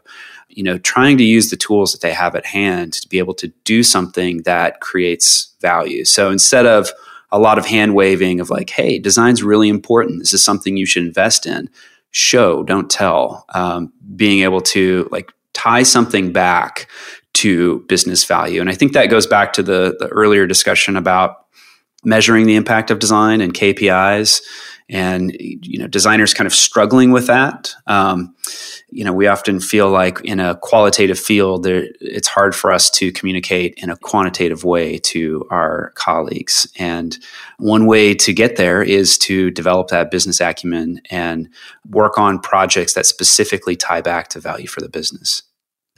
you 0.50 0.64
know 0.64 0.80
trying 0.80 1.16
to 1.20 1.24
use 1.24 1.52
the 1.52 1.56
tools 1.56 1.92
that 1.92 2.02
they 2.02 2.14
have 2.14 2.36
at 2.36 2.46
hand 2.48 2.94
to 2.94 3.08
be 3.08 3.20
able 3.20 3.36
to 3.36 3.50
do 3.64 3.84
something 3.84 4.42
that 4.44 4.82
creates 4.82 5.54
value 5.62 6.04
so 6.04 6.32
instead 6.32 6.66
of 6.66 6.92
a 7.32 7.40
lot 7.40 7.58
of 7.58 7.66
hand 7.66 7.96
waving 7.96 8.40
of 8.40 8.50
like, 8.50 8.70
hey, 8.70 9.00
design's 9.00 9.42
really 9.42 9.70
important. 9.70 10.20
This 10.20 10.34
is 10.34 10.44
something 10.44 10.76
you 10.76 10.86
should 10.86 11.04
invest 11.04 11.46
in. 11.46 11.70
Show, 12.12 12.64
don't 12.64 12.90
tell. 12.90 13.46
Um, 13.54 13.94
being 14.16 14.44
able 14.44 14.62
to 14.62 15.08
like 15.12 15.32
tie 15.54 15.84
something 15.84 16.34
back 16.34 16.88
to 17.34 17.80
business 17.88 18.26
value. 18.26 18.60
And 18.60 18.70
I 18.70 18.74
think 18.74 18.92
that 18.94 19.06
goes 19.08 19.26
back 19.26 19.54
to 19.54 19.64
the, 19.64 19.96
the 20.00 20.08
earlier 20.08 20.46
discussion 20.46 20.98
about 20.98 21.41
measuring 22.04 22.46
the 22.46 22.56
impact 22.56 22.92
of 22.92 23.00
design 23.00 23.42
and 23.42 23.54
KPIs 23.54 24.42
and 24.90 25.34
you 25.40 25.80
know 25.80 25.88
designers 25.88 26.34
kind 26.34 26.46
of 26.46 26.54
struggling 26.54 27.12
with 27.12 27.28
that. 27.28 27.74
Um, 27.88 28.36
you 28.90 29.06
know 29.06 29.14
we 29.14 29.28
often 29.28 29.60
feel 29.62 29.90
like 29.90 30.20
in 30.22 30.40
a 30.40 30.56
qualitative 30.56 31.18
field 31.18 31.64
there, 31.64 31.88
it's 32.02 32.28
hard 32.28 32.54
for 32.54 32.72
us 32.72 32.90
to 32.92 33.12
communicate 33.14 33.74
in 33.78 33.90
a 33.90 33.96
quantitative 33.96 34.64
way 34.66 34.98
to 34.98 35.48
our 35.50 35.92
colleagues. 35.96 36.68
And 36.78 37.18
one 37.58 37.86
way 37.86 38.14
to 38.16 38.34
get 38.34 38.58
there 38.58 38.84
is 38.84 39.18
to 39.20 39.50
develop 39.52 39.88
that 39.90 40.12
business 40.12 40.42
acumen 40.42 41.02
and 41.10 41.48
work 41.90 42.18
on 42.18 42.40
projects 42.40 42.94
that 42.94 43.06
specifically 43.06 43.78
tie 43.78 44.02
back 44.02 44.28
to 44.30 44.40
value 44.40 44.68
for 44.68 44.82
the 44.82 44.90
business 44.90 45.44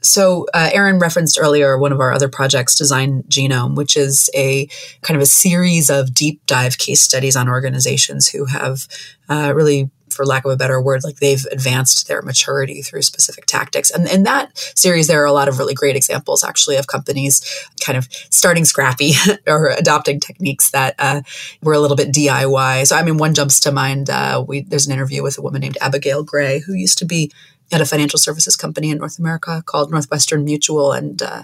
so, 0.03 0.45
uh, 0.53 0.69
Aarron 0.73 0.99
referenced 0.99 1.39
earlier 1.39 1.77
one 1.77 1.91
of 1.91 1.99
our 1.99 2.11
other 2.11 2.29
projects, 2.29 2.75
Design 2.75 3.23
Genome, 3.23 3.75
which 3.75 3.95
is 3.95 4.29
a 4.35 4.67
kind 5.01 5.15
of 5.15 5.21
a 5.21 5.27
series 5.27 5.89
of 5.89 6.13
deep 6.13 6.45
dive 6.45 6.77
case 6.77 7.01
studies 7.01 7.35
on 7.35 7.47
organizations 7.47 8.27
who 8.27 8.45
have 8.45 8.87
uh, 9.29 9.53
really 9.55 9.89
for 10.13 10.25
lack 10.25 10.45
of 10.45 10.51
a 10.51 10.57
better 10.57 10.81
word, 10.81 11.03
like 11.03 11.17
they've 11.17 11.45
advanced 11.51 12.07
their 12.07 12.21
maturity 12.21 12.81
through 12.81 13.01
specific 13.01 13.45
tactics. 13.45 13.89
And 13.89 14.07
in 14.07 14.23
that 14.23 14.55
series, 14.77 15.07
there 15.07 15.21
are 15.21 15.25
a 15.25 15.33
lot 15.33 15.47
of 15.47 15.57
really 15.57 15.73
great 15.73 15.95
examples, 15.95 16.43
actually, 16.43 16.77
of 16.77 16.87
companies 16.87 17.43
kind 17.83 17.97
of 17.97 18.07
starting 18.29 18.65
scrappy 18.65 19.13
or 19.47 19.69
adopting 19.69 20.19
techniques 20.19 20.71
that 20.71 20.95
uh, 20.99 21.21
were 21.61 21.73
a 21.73 21.79
little 21.79 21.97
bit 21.97 22.13
DIY. 22.13 22.87
So, 22.87 22.95
I 22.95 23.03
mean, 23.03 23.17
one 23.17 23.33
jumps 23.33 23.59
to 23.61 23.71
mind. 23.71 24.09
Uh, 24.09 24.43
we, 24.47 24.61
there's 24.61 24.85
an 24.85 24.93
interview 24.93 25.23
with 25.23 25.37
a 25.37 25.41
woman 25.41 25.61
named 25.61 25.77
Abigail 25.81 26.23
Gray, 26.23 26.59
who 26.59 26.73
used 26.73 26.99
to 26.99 27.05
be 27.05 27.31
at 27.73 27.81
a 27.81 27.86
financial 27.86 28.19
services 28.19 28.55
company 28.55 28.89
in 28.89 28.99
North 28.99 29.19
America 29.19 29.63
called 29.65 29.91
Northwestern 29.91 30.43
Mutual, 30.43 30.91
and 30.91 31.21
uh, 31.21 31.43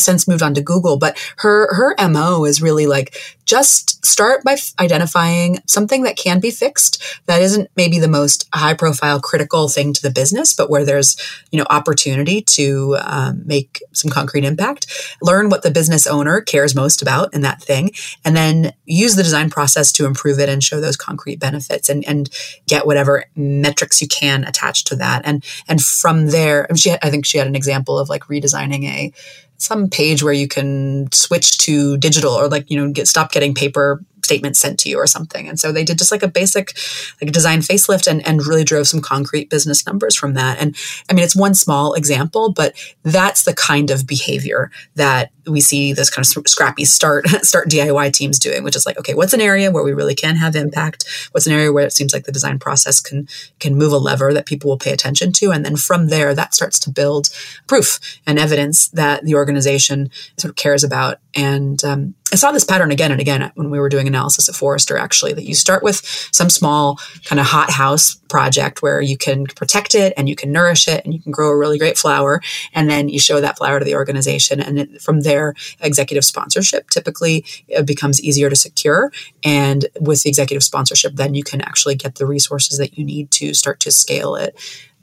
since 0.00 0.28
moved 0.28 0.42
on 0.42 0.54
to 0.54 0.60
Google. 0.60 0.96
But 0.96 1.18
her 1.38 1.74
her 1.74 1.94
mo 2.08 2.44
is 2.44 2.62
really 2.62 2.86
like 2.86 3.16
just 3.44 4.04
start 4.04 4.42
by 4.42 4.54
f- 4.54 4.72
identifying 4.80 5.58
something 5.66 6.02
that 6.02 6.16
can 6.16 6.40
be 6.40 6.50
fixed 6.50 7.02
that 7.26 7.40
isn't 7.40 7.70
maybe 7.76 7.98
the 7.98 8.08
most 8.08 8.48
high 8.52 8.74
profile 8.74 9.20
critical 9.20 9.68
thing 9.68 9.92
to 9.92 10.02
the 10.02 10.10
business, 10.10 10.52
but 10.52 10.68
where 10.68 10.84
there's 10.84 11.16
you 11.50 11.58
know 11.58 11.66
opportunity 11.70 12.42
to 12.42 12.96
um, 13.00 13.42
make 13.46 13.82
some 13.92 14.10
concrete 14.10 14.44
impact. 14.44 14.86
Learn 15.22 15.48
what 15.48 15.62
the 15.62 15.70
business 15.70 16.06
owner 16.06 16.40
cares 16.40 16.74
most 16.74 17.02
about 17.02 17.32
in 17.34 17.42
that 17.42 17.62
thing, 17.62 17.90
and 18.24 18.36
then 18.36 18.72
use 18.84 19.16
the 19.16 19.22
design 19.22 19.50
process 19.50 19.92
to 19.92 20.06
improve 20.06 20.38
it 20.38 20.48
and 20.48 20.62
show 20.62 20.80
those 20.80 20.96
concrete 20.96 21.40
benefits 21.40 21.88
and 21.88 22.06
and 22.06 22.30
get 22.66 22.86
whatever 22.86 23.24
metrics 23.34 24.00
you 24.00 24.08
can 24.08 24.44
attached 24.44 24.86
to 24.88 24.96
that. 24.96 25.22
And 25.24 25.44
and 25.68 25.82
from 25.82 26.28
there, 26.28 26.66
she, 26.76 26.92
I 27.02 27.10
think 27.10 27.26
she 27.26 27.38
had 27.38 27.46
an 27.46 27.56
example 27.56 27.98
of 27.98 28.08
like 28.08 28.24
redesigning 28.24 28.84
a 28.84 29.12
some 29.58 29.88
page 29.88 30.22
where 30.22 30.32
you 30.32 30.48
can 30.48 31.10
switch 31.12 31.58
to 31.58 31.96
digital 31.98 32.32
or 32.32 32.48
like 32.48 32.70
you 32.70 32.78
know 32.78 32.92
get 32.92 33.08
stop 33.08 33.32
getting 33.32 33.54
paper 33.54 34.02
statements 34.26 34.58
sent 34.58 34.78
to 34.80 34.88
you 34.90 34.98
or 34.98 35.06
something. 35.06 35.48
And 35.48 35.58
so 35.58 35.70
they 35.70 35.84
did 35.84 35.98
just 35.98 36.10
like 36.10 36.24
a 36.24 36.28
basic 36.28 36.76
like 37.22 37.30
design 37.30 37.60
facelift 37.60 38.08
and, 38.08 38.26
and 38.26 38.44
really 38.44 38.64
drove 38.64 38.88
some 38.88 39.00
concrete 39.00 39.48
business 39.48 39.86
numbers 39.86 40.16
from 40.16 40.34
that. 40.34 40.58
And 40.58 40.76
i 41.08 41.14
mean 41.14 41.24
it's 41.24 41.36
one 41.36 41.54
small 41.54 41.94
example 41.94 42.52
but 42.52 42.74
that's 43.02 43.44
the 43.44 43.54
kind 43.54 43.90
of 43.90 44.06
behavior 44.06 44.70
that 44.96 45.30
we 45.46 45.60
see 45.60 45.92
this 45.92 46.10
kind 46.10 46.24
of 46.24 46.48
scrappy 46.48 46.84
start 46.84 47.26
start 47.42 47.68
diy 47.68 48.12
teams 48.12 48.38
doing 48.38 48.64
which 48.64 48.76
is 48.76 48.86
like 48.86 48.98
okay 48.98 49.14
what's 49.14 49.32
an 49.32 49.40
area 49.40 49.70
where 49.70 49.84
we 49.84 49.92
really 49.92 50.14
can 50.14 50.36
have 50.36 50.56
impact 50.56 51.04
what's 51.32 51.46
an 51.46 51.52
area 51.52 51.72
where 51.72 51.86
it 51.86 51.92
seems 51.92 52.12
like 52.12 52.24
the 52.24 52.32
design 52.32 52.58
process 52.58 53.00
can 53.00 53.28
can 53.58 53.76
move 53.76 53.92
a 53.92 53.98
lever 53.98 54.32
that 54.32 54.46
people 54.46 54.68
will 54.68 54.78
pay 54.78 54.92
attention 54.92 55.32
to 55.32 55.50
and 55.50 55.64
then 55.64 55.76
from 55.76 56.08
there 56.08 56.34
that 56.34 56.54
starts 56.54 56.78
to 56.78 56.90
build 56.90 57.28
proof 57.66 57.98
and 58.26 58.38
evidence 58.38 58.88
that 58.88 59.24
the 59.24 59.34
organization 59.34 60.10
sort 60.36 60.50
of 60.50 60.56
cares 60.56 60.82
about 60.82 61.18
and 61.34 61.84
um, 61.84 62.14
I 62.32 62.36
saw 62.36 62.50
this 62.50 62.64
pattern 62.64 62.90
again 62.90 63.12
and 63.12 63.20
again 63.20 63.52
when 63.54 63.70
we 63.70 63.78
were 63.78 63.88
doing 63.88 64.08
analysis 64.08 64.48
at 64.48 64.56
Forrester, 64.56 64.96
actually, 64.96 65.32
that 65.34 65.44
you 65.44 65.54
start 65.54 65.84
with 65.84 66.04
some 66.32 66.50
small 66.50 66.98
kind 67.24 67.38
of 67.38 67.46
hot 67.46 67.70
house 67.70 68.16
project 68.28 68.82
where 68.82 69.00
you 69.00 69.16
can 69.16 69.46
protect 69.46 69.94
it 69.94 70.12
and 70.16 70.28
you 70.28 70.34
can 70.34 70.50
nourish 70.50 70.88
it 70.88 71.04
and 71.04 71.14
you 71.14 71.22
can 71.22 71.30
grow 71.30 71.50
a 71.50 71.56
really 71.56 71.78
great 71.78 71.96
flower. 71.96 72.42
And 72.74 72.90
then 72.90 73.08
you 73.08 73.20
show 73.20 73.40
that 73.40 73.58
flower 73.58 73.78
to 73.78 73.84
the 73.84 73.94
organization. 73.94 74.60
And 74.60 74.78
it, 74.78 75.00
from 75.00 75.20
there, 75.20 75.35
executive 75.80 76.24
sponsorship 76.24 76.90
typically 76.90 77.44
uh, 77.76 77.82
becomes 77.82 78.20
easier 78.20 78.50
to 78.50 78.56
secure. 78.56 79.10
And 79.42 79.86
with 80.00 80.22
the 80.22 80.30
executive 80.30 80.62
sponsorship, 80.62 81.16
then 81.16 81.34
you 81.34 81.42
can 81.42 81.60
actually 81.60 81.96
get 81.96 82.14
the 82.14 82.26
resources 82.26 82.78
that 82.78 82.96
you 82.96 83.04
need 83.04 83.30
to 83.38 83.54
start 83.54 83.80
to 83.80 83.90
scale 83.90 84.34
it 84.44 84.54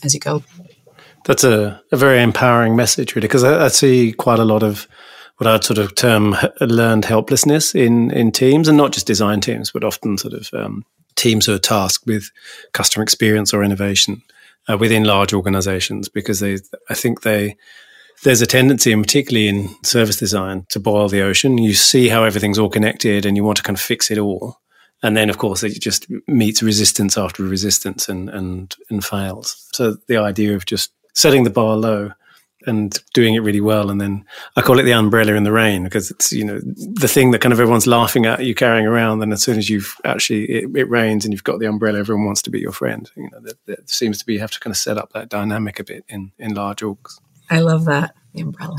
as 0.04 0.14
you 0.14 0.20
go. 0.20 0.44
That's 1.26 1.44
a, 1.44 1.82
a 1.92 1.98
very 1.98 2.22
empowering 2.22 2.76
message, 2.76 3.16
really, 3.16 3.28
because 3.28 3.46
I, 3.46 3.66
I 3.66 3.70
see 3.70 4.14
quite 4.14 4.40
a 4.40 4.46
lot 4.46 4.64
of 4.64 4.88
what 5.38 5.48
I'd 5.48 5.64
sort 5.64 5.80
of 5.80 5.96
term 5.96 6.36
learned 6.60 7.06
helplessness 7.06 7.76
in 7.76 8.12
in 8.12 8.32
teams, 8.32 8.68
and 8.68 8.78
not 8.78 8.94
just 8.94 9.08
design 9.08 9.40
teams, 9.42 9.72
but 9.72 9.84
often 9.84 10.18
sort 10.18 10.34
of 10.34 10.50
um, 10.54 10.84
teams 11.16 11.46
who 11.46 11.54
are 11.54 11.60
tasked 11.60 12.06
with 12.06 12.30
customer 12.74 13.04
experience 13.04 13.54
or 13.54 13.64
innovation 13.64 14.22
uh, 14.70 14.78
within 14.78 15.06
large 15.06 15.34
organizations, 15.36 16.10
because 16.10 16.40
they, 16.40 16.58
I 16.90 16.94
think 16.94 17.22
they 17.22 17.56
there's 18.24 18.42
a 18.42 18.48
tendency, 18.48 18.92
and 18.92 19.04
particularly 19.04 19.48
in 19.48 19.70
service 19.84 20.18
design, 20.18 20.66
to 20.70 20.80
boil 20.80 21.10
the 21.10 21.22
ocean. 21.22 21.58
You 21.58 21.74
see 21.74 22.10
how 22.10 22.24
everything's 22.24 22.60
all 22.60 22.70
connected, 22.70 23.26
and 23.26 23.38
you 23.38 23.44
want 23.44 23.58
to 23.58 23.64
kind 23.64 23.78
of 23.78 23.82
fix 23.82 24.10
it 24.12 24.18
all. 24.18 24.60
And 25.02 25.18
then, 25.18 25.30
of 25.30 25.38
course, 25.38 25.64
it 25.64 25.80
just 25.82 26.08
meets 26.28 26.64
resistance 26.64 27.18
after 27.18 27.44
resistance 27.44 28.08
and, 28.08 28.30
and, 28.30 28.74
and 28.90 29.04
fails. 29.04 29.68
So 29.74 29.98
the 30.08 30.18
idea 30.18 30.56
of 30.56 30.66
just 30.66 30.92
setting 31.14 31.44
the 31.44 31.50
bar 31.50 31.76
low 31.76 32.14
and 32.66 32.98
doing 33.14 33.36
it 33.36 33.40
really 33.40 33.60
well. 33.60 33.90
And 33.90 34.00
then 34.00 34.26
I 34.56 34.62
call 34.62 34.80
it 34.80 34.84
the 34.84 34.94
umbrella 34.94 35.34
in 35.34 35.44
the 35.44 35.52
rain 35.52 35.84
because 35.84 36.10
it's, 36.12 36.32
you 36.32 36.46
know, 36.46 36.62
the 36.64 37.10
thing 37.10 37.32
that 37.32 37.42
kind 37.42 37.52
of 37.52 37.60
everyone's 37.60 37.88
laughing 37.88 38.26
at 38.26 38.46
you 38.46 38.56
carrying 38.56 38.88
around. 38.88 39.22
And 39.22 39.34
as 39.34 39.44
soon 39.44 39.58
as 39.58 39.70
you've 39.70 39.96
actually, 40.06 40.46
it, 40.46 40.76
it 40.76 40.90
rains 40.90 41.26
and 41.26 41.34
you've 41.34 41.44
got 41.44 41.60
the 41.60 41.68
umbrella, 41.68 42.00
everyone 42.00 42.26
wants 42.26 42.42
to 42.44 42.50
be 42.50 42.60
your 42.60 42.72
friend. 42.72 43.10
You 43.16 43.30
know, 43.32 43.42
that, 43.42 43.66
that, 43.66 43.90
seems 43.90 44.18
to 44.20 44.26
be, 44.26 44.36
you 44.36 44.40
have 44.40 44.52
to 44.52 44.60
kind 44.60 44.72
of 44.72 44.78
set 44.78 44.98
up 44.98 45.12
that 45.14 45.30
dynamic 45.30 45.80
a 45.80 45.84
bit 45.84 46.06
in, 46.08 46.32
in 46.40 46.54
large 46.54 46.80
orgs. 46.80 47.20
I 47.54 47.60
love 47.60 47.86
that, 47.86 48.16
the 48.34 48.42
umbrella. 48.42 48.76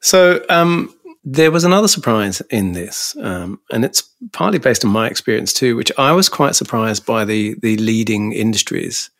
So, 0.00 0.44
um, 0.50 0.94
there 1.24 1.50
was 1.50 1.64
another 1.64 1.88
surprise 1.88 2.42
in 2.50 2.72
this, 2.72 3.16
um, 3.18 3.58
and 3.72 3.84
it's 3.84 4.02
partly 4.32 4.58
based 4.58 4.84
on 4.84 4.90
my 4.90 5.08
experience 5.08 5.54
too, 5.54 5.74
which 5.74 5.90
I 5.96 6.12
was 6.12 6.28
quite 6.28 6.54
surprised 6.54 7.06
by 7.06 7.24
the 7.24 7.54
the 7.60 7.76
leading 7.78 8.32
industries 8.32 9.10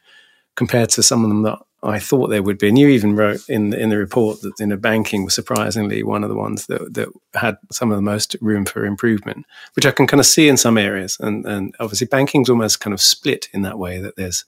compared 0.54 0.90
to 0.90 1.02
some 1.02 1.24
of 1.24 1.30
them 1.30 1.42
that 1.42 1.58
I 1.82 1.98
thought 1.98 2.28
there 2.28 2.42
would 2.42 2.58
be. 2.58 2.68
And 2.68 2.78
you 2.78 2.88
even 2.88 3.16
wrote 3.16 3.48
in 3.48 3.72
in 3.72 3.88
the 3.88 3.96
report 3.96 4.42
that 4.42 4.52
you 4.58 4.66
know 4.66 4.76
banking 4.76 5.24
was 5.24 5.34
surprisingly 5.34 6.02
one 6.02 6.22
of 6.22 6.30
the 6.30 6.36
ones 6.36 6.66
that 6.66 6.94
that 6.94 7.08
had 7.34 7.56
some 7.72 7.90
of 7.90 7.96
the 7.96 8.02
most 8.02 8.36
room 8.42 8.66
for 8.66 8.84
improvement, 8.84 9.46
which 9.74 9.86
I 9.86 9.90
can 9.90 10.06
kind 10.06 10.20
of 10.20 10.26
see 10.26 10.48
in 10.48 10.58
some 10.58 10.76
areas. 10.76 11.16
And 11.20 11.46
and 11.46 11.74
obviously 11.80 12.06
banking's 12.06 12.50
almost 12.50 12.80
kind 12.80 12.92
of 12.92 13.00
split 13.00 13.48
in 13.54 13.62
that 13.62 13.78
way 13.78 14.00
that 14.00 14.16
there's 14.16 14.44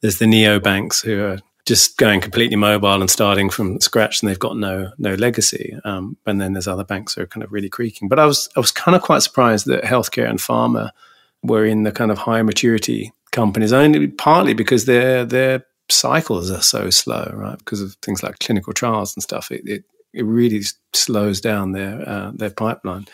there's 0.00 0.18
the 0.18 0.26
neo 0.26 0.60
banks 0.60 1.00
who 1.02 1.22
are 1.24 1.38
just 1.68 1.98
going 1.98 2.18
completely 2.18 2.56
mobile 2.56 3.02
and 3.02 3.10
starting 3.10 3.50
from 3.50 3.78
scratch, 3.78 4.22
and 4.22 4.28
they've 4.28 4.38
got 4.38 4.56
no 4.56 4.90
no 4.96 5.14
legacy. 5.14 5.76
Um, 5.84 6.16
and 6.26 6.40
then 6.40 6.54
there's 6.54 6.66
other 6.66 6.82
banks 6.82 7.14
who 7.14 7.22
are 7.22 7.26
kind 7.26 7.44
of 7.44 7.52
really 7.52 7.68
creaking. 7.68 8.08
But 8.08 8.18
I 8.18 8.24
was 8.24 8.48
I 8.56 8.60
was 8.60 8.72
kind 8.72 8.96
of 8.96 9.02
quite 9.02 9.22
surprised 9.22 9.66
that 9.66 9.84
healthcare 9.84 10.28
and 10.28 10.38
pharma 10.38 10.90
were 11.42 11.66
in 11.66 11.82
the 11.82 11.92
kind 11.92 12.10
of 12.10 12.16
high 12.16 12.40
maturity 12.40 13.12
companies 13.32 13.72
only 13.72 14.08
partly 14.08 14.54
because 14.54 14.86
they're 14.86 15.26
they're 15.26 15.62
cycles 15.90 16.50
are 16.50 16.62
so 16.62 16.88
slow, 16.88 17.30
right? 17.34 17.58
Because 17.58 17.82
of 17.82 17.94
things 17.96 18.22
like 18.22 18.38
clinical 18.38 18.72
trials 18.72 19.14
and 19.14 19.22
stuff, 19.22 19.52
it 19.52 19.60
it, 19.66 19.84
it 20.14 20.24
really 20.24 20.62
slows 20.94 21.38
down 21.38 21.72
their 21.72 22.08
uh, 22.08 22.30
their 22.34 22.50
pipeline. 22.50 23.06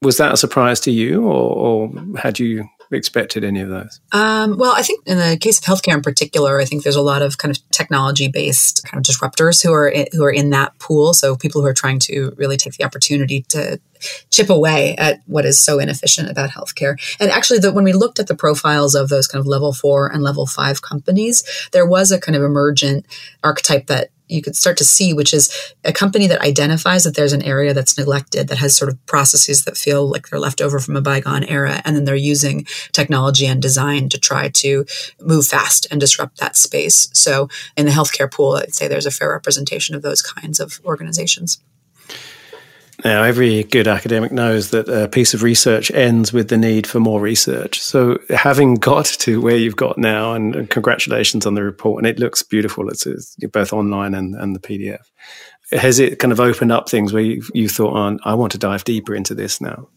Was 0.00 0.16
that 0.18 0.32
a 0.32 0.36
surprise 0.36 0.78
to 0.80 0.92
you, 0.92 1.24
or, 1.24 1.90
or, 1.90 1.92
had 2.16 2.38
you 2.38 2.68
expected 2.90 3.44
any 3.44 3.60
of 3.60 3.68
those? 3.68 4.00
Um, 4.12 4.58
well, 4.58 4.72
I 4.76 4.82
think 4.82 5.06
in 5.06 5.18
the 5.18 5.36
case 5.36 5.58
of 5.58 5.64
healthcare 5.64 5.94
in 5.94 6.02
particular, 6.02 6.60
I 6.60 6.64
think 6.64 6.82
there's 6.82 6.96
a 6.96 7.02
lot 7.02 7.22
of 7.22 7.38
kind 7.38 7.54
of 7.54 7.70
technology 7.70 8.28
based 8.28 8.82
kind 8.84 8.98
of 8.98 9.14
disruptors 9.14 9.62
who 9.62 9.72
are 9.72 9.88
in, 9.88 10.06
who 10.12 10.24
are 10.24 10.30
in 10.30 10.50
that 10.50 10.78
pool. 10.78 11.14
So 11.14 11.36
people 11.36 11.60
who 11.60 11.66
are 11.66 11.74
trying 11.74 11.98
to 12.00 12.34
really 12.36 12.56
take 12.56 12.74
the 12.74 12.84
opportunity 12.84 13.42
to 13.48 13.80
chip 14.30 14.50
away 14.50 14.94
at 14.96 15.20
what 15.26 15.44
is 15.44 15.62
so 15.62 15.78
inefficient 15.78 16.28
about 16.30 16.50
healthcare. 16.50 16.96
And 17.20 17.30
actually, 17.30 17.58
the, 17.58 17.72
when 17.72 17.84
we 17.84 17.92
looked 17.92 18.18
at 18.18 18.26
the 18.26 18.34
profiles 18.34 18.94
of 18.94 19.08
those 19.08 19.26
kind 19.26 19.40
of 19.40 19.46
level 19.46 19.72
four 19.72 20.08
and 20.08 20.22
level 20.22 20.46
five 20.46 20.82
companies, 20.82 21.42
there 21.72 21.86
was 21.86 22.10
a 22.10 22.20
kind 22.20 22.36
of 22.36 22.42
emergent 22.42 23.06
archetype 23.42 23.86
that 23.86 24.10
you 24.30 24.42
could 24.42 24.56
start 24.56 24.76
to 24.78 24.84
see, 24.84 25.12
which 25.12 25.34
is 25.34 25.52
a 25.84 25.92
company 25.92 26.26
that 26.28 26.40
identifies 26.40 27.04
that 27.04 27.16
there's 27.16 27.32
an 27.32 27.42
area 27.42 27.74
that's 27.74 27.98
neglected, 27.98 28.48
that 28.48 28.58
has 28.58 28.76
sort 28.76 28.90
of 28.90 29.04
processes 29.06 29.64
that 29.64 29.76
feel 29.76 30.08
like 30.08 30.28
they're 30.28 30.38
left 30.38 30.60
over 30.60 30.78
from 30.78 30.96
a 30.96 31.00
bygone 31.00 31.44
era, 31.44 31.82
and 31.84 31.96
then 31.96 32.04
they're 32.04 32.14
using 32.14 32.64
technology 32.92 33.46
and 33.46 33.60
design 33.60 34.08
to 34.08 34.18
try 34.18 34.48
to 34.48 34.84
move 35.20 35.46
fast 35.46 35.86
and 35.90 36.00
disrupt 36.00 36.38
that 36.38 36.56
space. 36.56 37.08
So 37.12 37.48
in 37.76 37.86
the 37.86 37.92
healthcare 37.92 38.32
pool, 38.32 38.52
I'd 38.52 38.74
say 38.74 38.86
there's 38.86 39.06
a 39.06 39.10
fair 39.10 39.30
representation 39.30 39.94
of 39.94 40.02
those 40.02 40.22
kinds 40.22 40.60
of 40.60 40.80
organizations. 40.84 41.60
Now, 43.04 43.22
every 43.22 43.64
good 43.64 43.88
academic 43.88 44.32
knows 44.32 44.70
that 44.70 44.88
a 44.88 45.08
piece 45.08 45.32
of 45.34 45.42
research 45.42 45.90
ends 45.90 46.32
with 46.32 46.48
the 46.48 46.58
need 46.58 46.86
for 46.86 47.00
more 47.00 47.20
research. 47.20 47.80
So, 47.80 48.18
having 48.30 48.74
got 48.74 49.04
to 49.20 49.40
where 49.40 49.56
you've 49.56 49.76
got 49.76 49.98
now, 49.98 50.34
and, 50.34 50.54
and 50.54 50.70
congratulations 50.70 51.46
on 51.46 51.54
the 51.54 51.62
report, 51.62 52.04
and 52.04 52.06
it 52.06 52.18
looks 52.18 52.42
beautiful. 52.42 52.88
It's, 52.88 53.06
it's, 53.06 53.36
both 53.52 53.72
online 53.72 54.14
and, 54.14 54.34
and 54.34 54.54
the 54.54 54.60
PDF. 54.60 55.02
Has 55.72 55.98
it 55.98 56.18
kind 56.18 56.32
of 56.32 56.40
opened 56.40 56.72
up 56.72 56.88
things 56.88 57.12
where 57.12 57.22
you, 57.22 57.42
you 57.54 57.68
thought, 57.68 57.94
on, 57.94 58.18
oh, 58.24 58.30
I 58.30 58.34
want 58.34 58.52
to 58.52 58.58
dive 58.58 58.84
deeper 58.84 59.14
into 59.14 59.34
this 59.34 59.60
now? 59.60 59.88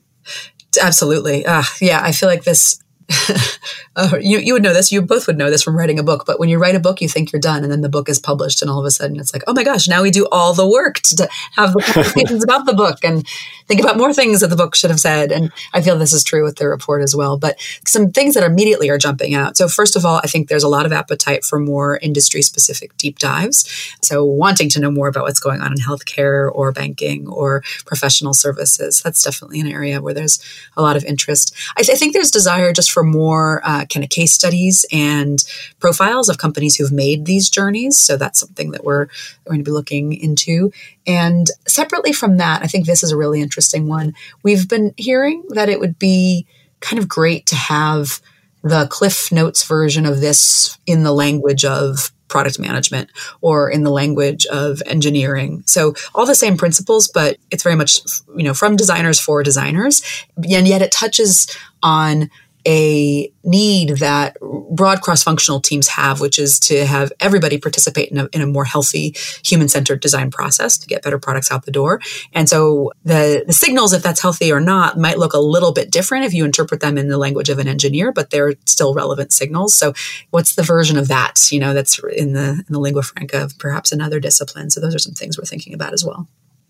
Absolutely. 0.81 1.45
Uh, 1.45 1.63
yeah, 1.81 2.01
I 2.03 2.11
feel 2.11 2.29
like 2.29 2.43
this 2.43 2.79
uh, 3.95 4.17
you, 4.19 4.39
you 4.39 4.53
would 4.53 4.63
know 4.63 4.73
this. 4.73 4.91
You 4.91 5.01
both 5.01 5.27
would 5.27 5.37
know 5.37 5.49
this 5.49 5.63
from 5.63 5.77
writing 5.77 5.99
a 5.99 6.03
book. 6.03 6.25
But 6.25 6.39
when 6.39 6.49
you 6.49 6.57
write 6.57 6.75
a 6.75 6.79
book, 6.79 7.01
you 7.01 7.07
think 7.07 7.31
you're 7.31 7.39
done, 7.39 7.63
and 7.63 7.71
then 7.71 7.81
the 7.81 7.89
book 7.89 8.09
is 8.09 8.19
published, 8.19 8.61
and 8.61 8.69
all 8.69 8.79
of 8.79 8.85
a 8.85 8.91
sudden 8.91 9.19
it's 9.19 9.33
like, 9.33 9.43
oh 9.47 9.53
my 9.53 9.63
gosh, 9.63 9.87
now 9.87 10.01
we 10.01 10.11
do 10.11 10.27
all 10.31 10.53
the 10.53 10.67
work 10.67 10.95
to, 11.01 11.27
have 11.53 11.73
the 11.73 11.81
conversations 11.81 12.43
about 12.43 12.65
the 12.65 12.73
book 12.73 12.99
and 13.03 13.27
think 13.67 13.81
about 13.81 13.97
more 13.97 14.13
things 14.13 14.41
that 14.41 14.47
the 14.47 14.55
book 14.55 14.75
should 14.75 14.89
have 14.89 14.99
said. 14.99 15.31
And 15.31 15.51
I 15.73 15.81
feel 15.81 15.97
this 15.97 16.13
is 16.13 16.23
true 16.23 16.43
with 16.43 16.57
the 16.57 16.67
report 16.67 17.01
as 17.01 17.15
well. 17.15 17.37
But 17.37 17.59
some 17.85 18.11
things 18.11 18.35
that 18.35 18.43
immediately 18.43 18.89
are 18.89 18.97
jumping 18.97 19.33
out. 19.33 19.57
So 19.57 19.67
first 19.67 19.95
of 19.95 20.05
all, 20.05 20.19
I 20.23 20.27
think 20.27 20.49
there's 20.49 20.63
a 20.63 20.69
lot 20.69 20.85
of 20.85 20.91
appetite 20.91 21.43
for 21.43 21.59
more 21.59 21.97
industry 21.97 22.41
specific 22.41 22.95
deep 22.97 23.19
dives. 23.19 23.95
So 24.01 24.23
wanting 24.23 24.69
to 24.69 24.79
know 24.79 24.91
more 24.91 25.07
about 25.07 25.23
what's 25.23 25.39
going 25.39 25.61
on 25.61 25.71
in 25.71 25.77
healthcare 25.79 26.49
or 26.53 26.71
banking 26.71 27.27
or 27.27 27.63
professional 27.85 28.33
services. 28.33 29.01
That's 29.03 29.23
definitely 29.23 29.59
an 29.59 29.67
area 29.67 30.01
where 30.01 30.13
there's 30.13 30.39
a 30.75 30.81
lot 30.81 30.95
of 30.95 31.03
interest. 31.05 31.55
I, 31.77 31.83
th- 31.83 31.95
I 31.95 31.99
think 31.99 32.13
there's 32.13 32.31
desire 32.31 32.73
just 32.73 32.91
for 32.91 33.02
more 33.03 33.61
uh, 33.63 33.85
kind 33.85 34.03
of 34.03 34.09
case 34.09 34.33
studies 34.33 34.85
and 34.91 35.43
profiles 35.79 36.29
of 36.29 36.37
companies 36.37 36.75
who've 36.75 36.91
made 36.91 37.25
these 37.25 37.49
journeys. 37.49 37.99
So 37.99 38.17
that's 38.17 38.39
something 38.39 38.71
that 38.71 38.83
we're 38.83 39.07
going 39.45 39.59
to 39.59 39.63
be 39.63 39.71
looking 39.71 40.13
into. 40.13 40.71
And 41.05 41.47
separately 41.67 42.13
from 42.13 42.37
that, 42.37 42.63
I 42.63 42.67
think 42.67 42.85
this 42.85 43.03
is 43.03 43.11
a 43.11 43.17
really 43.17 43.41
interesting 43.41 43.87
one. 43.87 44.13
We've 44.43 44.67
been 44.67 44.93
hearing 44.97 45.43
that 45.49 45.69
it 45.69 45.79
would 45.79 45.99
be 45.99 46.45
kind 46.79 46.99
of 46.99 47.07
great 47.07 47.45
to 47.47 47.55
have 47.55 48.21
the 48.63 48.87
Cliff 48.87 49.31
Notes 49.31 49.65
version 49.65 50.05
of 50.05 50.21
this 50.21 50.77
in 50.85 51.03
the 51.03 51.11
language 51.11 51.65
of 51.65 52.11
product 52.33 52.57
management 52.57 53.11
or 53.41 53.69
in 53.69 53.83
the 53.83 53.91
language 53.91 54.47
of 54.47 54.81
engineering. 54.87 55.61
So 55.67 55.93
all 56.15 56.25
the 56.25 56.33
same 56.33 56.57
principles, 56.57 57.07
but 57.07 57.37
it's 57.51 57.61
very 57.61 57.75
much, 57.75 57.99
you 58.35 58.43
know, 58.43 58.55
from 58.55 58.75
designers 58.75 59.19
for 59.19 59.43
designers. 59.43 60.01
And 60.37 60.67
yet 60.67 60.81
it 60.81 60.91
touches 60.91 61.47
on 61.83 62.31
a 62.67 63.31
need 63.43 63.97
that 63.97 64.37
broad 64.71 65.01
cross-functional 65.01 65.59
teams 65.59 65.87
have, 65.89 66.21
which 66.21 66.39
is 66.39 66.59
to 66.59 66.85
have 66.85 67.11
everybody 67.19 67.57
participate 67.57 68.09
in 68.09 68.17
a, 68.17 68.29
in 68.31 68.41
a 68.41 68.47
more 68.47 68.65
healthy, 68.65 69.15
human-centered 69.43 69.99
design 69.99 70.31
process 70.31 70.77
to 70.77 70.87
get 70.87 71.03
better 71.03 71.19
products 71.19 71.51
out 71.51 71.65
the 71.65 71.71
door. 71.71 71.99
And 72.31 72.47
so 72.47 72.91
the, 73.03 73.43
the 73.45 73.53
signals, 73.53 73.93
if 73.93 74.01
that's 74.01 74.21
healthy 74.21 74.51
or 74.51 74.59
not, 74.59 74.97
might 74.97 75.19
look 75.19 75.33
a 75.33 75.39
little 75.39 75.73
bit 75.73 75.91
different 75.91 76.25
if 76.25 76.33
you 76.33 76.45
interpret 76.45 76.79
them 76.79 76.97
in 76.97 77.09
the 77.09 77.17
language 77.17 77.49
of 77.49 77.59
an 77.59 77.67
engineer, 77.67 78.11
but 78.11 78.29
they're 78.29 78.53
still 78.65 78.93
relevant 78.93 79.33
signals. 79.33 79.75
So 79.75 79.93
what's 80.29 80.55
the 80.55 80.63
version 80.63 80.97
of 80.97 81.09
that, 81.09 81.51
you 81.51 81.59
know, 81.59 81.73
that's 81.73 81.99
in 82.15 82.33
the, 82.33 82.63
in 82.65 82.65
the 82.69 82.79
lingua 82.79 83.03
franca 83.03 83.43
of 83.43 83.59
perhaps 83.59 83.91
another 83.91 84.19
discipline? 84.19 84.69
So 84.69 84.79
those 84.79 84.95
are 84.95 84.99
some 84.99 85.13
things 85.13 85.37
we're 85.37 85.45
thinking 85.45 85.73
about 85.73 85.93
as 85.93 86.05
well. 86.05 86.27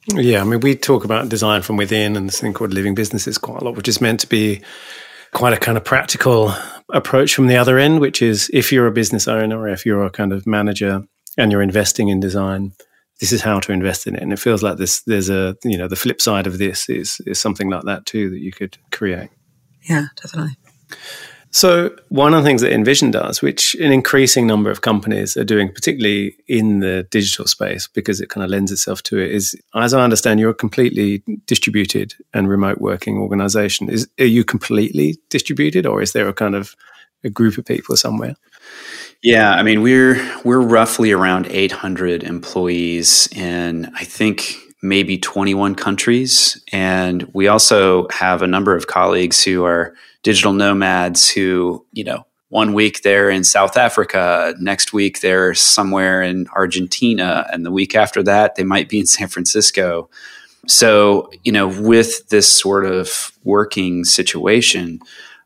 Yeah, 0.07 0.41
I 0.41 0.43
mean, 0.43 0.59
we 0.59 0.75
talk 0.75 1.05
about 1.05 1.29
design 1.29 1.61
from 1.61 1.77
within 1.77 2.17
and 2.17 2.27
this 2.27 2.41
thing 2.41 2.51
called 2.51 2.73
living 2.73 2.93
businesses 2.93 3.37
quite 3.37 3.61
a 3.61 3.63
lot, 3.63 3.75
which 3.75 3.87
is 3.87 4.01
meant 4.01 4.19
to 4.19 4.27
be 4.27 4.61
quite 5.34 5.53
a 5.53 5.57
kind 5.57 5.77
of 5.77 5.84
practical 5.84 6.53
approach 6.93 7.34
from 7.34 7.47
the 7.47 7.57
other 7.57 7.77
end, 7.77 7.99
which 7.99 8.21
is 8.21 8.49
if 8.53 8.71
you're 8.71 8.88
a 8.88 8.91
business 8.91 9.27
owner 9.27 9.59
or 9.59 9.67
if 9.67 9.86
you're 9.86 10.03
a 10.03 10.11
kind 10.11 10.31
of 10.31 10.45
manager 10.45 11.03
and 11.38 11.51
you're 11.51 11.61
investing 11.61 12.07
in 12.07 12.19
design, 12.19 12.73
this 13.19 13.31
is 13.31 13.41
how 13.41 13.59
to 13.59 13.71
invest 13.71 14.07
in 14.07 14.15
it. 14.15 14.21
And 14.21 14.31
it 14.31 14.39
feels 14.39 14.63
like 14.63 14.77
this 14.77 15.01
there's 15.03 15.29
a 15.29 15.57
you 15.63 15.77
know 15.77 15.88
the 15.88 15.95
flip 15.95 16.21
side 16.21 16.47
of 16.47 16.57
this 16.57 16.89
is 16.89 17.19
is 17.25 17.39
something 17.39 17.69
like 17.69 17.84
that 17.84 18.05
too 18.05 18.29
that 18.29 18.39
you 18.39 18.51
could 18.51 18.77
create. 18.91 19.29
Yeah, 19.89 20.07
definitely. 20.21 20.55
So, 21.54 21.95
one 22.10 22.34
of 22.34 22.41
the 22.41 22.47
things 22.49 22.62
that 22.62 22.74
InVision 22.74 23.12
does, 23.12 23.43
which 23.43 23.76
an 23.76 23.91
increasing 23.91 24.47
number 24.47 24.72
of 24.72 24.82
companies 24.82 25.38
are 25.38 25.43
doing, 25.43 25.72
particularly 25.72 26.36
in 26.47 26.80
the 26.80 27.04
digital 27.12 27.45
space, 27.45 27.88
because 27.88 28.20
it 28.20 28.30
kind 28.30 28.43
of 28.43 28.49
lends 28.49 28.72
itself 28.72 29.04
to 29.04 29.20
it, 29.20 29.32
is 29.32 29.56
as 29.76 29.93
I 29.93 30.04
understand, 30.04 30.39
you're 30.39 30.49
a 30.49 30.56
completely 30.56 31.22
distributed 31.45 32.16
and 32.34 32.49
remote 32.49 32.82
working 32.82 33.20
organization. 33.20 33.88
Is 33.88 34.08
are 34.20 34.26
you 34.26 34.43
completely 34.43 35.20
distributed, 35.30 35.86
or 35.86 36.01
is 36.01 36.14
there 36.14 36.28
a 36.28 36.34
kind 36.34 36.56
of 36.56 36.76
a 37.24 37.30
group 37.30 37.60
of 37.60 37.66
people 37.66 37.95
somewhere? 37.97 38.36
Yeah, 39.22 39.51
I 39.51 39.62
mean 39.62 39.84
we're 39.84 40.20
we're 40.43 40.60
roughly 40.60 41.12
around 41.12 41.45
800 41.47 42.24
employees 42.24 43.30
and 43.36 43.91
I 43.95 44.06
think 44.06 44.58
maybe 44.84 45.17
21 45.17 45.75
countries, 45.75 46.61
and 46.71 47.23
we 47.34 47.47
also 47.47 48.07
have 48.09 48.41
a 48.41 48.47
number 48.47 48.75
of 48.75 48.88
colleagues 48.88 49.43
who 49.43 49.63
are 49.63 49.95
digital 50.21 50.53
nomads 50.53 51.29
who, 51.29 51.86
you 51.93 52.03
know, 52.03 52.25
one 52.49 52.73
week 52.73 53.01
they're 53.01 53.31
in 53.31 53.43
South 53.43 53.77
Africa, 53.77 54.53
next 54.59 54.93
week 54.93 55.21
they're 55.21 55.55
somewhere 55.55 56.21
in 56.21 56.45
Argentina, 56.55 57.47
and 57.51 57.65
the 57.65 57.71
week 57.71 57.95
after 57.95 58.21
that 58.21 58.55
they 58.55 58.63
might 58.63 58.89
be 58.89 58.99
in 58.99 59.07
San 59.07 59.27
Francisco. 59.27 60.09
So, 60.67 61.31
you 61.43 61.51
know, 61.51 61.67
with 61.67 62.27
this 62.29 62.47
sort 62.47 62.86
of 62.86 63.31
working 63.43 64.03
situation, 64.05 64.99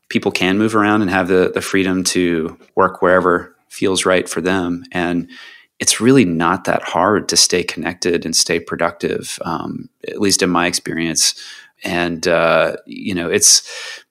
people 0.08 0.32
can 0.32 0.58
move 0.58 0.74
around 0.74 1.02
and 1.02 1.10
have 1.10 1.28
the, 1.28 1.50
the 1.54 1.62
freedom 1.62 2.04
to 2.04 2.58
work 2.74 3.00
wherever 3.00 3.54
feels 3.68 4.04
right 4.04 4.28
for 4.28 4.40
them. 4.40 4.84
And 4.92 5.30
it's 5.80 6.00
really 6.00 6.24
not 6.24 6.64
that 6.64 6.82
hard 6.82 7.28
to 7.28 7.36
stay 7.36 7.62
connected 7.62 8.24
and 8.24 8.34
stay 8.34 8.58
productive, 8.58 9.38
um, 9.44 9.88
at 10.06 10.20
least 10.20 10.42
in 10.42 10.50
my 10.50 10.66
experience. 10.66 11.34
And, 11.84 12.26
uh, 12.26 12.76
you 12.86 13.14
know, 13.14 13.30
it's, 13.30 13.62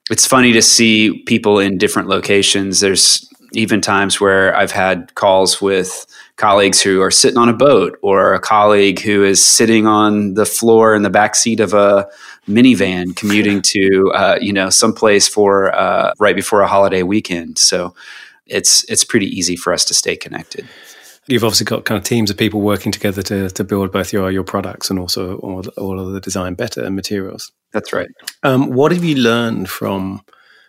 it's 0.09 0.25
funny 0.25 0.53
to 0.53 0.61
see 0.61 1.23
people 1.23 1.59
in 1.59 1.77
different 1.77 2.07
locations. 2.07 2.79
There's 2.79 3.29
even 3.51 3.81
times 3.81 4.21
where 4.21 4.55
I've 4.55 4.71
had 4.71 5.13
calls 5.15 5.61
with 5.61 6.05
colleagues 6.37 6.81
who 6.81 7.01
are 7.01 7.11
sitting 7.11 7.37
on 7.37 7.49
a 7.49 7.53
boat 7.53 7.97
or 8.01 8.33
a 8.33 8.39
colleague 8.39 9.01
who 9.01 9.23
is 9.23 9.45
sitting 9.45 9.87
on 9.87 10.35
the 10.35 10.45
floor 10.45 10.95
in 10.95 11.01
the 11.01 11.09
back 11.09 11.35
seat 11.35 11.59
of 11.59 11.73
a 11.73 12.07
minivan 12.47 13.15
commuting 13.15 13.61
to 13.61 14.11
uh, 14.13 14.37
you 14.39 14.53
know 14.53 14.69
someplace 14.69 15.27
for 15.27 15.73
uh, 15.75 16.13
right 16.19 16.35
before 16.35 16.61
a 16.61 16.67
holiday 16.67 17.03
weekend 17.03 17.57
so 17.57 17.93
it's 18.45 18.83
it's 18.85 19.03
pretty 19.03 19.25
easy 19.25 19.55
for 19.55 19.73
us 19.73 19.83
to 19.83 19.93
stay 19.93 20.15
connected 20.15 20.65
You've 21.27 21.43
obviously 21.43 21.65
got 21.65 21.85
kind 21.85 21.97
of 21.97 22.05
teams 22.05 22.29
of 22.29 22.37
people 22.37 22.61
working 22.61 22.91
together 22.91 23.21
to, 23.23 23.49
to 23.49 23.63
build 23.63 23.91
both 23.91 24.13
your 24.13 24.31
your 24.31 24.43
products 24.43 24.89
and 24.89 24.97
also 24.97 25.37
all, 25.39 25.63
all 25.77 25.99
of 25.99 26.13
the 26.13 26.21
design 26.21 26.53
better 26.53 26.83
and 26.83 26.95
materials. 26.95 27.51
That's 27.73 27.91
right. 27.91 28.09
Um, 28.43 28.71
what 28.71 28.91
have 28.91 29.03
you 29.03 29.15
learned 29.15 29.69
from 29.69 30.21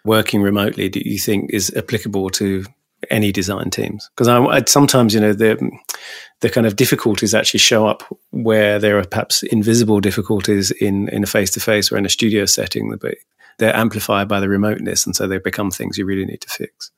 working 0.04 0.42
remotely 0.42 0.88
that 0.88 1.06
you 1.06 1.18
think 1.18 1.50
is 1.52 1.72
applicable 1.76 2.30
to 2.30 2.64
any 3.10 3.30
design 3.30 3.70
teams? 3.70 4.08
Because 4.14 4.28
I, 4.28 4.42
I, 4.42 4.62
sometimes, 4.66 5.14
you 5.14 5.20
know, 5.20 5.32
the 5.32 5.70
the 6.40 6.50
kind 6.50 6.66
of 6.66 6.76
difficulties 6.76 7.34
actually 7.34 7.58
show 7.60 7.86
up 7.86 8.02
where 8.30 8.78
there 8.78 8.98
are 8.98 9.04
perhaps 9.04 9.42
invisible 9.44 10.00
difficulties 10.00 10.70
in 10.70 11.08
in 11.08 11.22
a 11.22 11.26
face 11.26 11.50
to 11.52 11.60
face 11.60 11.92
or 11.92 11.98
in 11.98 12.06
a 12.06 12.10
studio 12.10 12.46
setting, 12.46 12.96
but 13.00 13.14
they're 13.58 13.76
amplified 13.76 14.28
by 14.28 14.40
the 14.40 14.48
remoteness, 14.48 15.06
and 15.06 15.14
so 15.14 15.26
they 15.26 15.38
become 15.38 15.70
things 15.70 15.98
you 15.98 16.04
really 16.04 16.24
need 16.24 16.40
to 16.40 16.48
fix. 16.48 16.90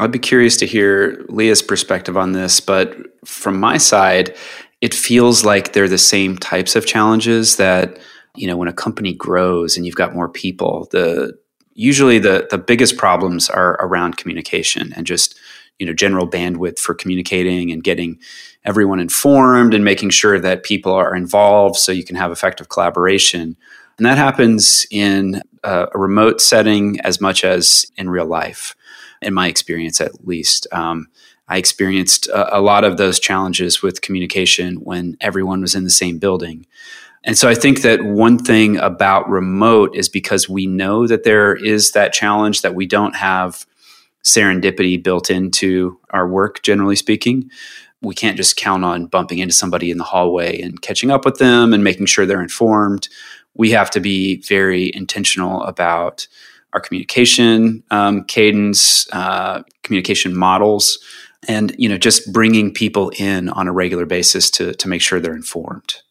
I'd 0.00 0.10
be 0.10 0.18
curious 0.18 0.56
to 0.58 0.66
hear 0.66 1.24
Leah's 1.28 1.62
perspective 1.62 2.16
on 2.16 2.32
this, 2.32 2.60
but 2.60 2.96
from 3.24 3.60
my 3.60 3.76
side, 3.78 4.36
it 4.80 4.92
feels 4.92 5.44
like 5.44 5.72
they're 5.72 5.88
the 5.88 5.98
same 5.98 6.36
types 6.36 6.74
of 6.76 6.84
challenges 6.84 7.56
that, 7.56 7.98
you 8.34 8.46
know, 8.46 8.56
when 8.56 8.68
a 8.68 8.72
company 8.72 9.14
grows 9.14 9.76
and 9.76 9.86
you've 9.86 9.94
got 9.94 10.14
more 10.14 10.28
people, 10.28 10.88
the 10.90 11.38
usually 11.74 12.18
the 12.18 12.46
the 12.50 12.58
biggest 12.58 12.96
problems 12.96 13.48
are 13.48 13.74
around 13.80 14.16
communication 14.16 14.92
and 14.94 15.06
just, 15.06 15.38
you 15.78 15.86
know, 15.86 15.92
general 15.92 16.28
bandwidth 16.28 16.78
for 16.78 16.94
communicating 16.94 17.70
and 17.70 17.84
getting 17.84 18.18
everyone 18.64 19.00
informed 19.00 19.74
and 19.74 19.84
making 19.84 20.10
sure 20.10 20.40
that 20.40 20.64
people 20.64 20.92
are 20.92 21.14
involved 21.14 21.76
so 21.76 21.92
you 21.92 22.04
can 22.04 22.16
have 22.16 22.32
effective 22.32 22.68
collaboration. 22.68 23.56
And 23.98 24.06
that 24.06 24.18
happens 24.18 24.86
in 24.90 25.42
a, 25.62 25.86
remote 25.94 26.40
setting 26.40 27.00
as 27.00 27.20
much 27.20 27.44
as 27.44 27.86
in 27.96 28.10
real 28.10 28.26
life, 28.26 28.74
in 29.24 29.34
my 29.34 29.48
experience 29.48 30.00
at 30.00 30.26
least. 30.26 30.66
Um, 30.72 31.08
I 31.48 31.58
experienced 31.58 32.26
a, 32.28 32.58
a, 32.58 32.60
lot 32.60 32.84
of 32.84 32.96
those 32.96 33.20
challenges 33.20 33.82
with 33.82 34.00
communication 34.00 34.76
when 34.76 35.16
everyone 35.20 35.60
was 35.60 35.74
in 35.74 35.84
the 35.84 35.90
same 35.90 36.18
building. 36.18 36.66
And 37.24 37.36
so 37.38 37.48
I 37.48 37.54
think 37.54 37.82
that 37.82 38.04
one 38.04 38.38
thing 38.38 38.76
about 38.76 39.28
remote 39.28 39.94
is 39.96 40.08
because 40.08 40.48
we 40.48 40.66
know 40.66 41.06
that 41.06 41.24
there 41.24 41.54
is 41.54 41.92
that 41.92 42.12
challenge 42.12 42.62
that 42.62 42.74
we 42.74 42.86
don't 42.86 43.16
have 43.16 43.66
serendipity 44.22 45.02
built 45.02 45.30
into 45.30 45.98
our 46.10 46.28
work, 46.28 46.62
generally 46.62 46.96
speaking. 46.96 47.50
We 48.02 48.14
can't 48.14 48.36
just 48.36 48.56
count 48.56 48.84
on 48.84 49.06
bumping 49.06 49.38
into 49.38 49.54
somebody 49.54 49.90
in 49.90 49.98
the 49.98 50.04
hallway 50.04 50.60
and 50.60 50.80
catching 50.82 51.10
up 51.10 51.24
with 51.24 51.38
them 51.38 51.72
and 51.72 51.84
making 51.84 52.06
sure 52.06 52.26
they're 52.26 52.42
informed. 52.42 53.08
We 53.54 53.70
have 53.70 53.90
to 53.92 54.00
be 54.00 54.42
very 54.42 54.90
intentional 54.94 55.62
about 55.62 56.26
our 56.74 56.80
communication 56.80 57.82
um, 57.90 58.24
cadence, 58.24 59.06
uh, 59.12 59.62
communication 59.82 60.36
models, 60.36 60.98
and 61.48 61.74
you 61.78 61.88
know 61.88 61.96
just 61.96 62.32
bringing 62.32 62.72
people 62.72 63.10
in 63.16 63.48
on 63.48 63.68
a 63.68 63.72
regular 63.72 64.04
basis 64.04 64.50
to 64.50 64.74
to 64.74 64.88
make 64.88 65.00
sure 65.00 65.20
they're 65.20 65.36
informed. 65.36 66.02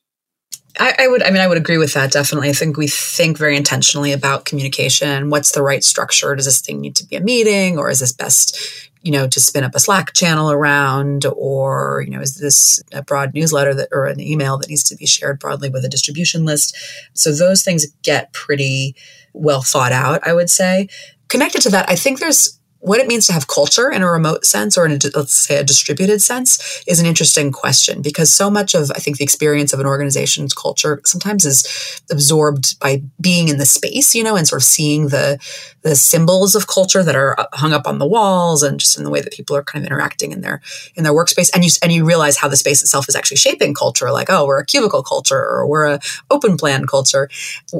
I, 0.79 0.95
I, 0.99 1.07
would, 1.07 1.21
I 1.21 1.29
mean, 1.29 1.41
I 1.41 1.47
would 1.47 1.57
agree 1.57 1.77
with 1.77 1.93
that. 1.93 2.11
Definitely. 2.11 2.49
I 2.49 2.53
think 2.53 2.77
we 2.77 2.87
think 2.87 3.37
very 3.37 3.55
intentionally 3.55 4.11
about 4.11 4.45
communication. 4.45 5.29
What's 5.29 5.51
the 5.51 5.61
right 5.61 5.83
structure? 5.83 6.33
Does 6.35 6.45
this 6.45 6.61
thing 6.61 6.81
need 6.81 6.95
to 6.95 7.05
be 7.05 7.15
a 7.15 7.21
meeting 7.21 7.77
or 7.77 7.91
is 7.91 7.99
this 7.99 8.11
best, 8.11 8.57
you 9.03 9.11
know, 9.11 9.27
to 9.27 9.39
spin 9.39 9.63
up 9.63 9.75
a 9.75 9.79
Slack 9.79 10.13
channel 10.13 10.51
around 10.51 11.27
or, 11.27 12.03
you 12.05 12.11
know, 12.11 12.21
is 12.21 12.37
this 12.37 12.81
a 12.91 13.03
broad 13.03 13.35
newsletter 13.35 13.75
that, 13.75 13.89
or 13.91 14.07
an 14.07 14.19
email 14.19 14.57
that 14.57 14.69
needs 14.69 14.83
to 14.85 14.95
be 14.95 15.05
shared 15.05 15.37
broadly 15.37 15.69
with 15.69 15.85
a 15.85 15.89
distribution 15.89 16.43
list? 16.43 16.75
So 17.13 17.31
those 17.31 17.63
things 17.63 17.85
get 18.01 18.33
pretty 18.33 18.95
well 19.33 19.61
thought 19.61 19.91
out, 19.91 20.25
I 20.25 20.33
would 20.33 20.49
say. 20.49 20.89
Connected 21.27 21.61
to 21.63 21.69
that, 21.69 21.89
I 21.89 21.95
think 21.95 22.19
there's 22.19 22.59
what 22.83 22.99
it 22.99 23.07
means 23.07 23.25
to 23.25 23.33
have 23.33 23.47
culture 23.47 23.89
in 23.89 24.01
a 24.01 24.11
remote 24.11 24.45
sense 24.45 24.77
or 24.77 24.85
in 24.85 24.91
a, 24.91 24.99
let's 25.15 25.33
say 25.33 25.55
a 25.55 25.63
distributed 25.63 26.21
sense 26.21 26.83
is 26.85 26.99
an 26.99 27.05
interesting 27.05 27.49
question 27.51 28.01
because 28.01 28.33
so 28.33 28.51
much 28.51 28.75
of 28.75 28.91
i 28.91 28.99
think 28.99 29.17
the 29.17 29.23
experience 29.23 29.71
of 29.71 29.79
an 29.79 29.85
organization's 29.85 30.53
culture 30.53 30.99
sometimes 31.05 31.45
is 31.45 32.01
absorbed 32.11 32.77
by 32.79 33.01
being 33.21 33.47
in 33.47 33.57
the 33.57 33.65
space 33.65 34.13
you 34.13 34.23
know 34.23 34.35
and 34.35 34.47
sort 34.47 34.61
of 34.61 34.65
seeing 34.65 35.07
the 35.07 35.39
the 35.83 35.95
symbols 35.95 36.55
of 36.55 36.67
culture 36.67 37.03
that 37.03 37.15
are 37.15 37.35
hung 37.53 37.73
up 37.73 37.85
on 37.85 37.99
the 37.99 38.07
walls 38.07 38.63
and 38.63 38.79
just 38.79 38.97
in 38.97 39.03
the 39.03 39.09
way 39.09 39.21
that 39.21 39.33
people 39.33 39.55
are 39.55 39.63
kind 39.63 39.83
of 39.83 39.87
interacting 39.87 40.31
in 40.31 40.41
their 40.41 40.61
in 40.95 41.03
their 41.03 41.13
workspace. 41.13 41.49
And 41.53 41.63
you 41.63 41.69
and 41.81 41.91
you 41.91 42.05
realize 42.05 42.37
how 42.37 42.47
the 42.47 42.55
space 42.57 42.81
itself 42.81 43.07
is 43.07 43.15
actually 43.15 43.37
shaping 43.37 43.73
culture 43.73 44.11
like 44.11 44.29
oh 44.29 44.45
we're 44.45 44.59
a 44.59 44.65
cubicle 44.65 45.03
culture 45.03 45.39
or 45.39 45.67
we're 45.67 45.85
a 45.85 45.99
open 46.31 46.57
plan 46.57 46.87
culture. 46.87 47.29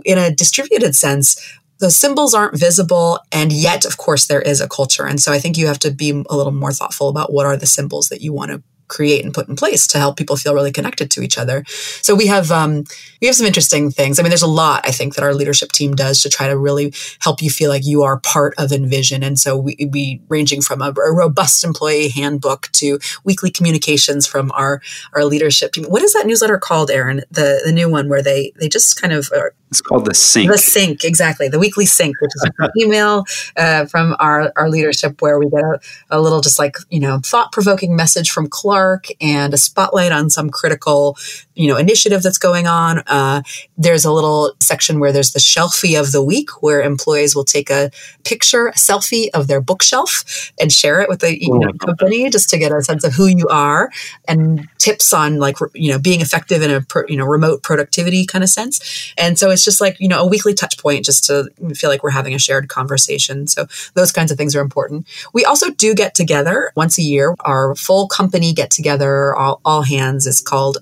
In 0.06 0.18
a 0.18 0.32
distributed 0.32 0.96
sense 0.96 1.38
the 1.84 1.92
symbols 1.92 2.34
aren't 2.34 2.58
visible 2.58 3.20
and 3.30 3.52
yet 3.52 3.84
of 3.84 3.98
course 3.98 4.28
there 4.28 4.42
is 4.42 4.62
a 4.62 4.70
culture. 4.70 5.06
And 5.06 5.22
so 5.22 5.34
i 5.34 5.40
think 5.40 5.58
you 5.58 5.68
have 5.68 5.80
to 5.80 5.92
be 5.92 6.12
a 6.12 6.36
little 6.36 6.54
more 6.54 6.72
thoughtful 6.72 7.10
about 7.10 7.34
what 7.34 7.46
are 7.46 7.58
the 7.58 7.66
symbols 7.66 8.08
that 8.08 8.22
you 8.22 8.32
want 8.32 8.52
to 8.52 8.64
create 8.94 9.26
and 9.26 9.34
put 9.34 9.50
in 9.50 9.56
place 9.56 9.88
to 9.88 9.98
help 9.98 10.18
people 10.18 10.38
feel 10.38 10.54
really 10.54 10.72
connected 10.72 11.10
to 11.12 11.22
each 11.22 11.38
other. 11.38 11.64
So 12.02 12.16
we 12.16 12.28
have 12.28 12.52
um, 12.52 12.84
we 13.20 13.28
have 13.28 13.36
some 13.36 13.48
interesting 13.48 13.92
things. 13.92 14.20
I 14.20 14.24
mean, 14.24 14.30
there's 14.30 14.50
a 14.52 14.58
lot 14.64 14.88
I 14.88 14.92
think 14.92 15.16
that 15.16 15.24
our 15.24 15.34
leadership 15.34 15.72
team 15.72 15.96
does 15.96 16.22
to 16.22 16.30
try 16.30 16.48
to 16.48 16.58
really 16.58 16.94
help 17.20 17.42
you 17.42 17.50
feel 17.50 17.70
like 17.70 17.86
you 17.86 18.04
are 18.04 18.20
part 18.20 18.54
of 18.58 18.72
InVision. 18.72 19.26
And 19.26 19.40
so 19.40 19.58
we, 19.58 19.90
we 19.92 20.22
ranging 20.30 20.62
from 20.62 20.82
a, 20.82 20.90
a 20.90 21.14
robust 21.14 21.64
employee 21.64 22.10
handbook 22.10 22.70
to 22.74 23.00
weekly 23.24 23.52
communications 23.52 24.28
from 24.28 24.52
our 24.54 24.82
our 25.14 25.26
leadership 25.26 25.72
team. 25.74 25.86
What 25.86 26.04
is 26.04 26.14
that 26.14 26.28
newsletter 26.28 26.60
called, 26.60 26.92
Aarron? 26.92 27.22
The 27.32 27.62
the 27.66 27.72
new 27.72 27.90
one 27.90 28.10
where 28.10 28.24
they 28.24 28.54
they 28.60 28.70
just 28.70 29.02
kind 29.02 29.14
of 29.14 29.30
are, 29.36 29.54
it's 29.74 29.82
called 29.82 30.06
the 30.06 30.14
sync. 30.14 30.52
The 30.52 30.58
sync, 30.58 31.04
exactly. 31.04 31.48
The 31.50 31.60
weekly 31.60 31.86
sync, 31.86 32.14
which 32.22 32.36
is 32.36 32.44
an 32.60 32.70
email 32.80 33.26
uh, 33.58 33.86
from 33.86 34.16
our, 34.20 34.52
our 34.56 34.70
leadership 34.70 35.22
where 35.22 35.40
we 35.40 35.50
get 35.50 35.64
a, 35.64 35.80
a 36.12 36.20
little 36.22 36.42
just 36.42 36.60
like, 36.60 36.76
you 36.90 37.00
know, 37.00 37.20
thought 37.32 37.52
provoking 37.52 37.96
message 37.96 38.30
from 38.30 38.48
Clark 38.48 38.83
and 39.22 39.54
a 39.54 39.58
spotlight 39.58 40.12
on 40.12 40.30
some 40.30 40.50
critical, 40.50 41.18
you 41.56 41.68
know, 41.68 41.78
initiative 41.78 42.24
that's 42.24 42.38
going 42.38 42.68
on. 42.68 43.00
Uh, 43.08 43.42
there's 43.78 44.06
a 44.06 44.12
little 44.12 44.54
section 44.60 45.00
where 45.00 45.12
there's 45.12 45.32
the 45.32 45.40
shelfie 45.40 46.00
of 46.00 46.12
the 46.12 46.24
week 46.24 46.50
where 46.62 46.82
employees 46.82 47.36
will 47.36 47.46
take 47.46 47.70
a 47.70 47.92
picture, 48.24 48.68
a 48.68 48.74
selfie 48.74 49.30
of 49.34 49.48
their 49.48 49.62
bookshelf 49.62 50.52
and 50.60 50.72
share 50.72 51.02
it 51.02 51.10
with 51.10 51.20
the 51.20 51.42
you 51.42 51.58
know, 51.60 51.72
company 51.74 52.30
just 52.30 52.50
to 52.50 52.58
get 52.58 52.72
a 52.72 52.82
sense 52.82 53.04
of 53.04 53.14
who 53.14 53.28
you 53.28 53.48
are 53.50 53.92
and 54.28 54.68
tips 54.78 55.14
on 55.14 55.38
like, 55.40 55.58
you 55.74 55.92
know, 55.92 56.00
being 56.00 56.22
effective 56.22 56.62
in 56.62 56.72
a, 56.72 56.86
you 57.08 57.18
know, 57.18 57.26
remote 57.26 57.64
productivity 57.64 58.26
kind 58.26 58.44
of 58.44 58.50
sense. 58.50 59.14
And 59.18 59.38
so 59.38 59.50
it's 59.50 59.64
just 59.64 59.82
like, 59.82 60.00
you 60.00 60.08
know, 60.08 60.22
a 60.22 60.28
weekly 60.28 60.54
touch 60.54 60.78
point 60.78 61.06
just 61.06 61.26
to 61.26 61.50
feel 61.76 61.90
like 61.90 62.04
we're 62.04 62.10
having 62.12 62.34
a 62.34 62.40
shared 62.40 62.70
conversation. 62.70 63.48
So 63.48 63.68
those 63.94 64.12
kinds 64.12 64.32
of 64.32 64.38
things 64.38 64.56
are 64.56 64.62
important. 64.62 65.08
We 65.34 65.46
also 65.46 65.72
do 65.72 65.94
get 65.94 66.16
together 66.16 66.72
once 66.76 66.98
a 66.98 67.02
year. 67.04 67.36
Our 67.42 67.76
full 67.76 68.08
company 68.08 68.54
get 68.54 68.72
together, 68.72 69.36
all, 69.36 69.62
all 69.66 69.84
hands 69.84 70.26
is 70.26 70.42
called 70.42 70.78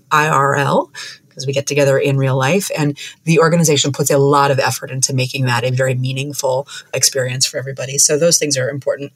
IRL 0.62 0.94
because 1.32 1.48
we 1.48 1.54
get 1.54 1.68
together 1.68 1.98
in 1.98 2.18
real 2.18 2.38
life. 2.38 2.70
And 2.78 2.98
the 3.24 3.40
organization 3.40 3.92
puts 3.92 4.10
a 4.10 4.18
lot 4.18 4.52
of 4.52 4.60
effort 4.60 4.92
into 4.92 5.14
making 5.14 5.46
that 5.46 5.64
a 5.64 5.72
very 5.72 5.96
meaningful 5.96 6.68
experience 6.94 7.46
for 7.46 7.58
everybody. 7.58 7.98
So 7.98 8.18
those 8.18 8.38
things 8.38 8.58
are 8.58 8.70
important. 8.70 9.14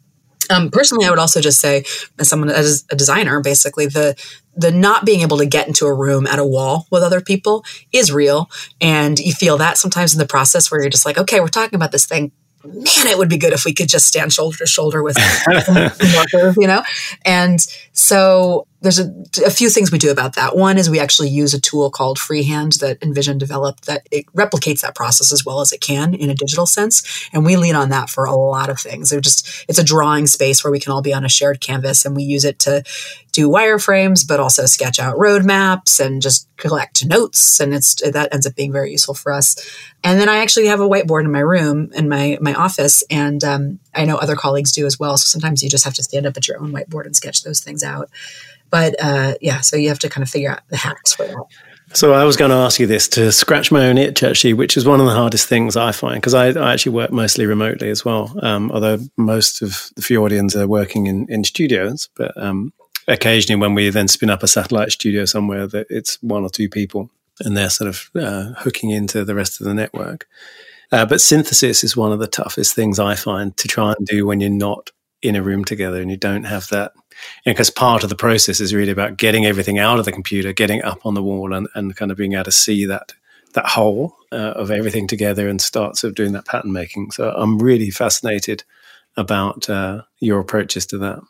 Um, 0.50 0.70
personally, 0.70 1.06
I 1.06 1.10
would 1.10 1.20
also 1.20 1.41
just 1.41 1.60
say, 1.60 1.84
as 2.20 2.30
someone 2.30 2.50
as 2.50 2.86
a 2.91 2.96
designer, 2.96 3.41
basically 3.41 3.88
the 3.88 4.16
the 4.56 4.72
not 4.72 5.04
being 5.04 5.22
able 5.22 5.38
to 5.39 5.46
get 5.46 5.68
into 5.68 5.86
a 5.86 5.93
room 5.93 6.28
at 6.28 6.38
a 6.38 6.46
wall 6.46 6.86
with 6.91 7.02
other 7.02 7.20
people 7.20 7.66
is 7.91 8.12
real, 8.12 8.50
and 8.80 9.18
you 9.18 9.34
feel 9.34 9.58
that 9.58 9.78
sometimes 9.78 10.14
in 10.14 10.20
the 10.20 10.28
process 10.28 10.70
where 10.70 10.82
you're 10.82 10.91
just 10.91 11.06
like, 11.06 11.18
okay, 11.18 11.39
we're 11.39 11.48
talking 11.48 11.76
about 11.76 11.91
this 11.91 12.06
thing. 12.06 12.32
Man, 12.64 13.08
it 13.08 13.18
would 13.18 13.30
be 13.30 13.38
good 13.38 13.54
if 13.54 13.66
we 13.66 13.74
could 13.74 13.89
just 13.89 14.08
stand 14.08 14.34
shoulder 14.34 14.58
to 14.58 14.68
shoulder 14.68 15.02
with 15.02 15.18
you 16.58 16.68
know. 16.68 16.84
And 17.24 17.60
so 17.91 18.68
there's 18.86 19.00
a, 19.00 19.12
a, 19.46 19.50
few 19.50 19.70
things 19.70 19.92
we 19.92 19.98
do 19.98 20.12
about 20.12 20.36
that. 20.36 20.56
One 20.56 20.78
is 20.78 20.90
we 20.90 21.00
actually 21.00 21.30
use 21.30 21.56
a 21.56 21.60
tool 21.60 21.90
called 21.90 22.20
Freehand 22.20 22.74
that 22.74 23.00
InVision 23.02 23.40
developed 23.40 23.88
that 23.88 24.08
it 24.12 24.28
replicates 24.28 24.82
that 24.82 24.94
process 24.94 25.34
as 25.34 25.44
well 25.44 25.60
as 25.60 25.72
it 25.72 25.82
can 25.82 26.14
in 26.14 26.30
a 26.30 26.36
digital 26.36 26.68
sense. 26.68 27.28
And 27.34 27.44
we 27.44 27.58
lean 27.58 27.76
on 27.76 27.90
that 27.90 28.10
for 28.12 28.26
a 28.26 28.36
lot 28.36 28.70
of 28.70 28.80
things. 28.80 29.10
They're 29.10 29.20
just, 29.20 29.66
it's 29.68 29.80
a 29.80 29.84
drawing 29.84 30.28
space 30.28 30.64
where 30.64 30.72
we 30.72 30.80
can 30.80 30.92
all 30.92 31.02
be 31.02 31.14
on 31.14 31.26
a 31.26 31.30
shared 31.30 31.62
canvas 31.62 32.06
and 32.06 32.16
we 32.16 32.24
use 32.24 32.46
it 32.46 32.60
to 32.60 32.84
do 33.32 33.50
wireframes, 33.50 34.26
but 34.26 34.40
also 34.40 34.66
sketch 34.66 35.00
out 35.00 35.18
roadmaps 35.18 36.00
and 36.00 36.22
just 36.22 36.48
collect 36.58 37.04
notes. 37.06 37.60
And 37.60 37.74
it's, 37.74 37.96
that 37.96 38.34
ends 38.34 38.46
up 38.46 38.56
being 38.56 38.72
very 38.72 38.92
useful 38.92 39.16
for 39.16 39.32
us. 39.32 39.56
And 40.04 40.20
then 40.20 40.30
I 40.30 40.38
actually 40.38 40.68
have 40.68 40.80
a 40.80 40.88
whiteboard 40.88 41.26
in 41.26 41.32
my 41.32 41.40
room, 41.40 41.92
in 41.94 42.08
my, 42.08 42.38
my 42.40 42.54
office. 42.54 43.04
And 43.10 43.44
um, 43.44 43.80
I 43.96 44.06
know 44.06 44.18
other 44.18 44.36
colleagues 44.36 44.72
do 44.72 44.86
as 44.86 45.00
well. 45.00 45.18
So 45.18 45.26
sometimes 45.26 45.64
you 45.64 45.70
just 45.70 45.84
have 45.86 45.96
to 45.96 46.04
stand 46.04 46.28
up 46.28 46.38
at 46.38 46.48
your 46.48 46.62
own 46.62 46.72
whiteboard 46.72 47.06
and 47.06 47.16
sketch 47.16 47.44
those 47.44 47.60
things 47.60 47.84
out. 47.84 48.10
But 48.76 49.01
uh, 49.01 49.36
yeah, 49.39 49.61
so 49.61 49.78
you 49.78 49.88
have 49.88 49.99
to 49.99 50.09
kind 50.09 50.21
of 50.21 50.30
figure 50.30 50.51
out 50.51 50.59
the 50.67 50.76
hacks 50.76 51.13
for 51.13 51.26
that. 51.26 51.45
So 51.93 52.11
I 52.11 52.26
was 52.26 52.36
going 52.36 52.51
to 52.51 52.57
ask 52.57 52.78
you 52.78 52.86
this 52.86 53.07
to 53.09 53.32
scratch 53.32 53.71
my 53.71 53.88
own 53.88 53.97
itch, 53.97 54.21
actually, 54.21 54.51
which 54.51 54.76
is 54.76 54.86
one 54.86 54.99
of 54.99 55.05
the 55.05 55.13
hardest 55.13 55.47
things 55.47 55.78
I 55.78 55.93
find 55.93 56.15
because 56.15 56.34
I, 56.34 56.47
I, 56.49 56.73
actually 56.73 56.91
work 56.91 57.13
mostly 57.13 57.45
remotely 57.45 57.89
as 57.89 58.03
well. 58.03 58.38
Um, 58.41 58.69
although 58.71 58.99
most 59.15 59.61
of 59.61 59.91
the 59.95 60.01
Fjordians 60.01 60.57
are 60.57 60.67
working 60.67 61.07
in, 61.07 61.26
in 61.30 61.45
studios, 61.45 62.09
but 62.17 62.36
um, 62.36 62.73
occasionally 63.07 63.61
when 63.61 63.76
we 63.76 63.89
then 63.91 64.09
spin 64.09 64.30
up 64.30 64.43
a 64.43 64.47
satellite 64.47 64.91
studio 64.91 65.23
somewhere, 65.23 65.67
that 65.67 65.88
it's 65.89 66.21
one 66.21 66.43
or 66.43 66.49
two 66.49 66.67
people 66.67 67.09
and 67.39 67.55
they're 67.55 67.69
sort 67.69 67.88
of 67.88 68.11
uh, 68.13 68.55
hooking 68.57 68.89
into 68.89 69.23
the 69.23 69.36
rest 69.36 69.61
of 69.61 69.67
the 69.67 69.73
network. 69.73 70.28
Uh, 70.91 71.05
but 71.05 71.21
synthesis 71.21 71.82
is 71.82 71.95
one 71.95 72.11
of 72.11 72.19
the 72.19 72.28
toughest 72.28 72.76
things 72.76 72.99
I 72.99 73.15
find 73.15 73.55
to 73.55 73.69
try 73.69 73.93
and 73.97 74.05
do 74.05 74.26
when 74.26 74.41
you're 74.41 74.49
not 74.49 74.91
in 75.21 75.38
a 75.38 75.41
room 75.41 75.63
together 75.63 76.01
and 76.01 76.11
you 76.11 76.17
don't 76.17 76.43
have 76.43 76.67
that 76.67 76.91
because 77.45 77.70
part 77.70 78.03
of 78.03 78.09
the 78.09 78.16
process 78.16 78.59
is 78.59 78.74
really 78.74 78.91
about 78.91 79.18
getting 79.18 79.45
everything 79.45 79.80
out 79.80 79.99
of 79.99 80.05
the 80.05 80.11
computer, 80.11 80.53
getting 80.53 80.84
up 80.84 81.05
on 81.05 81.13
the 81.13 81.24
wall, 81.24 81.53
and, 81.53 81.68
and 81.76 81.95
kind 81.95 82.11
of 82.11 82.18
being 82.18 82.34
able 82.34 82.45
to 82.45 82.51
see 82.51 82.86
that 82.86 83.13
that 83.53 83.66
whole 83.66 84.16
uh, 84.34 84.53
of 84.55 84.70
everything 84.70 85.07
together 85.07 85.47
and 85.47 85.61
start 85.61 85.95
sort 85.95 86.09
of 86.09 86.16
doing 86.16 86.34
that 86.34 86.45
pattern 86.45 86.74
making. 86.74 87.11
So 87.11 87.32
I'm 87.32 87.57
really 87.57 87.89
fascinated 87.89 88.63
about 89.18 89.70
uh, 89.70 90.01
your 90.20 90.39
approaches 90.39 90.86
to 90.88 90.97
that. 90.99 91.22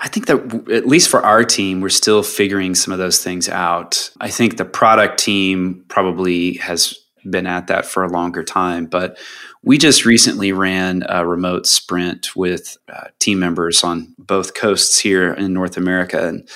I 0.00 0.08
think 0.08 0.26
that 0.26 0.70
at 0.70 0.86
least 0.86 1.08
for 1.08 1.24
our 1.24 1.42
team, 1.42 1.80
we're 1.80 1.88
still 1.88 2.22
figuring 2.22 2.74
some 2.74 2.92
of 2.92 2.98
those 2.98 3.22
things 3.22 3.48
out. 3.48 4.10
I 4.20 4.28
think 4.28 4.56
the 4.56 4.64
product 4.64 5.18
team 5.18 5.84
probably 5.88 6.54
has 6.54 6.94
been 7.30 7.46
at 7.46 7.66
that 7.66 7.86
for 7.86 8.02
a 8.02 8.08
longer 8.08 8.42
time, 8.44 8.86
but 8.86 9.18
we 9.62 9.78
just 9.78 10.04
recently 10.04 10.52
ran 10.52 11.02
a 11.08 11.26
remote 11.26 11.66
sprint 11.66 12.36
with 12.36 12.76
uh, 12.92 13.08
team 13.18 13.38
members 13.38 13.82
on 13.82 14.14
both 14.18 14.54
coasts 14.54 14.98
here 14.98 15.32
in 15.32 15.52
North 15.52 15.76
America. 15.76 16.28
And, 16.28 16.48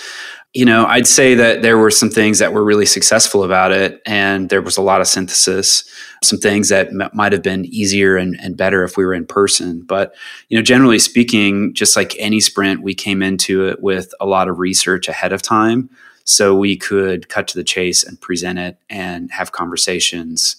you 0.55 0.65
know, 0.65 0.87
I'd 0.87 1.07
say 1.07 1.35
that 1.35 1.63
there 1.63 1.79
were 1.79 1.91
some 1.91 2.11
things 2.11 2.39
that 2.39 2.53
were 2.53 2.63
really 2.63 2.87
successful 2.87 3.43
about 3.43 3.73
it. 3.73 4.01
And 4.07 4.51
there 4.51 4.63
was 4.63 4.77
a 4.77 4.83
lot 4.83 5.01
of 5.01 5.09
synthesis, 5.09 5.85
some 6.23 6.39
things 6.39 6.69
that 6.69 6.89
m- 6.89 7.11
might 7.13 7.33
have 7.33 7.43
been 7.43 7.65
easier 7.67 8.17
and, 8.17 8.39
and 8.41 8.57
better 8.57 8.85
if 8.85 8.97
we 8.97 9.05
were 9.05 9.15
in 9.15 9.27
person. 9.27 9.83
But, 9.83 10.15
you 10.49 10.57
know, 10.57 10.63
generally 10.63 10.99
speaking, 10.99 11.75
just 11.75 11.97
like 11.97 12.15
any 12.19 12.39
sprint, 12.39 12.83
we 12.83 12.95
came 12.95 13.23
into 13.23 13.67
it 13.67 13.83
with 13.83 14.13
a 14.21 14.27
lot 14.27 14.49
of 14.49 14.59
research 14.59 15.09
ahead 15.09 15.33
of 15.33 15.43
time. 15.43 15.91
So 16.25 16.55
we 16.55 16.77
could 16.77 17.29
cut 17.29 17.49
to 17.49 17.59
the 17.59 17.65
chase 17.65 18.05
and 18.05 18.21
present 18.21 18.59
it 18.59 18.79
and 18.89 19.31
have 19.31 19.53
conversations. 19.53 20.57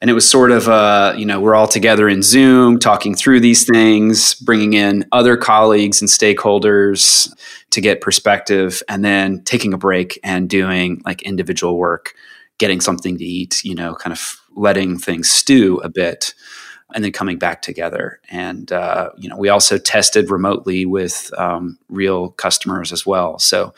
And 0.00 0.08
it 0.08 0.14
was 0.14 0.28
sort 0.28 0.50
of 0.50 0.68
uh, 0.68 1.14
you 1.16 1.26
know 1.26 1.40
we're 1.40 1.54
all 1.54 1.68
together 1.68 2.08
in 2.08 2.22
zoom 2.22 2.78
talking 2.78 3.14
through 3.14 3.40
these 3.40 3.66
things 3.66 4.34
bringing 4.34 4.72
in 4.72 5.04
other 5.12 5.36
colleagues 5.36 6.00
and 6.00 6.08
stakeholders 6.08 7.30
to 7.70 7.80
get 7.80 8.00
perspective 8.00 8.82
and 8.88 9.04
then 9.04 9.42
taking 9.44 9.74
a 9.74 9.78
break 9.78 10.18
and 10.24 10.48
doing 10.48 11.02
like 11.04 11.20
individual 11.22 11.76
work 11.76 12.14
getting 12.56 12.80
something 12.80 13.18
to 13.18 13.24
eat 13.24 13.62
you 13.62 13.74
know 13.74 13.94
kind 13.94 14.12
of 14.12 14.40
letting 14.56 14.98
things 14.98 15.30
stew 15.30 15.78
a 15.84 15.90
bit 15.90 16.34
and 16.94 17.04
then 17.04 17.12
coming 17.12 17.38
back 17.38 17.62
together. 17.62 18.20
And 18.30 18.70
uh, 18.72 19.10
you 19.16 19.28
know, 19.28 19.36
we 19.36 19.48
also 19.48 19.78
tested 19.78 20.30
remotely 20.30 20.86
with 20.86 21.32
um, 21.38 21.78
real 21.88 22.30
customers 22.30 22.92
as 22.92 23.06
well. 23.06 23.38
So, 23.38 23.74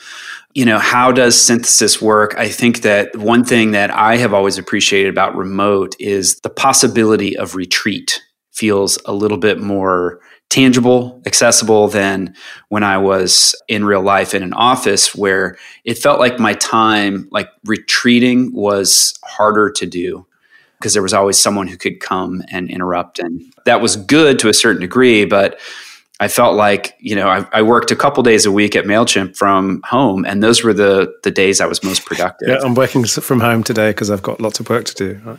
you 0.54 0.64
know, 0.64 0.78
how 0.78 1.12
does 1.12 1.40
synthesis 1.40 2.00
work? 2.00 2.34
I 2.36 2.48
think 2.48 2.82
that 2.82 3.16
one 3.16 3.44
thing 3.44 3.72
that 3.72 3.90
I 3.90 4.16
have 4.16 4.34
always 4.34 4.58
appreciated 4.58 5.08
about 5.08 5.36
remote 5.36 5.96
is 5.98 6.40
the 6.40 6.50
possibility 6.50 7.36
of 7.36 7.54
retreat 7.54 8.20
feels 8.52 8.98
a 9.06 9.12
little 9.12 9.38
bit 9.38 9.60
more 9.60 10.20
tangible, 10.50 11.22
accessible 11.24 11.88
than 11.88 12.34
when 12.68 12.82
I 12.82 12.98
was 12.98 13.54
in 13.68 13.86
real 13.86 14.02
life 14.02 14.34
in 14.34 14.42
an 14.42 14.52
office 14.52 15.14
where 15.14 15.56
it 15.84 15.96
felt 15.96 16.20
like 16.20 16.38
my 16.38 16.52
time, 16.52 17.26
like 17.30 17.48
retreating 17.64 18.52
was 18.52 19.18
harder 19.24 19.70
to 19.70 19.86
do 19.86 20.26
because 20.82 20.94
there 20.94 21.02
was 21.02 21.14
always 21.14 21.38
someone 21.38 21.68
who 21.68 21.76
could 21.76 22.00
come 22.00 22.42
and 22.50 22.68
interrupt. 22.68 23.20
And 23.20 23.40
that 23.66 23.80
was 23.80 23.94
good 23.94 24.40
to 24.40 24.48
a 24.48 24.54
certain 24.54 24.80
degree, 24.80 25.24
but 25.24 25.60
I 26.18 26.26
felt 26.26 26.56
like, 26.56 26.96
you 26.98 27.14
know, 27.14 27.28
I, 27.28 27.46
I, 27.52 27.62
worked 27.62 27.92
a 27.92 27.96
couple 27.96 28.22
days 28.24 28.46
a 28.46 28.52
week 28.52 28.74
at 28.74 28.84
MailChimp 28.84 29.36
from 29.36 29.80
home, 29.84 30.24
and 30.24 30.42
those 30.42 30.62
were 30.62 30.72
the, 30.72 31.14
the 31.22 31.30
days 31.30 31.60
I 31.60 31.66
was 31.66 31.82
most 31.84 32.04
productive. 32.06 32.48
Yeah, 32.48 32.58
I'm 32.62 32.74
working 32.74 33.04
from 33.04 33.40
home 33.40 33.62
today 33.62 33.90
because 33.90 34.10
I've 34.10 34.22
got 34.22 34.40
lots 34.40 34.58
of 34.58 34.68
work 34.68 34.84
to 34.86 34.94
do. 34.94 35.20
Right? 35.24 35.38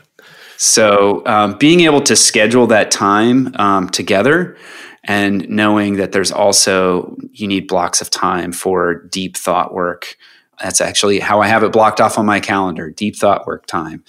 So 0.58 1.24
um, 1.26 1.58
being 1.58 1.82
able 1.82 2.02
to 2.02 2.16
schedule 2.16 2.68
that 2.68 2.90
time 2.90 3.54
um, 3.56 3.90
together 3.90 4.58
and 5.04 5.48
knowing 5.50 5.98
that 5.98 6.14
there's 6.14 6.32
also, 6.32 7.18
you 7.34 7.48
need 7.48 7.68
blocks 7.68 8.02
of 8.02 8.10
time 8.10 8.54
for 8.54 8.96
deep 9.08 9.36
thought 9.36 9.74
work. 9.74 10.16
That's 10.62 10.80
actually 10.80 11.20
how 11.20 11.42
I 11.42 11.48
have 11.48 11.64
it 11.64 11.74
blocked 11.74 12.00
off 12.00 12.18
on 12.18 12.26
my 12.26 12.40
calendar, 12.40 12.90
deep 12.90 13.18
thought 13.18 13.46
work 13.46 13.66
time. 13.66 14.04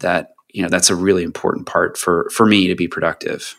That 0.00 0.33
you 0.54 0.62
know 0.62 0.68
that's 0.68 0.88
a 0.88 0.94
really 0.94 1.24
important 1.24 1.66
part 1.66 1.98
for 1.98 2.30
for 2.30 2.46
me 2.46 2.68
to 2.68 2.76
be 2.76 2.88
productive. 2.88 3.56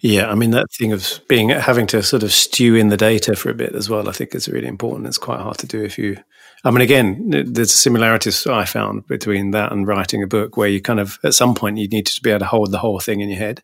Yeah 0.00 0.30
i 0.30 0.34
mean 0.34 0.50
that 0.50 0.70
thing 0.70 0.92
of 0.92 1.20
being 1.26 1.48
having 1.48 1.86
to 1.88 2.02
sort 2.02 2.22
of 2.22 2.32
stew 2.32 2.76
in 2.76 2.90
the 2.90 2.98
data 2.98 3.34
for 3.34 3.50
a 3.50 3.54
bit 3.54 3.74
as 3.74 3.88
well 3.88 4.08
i 4.08 4.12
think 4.12 4.34
is 4.34 4.48
really 4.48 4.68
important. 4.68 5.08
It's 5.08 5.18
quite 5.18 5.40
hard 5.40 5.58
to 5.58 5.66
do 5.66 5.82
if 5.82 5.98
you 5.98 6.18
i 6.62 6.70
mean 6.70 6.82
again 6.82 7.30
there's 7.46 7.72
similarities 7.72 8.46
i 8.46 8.64
found 8.64 9.06
between 9.06 9.52
that 9.52 9.72
and 9.72 9.88
writing 9.88 10.22
a 10.22 10.26
book 10.26 10.56
where 10.56 10.68
you 10.68 10.80
kind 10.82 11.00
of 11.00 11.18
at 11.24 11.34
some 11.34 11.54
point 11.54 11.78
you 11.78 11.88
need 11.88 12.06
to 12.06 12.22
be 12.22 12.30
able 12.30 12.40
to 12.40 12.46
hold 12.46 12.70
the 12.70 12.78
whole 12.78 13.00
thing 13.00 13.20
in 13.20 13.28
your 13.28 13.38
head. 13.38 13.62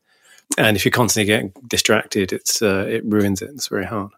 And 0.58 0.76
if 0.76 0.84
you're 0.84 0.90
constantly 0.90 1.26
getting 1.26 1.52
distracted 1.68 2.32
it's 2.32 2.62
uh, 2.62 2.86
it 2.88 3.04
ruins 3.04 3.42
it. 3.42 3.50
It's 3.50 3.68
very 3.68 3.86
hard. 3.86 4.10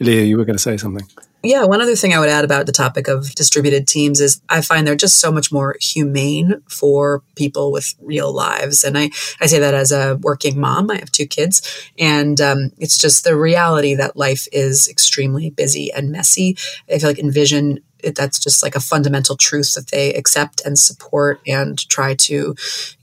Leah 0.00 0.24
you 0.24 0.36
were 0.36 0.44
going 0.44 0.58
to 0.58 0.62
say 0.62 0.76
something 0.76 1.06
yeah, 1.44 1.64
one 1.64 1.80
other 1.80 1.94
thing 1.94 2.12
I 2.12 2.18
would 2.18 2.28
add 2.28 2.44
about 2.44 2.66
the 2.66 2.72
topic 2.72 3.06
of 3.06 3.34
distributed 3.34 3.86
teams 3.86 4.20
is 4.20 4.40
I 4.48 4.62
find 4.62 4.86
they're 4.86 4.96
just 4.96 5.20
so 5.20 5.30
much 5.30 5.52
more 5.52 5.76
humane 5.80 6.62
for 6.68 7.22
people 7.36 7.70
with 7.70 7.94
real 8.00 8.32
lives. 8.32 8.82
And 8.82 8.96
I, 8.96 9.10
I 9.40 9.46
say 9.46 9.58
that 9.58 9.74
as 9.74 9.92
a 9.92 10.16
working 10.22 10.58
mom. 10.58 10.90
I 10.90 10.96
have 10.96 11.12
two 11.12 11.26
kids. 11.26 11.62
And 11.98 12.40
um, 12.40 12.72
it's 12.78 12.98
just 12.98 13.24
the 13.24 13.36
reality 13.36 13.94
that 13.94 14.16
life 14.16 14.48
is 14.52 14.88
extremely 14.88 15.50
busy 15.50 15.92
and 15.92 16.10
messy. 16.10 16.56
I 16.90 16.98
feel 16.98 17.10
like 17.10 17.18
InVision 17.18 17.82
that's 18.10 18.38
just 18.38 18.62
like 18.62 18.74
a 18.74 18.80
fundamental 18.80 19.36
truth 19.36 19.72
that 19.74 19.90
they 19.90 20.12
accept 20.14 20.60
and 20.64 20.78
support 20.78 21.40
and 21.46 21.78
try 21.88 22.14
to, 22.14 22.54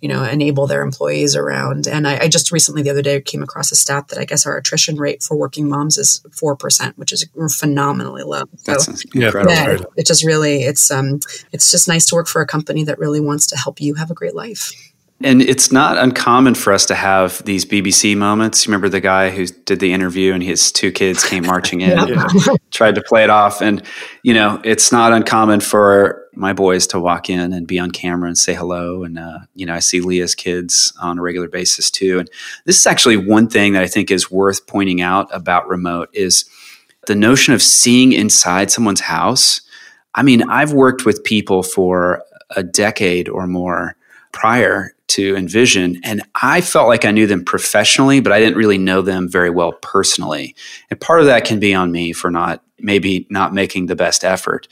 you 0.01 0.09
know, 0.09 0.23
enable 0.23 0.67
their 0.67 0.81
employees 0.81 1.35
around. 1.35 1.87
And 1.87 2.07
I, 2.07 2.19
I 2.23 2.27
just 2.27 2.51
recently, 2.51 2.81
the 2.81 2.89
other 2.89 3.01
day, 3.01 3.21
came 3.21 3.43
across 3.43 3.71
a 3.71 3.75
stat 3.75 4.09
that 4.09 4.19
I 4.19 4.25
guess 4.25 4.45
our 4.45 4.57
attrition 4.57 4.97
rate 4.97 5.23
for 5.23 5.35
working 5.37 5.69
moms 5.69 5.97
is 5.97 6.23
four 6.31 6.55
percent, 6.55 6.97
which 6.97 7.11
is 7.11 7.27
phenomenally 7.57 8.23
low. 8.23 8.43
That's 8.65 8.85
so, 8.85 9.09
incredible. 9.13 9.51
Yeah, 9.51 9.77
it 9.97 10.05
just 10.05 10.25
really, 10.25 10.63
it's 10.63 10.91
um, 10.91 11.19
it's 11.51 11.71
just 11.71 11.87
nice 11.87 12.05
to 12.07 12.15
work 12.15 12.27
for 12.27 12.41
a 12.41 12.47
company 12.47 12.83
that 12.83 12.99
really 12.99 13.19
wants 13.19 13.47
to 13.47 13.57
help 13.57 13.79
you 13.81 13.95
have 13.95 14.11
a 14.11 14.13
great 14.13 14.35
life. 14.35 14.71
And 15.23 15.41
it's 15.41 15.71
not 15.71 15.97
uncommon 15.97 16.55
for 16.55 16.73
us 16.73 16.85
to 16.87 16.95
have 16.95 17.43
these 17.45 17.65
BBC 17.65 18.15
moments. 18.17 18.65
You 18.65 18.71
remember 18.71 18.89
the 18.89 19.01
guy 19.01 19.29
who 19.29 19.45
did 19.45 19.79
the 19.79 19.93
interview 19.93 20.33
and 20.33 20.41
his 20.41 20.71
two 20.71 20.91
kids 20.91 21.23
came 21.23 21.45
marching 21.45 21.81
in, 21.81 22.07
yeah. 22.07 22.27
tried 22.71 22.95
to 22.95 23.01
play 23.01 23.23
it 23.23 23.29
off. 23.29 23.61
And, 23.61 23.83
you 24.23 24.33
know, 24.33 24.61
it's 24.63 24.91
not 24.91 25.13
uncommon 25.13 25.59
for 25.59 26.27
my 26.33 26.53
boys 26.53 26.87
to 26.87 26.99
walk 26.99 27.29
in 27.29 27.53
and 27.53 27.67
be 27.67 27.79
on 27.79 27.91
camera 27.91 28.27
and 28.27 28.37
say 28.37 28.53
hello. 28.53 29.03
And, 29.03 29.19
uh, 29.19 29.39
you 29.55 29.65
know, 29.65 29.73
I 29.73 29.79
see 29.79 30.01
Leah's 30.01 30.35
kids 30.35 30.93
on 31.01 31.19
a 31.19 31.21
regular 31.21 31.47
basis 31.47 31.91
too. 31.91 32.19
And 32.19 32.29
this 32.65 32.79
is 32.79 32.87
actually 32.87 33.17
one 33.17 33.47
thing 33.47 33.73
that 33.73 33.83
I 33.83 33.87
think 33.87 34.11
is 34.11 34.31
worth 34.31 34.65
pointing 34.67 35.01
out 35.01 35.27
about 35.31 35.67
remote 35.67 36.09
is 36.13 36.45
the 37.07 37.15
notion 37.15 37.53
of 37.53 37.61
seeing 37.61 38.13
inside 38.13 38.71
someone's 38.71 39.01
house. 39.01 39.61
I 40.15 40.23
mean, 40.23 40.43
I've 40.49 40.73
worked 40.73 41.05
with 41.05 41.23
people 41.23 41.63
for 41.63 42.23
a 42.55 42.63
decade 42.63 43.29
or 43.29 43.47
more 43.47 43.95
prior 44.31 44.93
to 45.11 45.35
InVision. 45.35 45.99
And 46.03 46.21
I 46.41 46.61
felt 46.61 46.87
like 46.87 47.05
I 47.05 47.11
knew 47.11 47.27
them 47.27 47.43
professionally, 47.43 48.19
but 48.19 48.31
I 48.31 48.39
didn't 48.39 48.57
really 48.57 48.77
know 48.77 49.01
them 49.01 49.29
very 49.29 49.49
well 49.49 49.73
personally. 49.73 50.55
And 50.89 50.99
part 50.99 51.19
of 51.19 51.25
that 51.27 51.45
can 51.45 51.59
be 51.59 51.73
on 51.73 51.91
me 51.91 52.13
for 52.13 52.31
not 52.31 52.63
maybe 52.79 53.27
not 53.29 53.53
making 53.53 53.85
the 53.85 53.95
best 53.95 54.23
effort. 54.23 54.67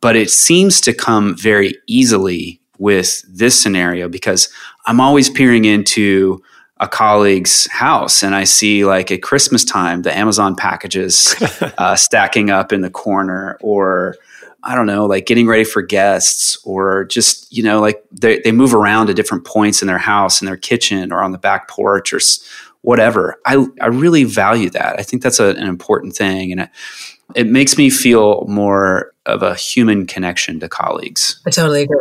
But 0.00 0.16
it 0.16 0.30
seems 0.30 0.80
to 0.82 0.94
come 0.94 1.36
very 1.36 1.74
easily 1.86 2.60
with 2.78 3.22
this 3.28 3.60
scenario 3.60 4.08
because 4.08 4.48
I'm 4.86 5.00
always 5.00 5.28
peering 5.28 5.64
into 5.64 6.42
a 6.80 6.86
colleague's 6.86 7.68
house 7.72 8.22
and 8.22 8.34
I 8.34 8.44
see 8.44 8.84
like 8.84 9.10
at 9.10 9.22
Christmas 9.22 9.64
time 9.64 10.02
the 10.02 10.16
Amazon 10.16 10.54
packages 10.54 11.34
uh, 11.78 11.96
stacking 11.96 12.50
up 12.50 12.72
in 12.72 12.82
the 12.82 12.90
corner 12.90 13.58
or 13.60 14.14
I 14.64 14.74
don't 14.74 14.86
know, 14.86 15.06
like 15.06 15.26
getting 15.26 15.46
ready 15.46 15.64
for 15.64 15.82
guests 15.82 16.58
or 16.64 17.04
just, 17.04 17.52
you 17.52 17.62
know, 17.62 17.80
like 17.80 18.02
they, 18.10 18.40
they 18.40 18.52
move 18.52 18.74
around 18.74 19.06
to 19.06 19.14
different 19.14 19.44
points 19.44 19.82
in 19.82 19.88
their 19.88 19.98
house, 19.98 20.40
in 20.40 20.46
their 20.46 20.56
kitchen 20.56 21.12
or 21.12 21.22
on 21.22 21.32
the 21.32 21.38
back 21.38 21.68
porch 21.68 22.12
or 22.12 22.20
whatever. 22.82 23.40
I, 23.46 23.66
I 23.80 23.86
really 23.86 24.24
value 24.24 24.70
that. 24.70 24.98
I 24.98 25.02
think 25.02 25.22
that's 25.22 25.38
a, 25.38 25.50
an 25.50 25.68
important 25.68 26.16
thing. 26.16 26.50
And 26.50 26.62
it, 26.62 26.70
it 27.34 27.46
makes 27.46 27.78
me 27.78 27.88
feel 27.90 28.44
more 28.48 29.12
of 29.26 29.42
a 29.42 29.54
human 29.54 30.06
connection 30.06 30.58
to 30.60 30.68
colleagues. 30.68 31.40
I 31.46 31.50
totally 31.50 31.82
agree. 31.82 31.98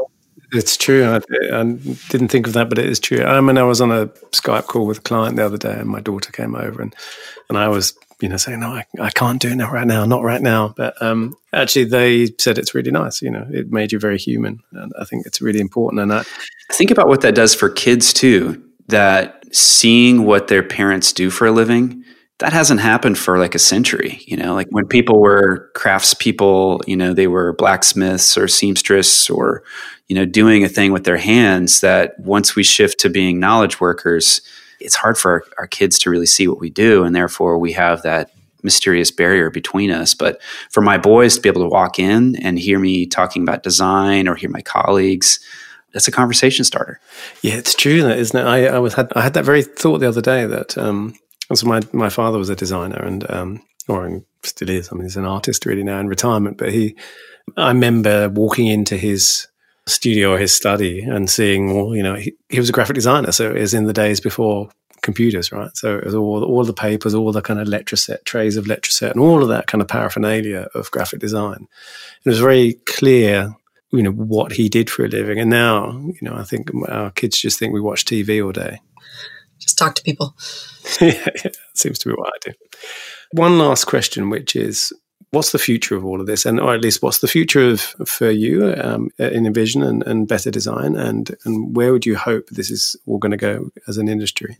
It's 0.53 0.77
true. 0.77 1.05
I, 1.05 1.17
I, 1.53 1.63
didn't 2.09 2.29
think 2.29 2.47
of 2.47 2.53
that, 2.53 2.69
but 2.69 2.79
it 2.79 2.85
is 2.85 2.99
true. 2.99 3.21
I 3.21 3.41
mean, 3.41 3.57
I 3.57 3.63
was 3.63 3.81
on 3.81 3.91
a 3.91 4.07
Skype 4.31 4.67
call 4.67 4.87
with 4.87 4.99
a 4.99 5.01
client 5.01 5.35
the 5.35 5.45
other 5.45 5.57
day, 5.57 5.73
and 5.73 5.89
my 5.89 5.99
daughter 5.99 6.31
came 6.31 6.55
over, 6.55 6.81
and 6.81 6.95
and 7.49 7.57
I 7.57 7.67
was 7.67 7.97
you 8.21 8.29
know, 8.29 8.37
saying, 8.37 8.59
no, 8.59 8.69
I, 8.69 8.85
I 8.99 9.09
can't 9.11 9.41
do 9.41 9.49
it 9.49 9.57
right 9.57 9.85
now, 9.87 10.05
not 10.05 10.23
right 10.23 10.41
now. 10.41 10.73
But 10.75 10.99
um, 11.01 11.37
actually, 11.53 11.85
they 11.85 12.27
said 12.39 12.57
it's 12.57 12.73
really 12.73 12.91
nice. 12.91 13.21
You 13.21 13.31
know, 13.31 13.47
it 13.51 13.71
made 13.71 13.91
you 13.91 13.99
very 13.99 14.17
human. 14.17 14.61
And 14.71 14.91
I 14.99 15.05
think 15.05 15.25
it's 15.25 15.41
really 15.41 15.59
important. 15.59 16.01
And 16.01 16.11
I 16.11 16.23
think 16.71 16.91
about 16.91 17.07
what 17.07 17.21
that 17.21 17.35
does 17.35 17.53
for 17.53 17.69
kids 17.69 18.13
too, 18.13 18.63
that 18.87 19.43
seeing 19.51 20.23
what 20.23 20.47
their 20.47 20.63
parents 20.63 21.13
do 21.13 21.29
for 21.29 21.47
a 21.47 21.51
living, 21.51 22.03
that 22.39 22.53
hasn't 22.53 22.79
happened 22.79 23.17
for 23.17 23.37
like 23.37 23.55
a 23.55 23.59
century. 23.59 24.21
You 24.25 24.37
know, 24.37 24.53
like 24.53 24.67
when 24.71 24.87
people 24.87 25.21
were 25.21 25.71
craftspeople, 25.75 26.87
you 26.87 26.95
know, 26.95 27.13
they 27.13 27.27
were 27.27 27.53
blacksmiths 27.53 28.37
or 28.37 28.47
seamstress 28.47 29.29
or, 29.29 29.63
you 30.07 30.15
know, 30.15 30.25
doing 30.25 30.63
a 30.63 30.69
thing 30.69 30.91
with 30.91 31.03
their 31.03 31.17
hands 31.17 31.81
that 31.81 32.19
once 32.19 32.55
we 32.55 32.63
shift 32.63 32.99
to 33.01 33.09
being 33.09 33.39
knowledge 33.39 33.79
workers, 33.79 34.41
it's 34.79 34.95
hard 34.95 35.17
for 35.17 35.31
our, 35.31 35.43
our 35.59 35.67
kids 35.67 35.99
to 35.99 36.09
really 36.09 36.25
see 36.25 36.47
what 36.47 36.59
we 36.59 36.69
do. 36.69 37.03
And 37.03 37.15
therefore, 37.15 37.57
we 37.57 37.73
have 37.73 38.03
that 38.03 38.31
mysterious 38.63 39.11
barrier 39.11 39.49
between 39.49 39.91
us. 39.91 40.13
But 40.13 40.41
for 40.69 40.81
my 40.81 40.97
boys 40.97 41.35
to 41.35 41.41
be 41.41 41.49
able 41.49 41.63
to 41.63 41.69
walk 41.69 41.99
in 41.99 42.35
and 42.37 42.59
hear 42.59 42.79
me 42.79 43.05
talking 43.05 43.43
about 43.43 43.63
design 43.63 44.27
or 44.27 44.35
hear 44.35 44.49
my 44.49 44.61
colleagues, 44.61 45.39
that's 45.93 46.07
a 46.07 46.11
conversation 46.11 46.65
starter. 46.65 46.99
Yeah, 47.41 47.55
it's 47.55 47.75
true, 47.75 48.07
isn't 48.07 48.39
it? 48.39 48.45
I, 48.45 48.67
I 48.67 48.79
was 48.79 48.93
had 48.95 49.11
I 49.15 49.21
had 49.21 49.33
that 49.35 49.45
very 49.45 49.63
thought 49.63 49.99
the 49.99 50.07
other 50.07 50.21
day 50.21 50.45
that 50.45 50.77
um, 50.77 51.13
so 51.53 51.65
my 51.67 51.81
my 51.93 52.09
father 52.09 52.37
was 52.37 52.49
a 52.49 52.55
designer 52.55 53.01
and 53.01 53.29
um, 53.31 53.63
or 53.87 54.21
still 54.43 54.69
is. 54.69 54.89
I 54.91 54.95
mean, 54.95 55.03
he's 55.03 55.17
an 55.17 55.25
artist 55.25 55.65
really 55.65 55.83
now 55.83 55.99
in 55.99 56.07
retirement. 56.07 56.57
But 56.57 56.73
he, 56.73 56.95
I 57.55 57.69
remember 57.69 58.29
walking 58.29 58.67
into 58.67 58.97
his 58.97 59.47
studio 59.87 60.33
or 60.33 60.37
his 60.37 60.53
study 60.53 61.01
and 61.01 61.29
seeing, 61.29 61.73
well, 61.73 61.95
you 61.95 62.03
know, 62.03 62.15
he, 62.15 62.35
he 62.49 62.59
was 62.59 62.69
a 62.69 62.73
graphic 62.73 62.95
designer, 62.95 63.31
so 63.31 63.49
it 63.49 63.59
was 63.59 63.73
in 63.73 63.85
the 63.85 63.93
days 63.93 64.19
before 64.19 64.69
computers, 65.01 65.51
right? 65.51 65.75
So 65.75 65.97
it 65.97 66.05
was 66.05 66.15
all 66.15 66.43
all 66.43 66.63
the 66.63 66.73
papers, 66.73 67.13
all 67.13 67.31
the 67.31 67.41
kind 67.41 67.59
of 67.59 67.67
Letraset 67.67 68.25
trays 68.25 68.57
of 68.57 68.65
Letraset, 68.65 69.11
and 69.11 69.19
all 69.19 69.41
of 69.41 69.49
that 69.49 69.67
kind 69.67 69.81
of 69.81 69.87
paraphernalia 69.87 70.67
of 70.73 70.91
graphic 70.91 71.19
design. 71.19 71.67
It 72.25 72.29
was 72.29 72.39
very 72.39 72.73
clear, 72.85 73.55
you 73.91 74.03
know, 74.03 74.11
what 74.11 74.53
he 74.53 74.69
did 74.69 74.89
for 74.89 75.05
a 75.05 75.07
living. 75.07 75.39
And 75.39 75.49
now, 75.49 75.91
you 75.91 76.19
know, 76.21 76.35
I 76.35 76.43
think 76.43 76.69
our 76.89 77.11
kids 77.11 77.39
just 77.39 77.59
think 77.59 77.73
we 77.73 77.81
watch 77.81 78.05
TV 78.05 78.43
all 78.43 78.51
day. 78.51 78.81
Just 79.59 79.77
talk 79.77 79.95
to 79.95 80.03
people. 80.03 80.35
yeah, 81.01 81.27
yeah, 81.43 81.51
seems 81.73 81.99
to 81.99 82.09
be 82.09 82.15
what 82.15 82.33
I 82.33 82.49
do. 82.49 82.53
One 83.31 83.57
last 83.57 83.85
question, 83.85 84.29
which 84.29 84.55
is 84.55 84.93
what's 85.31 85.51
the 85.51 85.59
future 85.59 85.95
of 85.95 86.05
all 86.05 86.21
of 86.21 86.27
this, 86.27 86.45
and 86.45 86.59
or 86.59 86.73
at 86.73 86.81
least 86.81 87.01
what's 87.01 87.19
the 87.19 87.27
future 87.27 87.69
of 87.69 87.81
for 88.05 88.29
you 88.29 88.73
um, 88.77 89.09
in 89.17 89.43
InVision 89.43 89.85
and, 89.85 90.03
and 90.03 90.27
better 90.27 90.51
design, 90.51 90.95
and 90.95 91.35
and 91.45 91.75
where 91.75 91.91
would 91.91 92.05
you 92.05 92.15
hope 92.15 92.47
this 92.49 92.69
is 92.69 92.95
all 93.05 93.17
going 93.17 93.31
to 93.31 93.37
go 93.37 93.69
as 93.87 93.97
an 93.97 94.07
industry? 94.07 94.57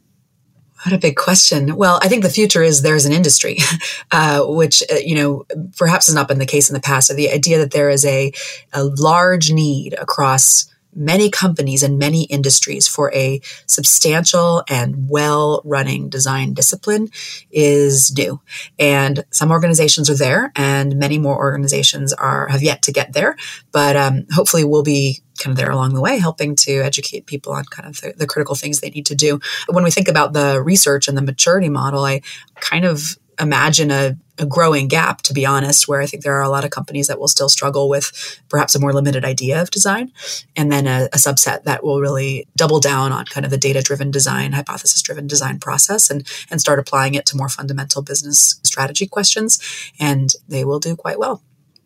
What 0.84 0.94
a 0.94 1.00
big 1.00 1.16
question. 1.16 1.76
Well, 1.76 2.00
I 2.04 2.08
think 2.08 2.22
the 2.22 2.30
future 2.30 2.62
is 2.62 2.82
there's 2.82 3.06
an 3.06 3.12
industry, 3.12 3.58
uh, 4.12 4.44
which, 4.46 4.84
uh, 4.92 4.98
you 5.04 5.16
know, 5.16 5.46
perhaps 5.76 6.06
has 6.06 6.14
not 6.14 6.28
been 6.28 6.38
the 6.38 6.46
case 6.46 6.70
in 6.70 6.76
the 6.76 6.80
past. 6.80 7.08
So 7.08 7.16
the 7.16 7.32
idea 7.32 7.58
that 7.58 7.72
there 7.72 7.90
is 7.90 8.06
a, 8.06 8.32
a 8.74 8.84
large 8.84 9.52
need 9.52 9.96
across 9.96 10.66
many 10.94 11.30
companies 11.30 11.84
and 11.84 12.00
many 12.00 12.24
industries 12.24 12.88
for 12.88 13.14
a 13.14 13.42
substantial 13.66 14.64
and 14.68 15.10
well 15.10 15.62
running 15.64 16.10
design 16.10 16.54
discipline 16.54 17.10
is 17.52 18.16
new. 18.16 18.42
And 18.80 19.24
some 19.32 19.52
organizations 19.52 20.10
are 20.10 20.16
there 20.16 20.52
and 20.56 20.98
many 20.98 21.18
more 21.18 21.38
organizations 21.38 22.14
are, 22.14 22.48
have 22.48 22.64
yet 22.64 22.82
to 22.84 22.92
get 22.92 23.14
there, 23.14 23.36
but 23.72 23.96
um, 23.96 24.26
hopefully 24.32 24.64
we'll 24.64 24.84
be 24.84 25.22
kind 25.38 25.52
of 25.52 25.58
there 25.58 25.72
along 25.72 25.94
the 25.94 26.02
way, 26.02 26.18
helping 26.18 26.56
to 26.56 26.82
educate 26.82 27.28
people 27.28 27.54
on 27.54 27.64
kind 27.66 27.88
of 27.88 28.02
the, 28.02 28.14
the 28.18 28.28
critical 28.28 28.56
things 28.56 28.80
they 28.80 28.90
need 28.90 29.06
to 29.06 29.16
do. 29.16 29.40
When 29.70 29.84
we 29.84 29.92
think 29.92 30.08
about 30.08 30.34
the 30.34 30.62
research 30.62 31.08
and 31.08 31.18
the 31.18 31.22
maturity 31.22 31.70
model, 31.70 32.04
I 32.04 32.22
kind 32.60 32.86
of 32.86 33.18
imagine 33.40 33.92
a, 33.92 34.18
a, 34.40 34.46
growing 34.46 34.88
gap, 34.88 35.22
to 35.24 35.34
be 35.34 35.46
honest, 35.46 35.88
where 35.88 36.02
I 36.02 36.06
think 36.06 36.24
there 36.24 36.36
are 36.36 36.44
a 36.44 36.50
lot 36.50 36.64
of 36.64 36.72
companies 36.72 37.08
that 37.08 37.20
will 37.20 37.28
still 37.28 37.50
struggle 37.50 37.90
with 37.90 38.42
perhaps 38.50 38.76
a 38.76 38.80
more 38.80 38.94
limited 38.94 39.26
idea 39.26 39.62
of 39.62 39.72
design, 39.72 40.12
and 40.56 40.72
then 40.72 40.88
a, 40.88 41.10
a 41.14 41.18
subset 41.18 41.64
that 41.64 41.84
will 41.84 42.00
really 42.00 42.48
double 42.56 42.80
down 42.80 43.12
on 43.12 43.26
kind 43.26 43.46
of 43.46 43.52
the 43.52 43.58
data 43.58 43.82
driven 43.82 44.12
design, 44.12 44.54
hypothesis 44.54 45.02
driven 45.02 45.28
design 45.28 45.60
process 45.60 46.10
and, 46.10 46.28
and 46.50 46.62
start 46.62 46.80
applying 46.80 47.14
it 47.14 47.26
to 47.28 47.38
more 47.38 47.50
fundamental 47.50 48.02
business 48.02 48.60
strategy 48.64 49.08
questions. 49.08 49.60
And 50.00 50.32
they 50.48 50.66
will 50.66 50.80
do 50.80 50.96
quite 50.96 51.20
well. 51.20 51.42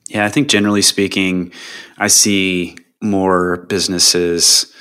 Yeah, 0.07 0.25
I 0.25 0.29
think 0.29 0.49
generally 0.49 0.81
speaking, 0.81 1.53
I 1.97 2.07
see 2.07 2.77
more 3.01 3.57
businesses 3.67 4.73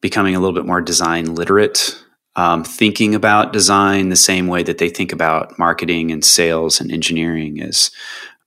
becoming 0.00 0.34
a 0.34 0.40
little 0.40 0.54
bit 0.54 0.66
more 0.66 0.80
design 0.80 1.34
literate 1.34 1.96
um, 2.40 2.64
thinking 2.64 3.14
about 3.14 3.52
design 3.52 4.08
the 4.08 4.16
same 4.16 4.46
way 4.46 4.62
that 4.62 4.78
they 4.78 4.88
think 4.88 5.12
about 5.12 5.58
marketing 5.58 6.10
and 6.10 6.24
sales 6.24 6.80
and 6.80 6.90
engineering 6.90 7.58
is 7.58 7.90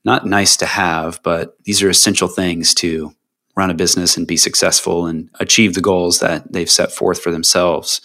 not 0.04 0.26
nice 0.26 0.58
to 0.58 0.66
have, 0.66 1.22
but 1.22 1.56
these 1.66 1.84
are 1.84 1.92
essential 1.92 2.28
things 2.28 2.74
to 2.74 3.14
run 3.56 3.70
a 3.70 3.76
business 3.76 4.18
and 4.18 4.26
be 4.26 4.36
successful 4.36 5.06
and 5.06 5.30
achieve 5.40 5.76
the 5.76 5.82
goals 5.82 6.22
that 6.22 6.52
they've 6.52 6.72
set 6.72 6.92
forth 6.92 7.22
for 7.22 7.30
themselves. 7.30 8.02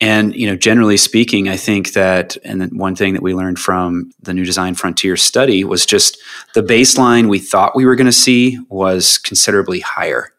And 0.00 0.34
you 0.34 0.48
know, 0.48 0.56
generally 0.56 0.96
speaking, 0.96 1.48
I 1.48 1.56
think 1.56 1.92
that, 1.92 2.36
and 2.42 2.76
one 2.76 2.96
thing 2.96 3.12
that 3.12 3.22
we 3.22 3.32
learned 3.32 3.60
from 3.60 4.10
the 4.20 4.34
New 4.34 4.44
Design 4.44 4.74
Frontier 4.74 5.16
study 5.16 5.62
was 5.62 5.86
just 5.86 6.18
the 6.56 6.64
baseline 6.64 7.28
we 7.28 7.38
thought 7.38 7.76
we 7.76 7.86
were 7.86 7.94
going 7.94 8.06
to 8.06 8.12
see 8.12 8.58
was 8.68 9.18
considerably 9.18 9.78
higher 9.78 10.32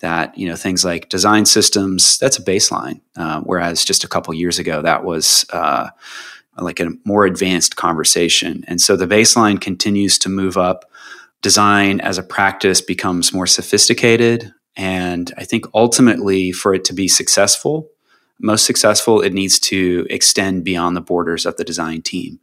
that 0.00 0.36
you 0.38 0.48
know 0.48 0.56
things 0.56 0.84
like 0.84 1.08
design 1.08 1.44
systems 1.44 2.18
that's 2.18 2.38
a 2.38 2.42
baseline. 2.42 3.00
Uh, 3.16 3.40
whereas 3.40 3.84
just 3.84 4.04
a 4.04 4.08
couple 4.08 4.32
years 4.34 4.58
ago 4.58 4.82
that 4.82 5.04
was 5.04 5.44
uh, 5.52 5.88
like 6.56 6.80
a 6.80 6.90
more 7.04 7.24
advanced 7.24 7.76
conversation. 7.76 8.64
And 8.68 8.80
so 8.80 8.96
the 8.96 9.06
baseline 9.06 9.60
continues 9.60 10.18
to 10.20 10.28
move 10.28 10.56
up. 10.56 10.90
Design 11.42 12.00
as 12.00 12.18
a 12.18 12.22
practice 12.22 12.80
becomes 12.80 13.32
more 13.32 13.46
sophisticated. 13.46 14.52
And 14.76 15.32
i 15.36 15.44
think 15.44 15.66
ultimately 15.74 16.52
for 16.52 16.72
it 16.72 16.84
to 16.84 16.92
be 16.94 17.08
successful 17.08 17.90
most 18.40 18.64
successful 18.64 19.20
it 19.20 19.32
needs 19.32 19.58
to 19.58 20.06
extend 20.10 20.64
beyond 20.64 20.96
the 20.96 21.00
borders 21.00 21.44
of 21.44 21.56
the 21.56 21.64
design 21.64 22.02
team. 22.02 22.40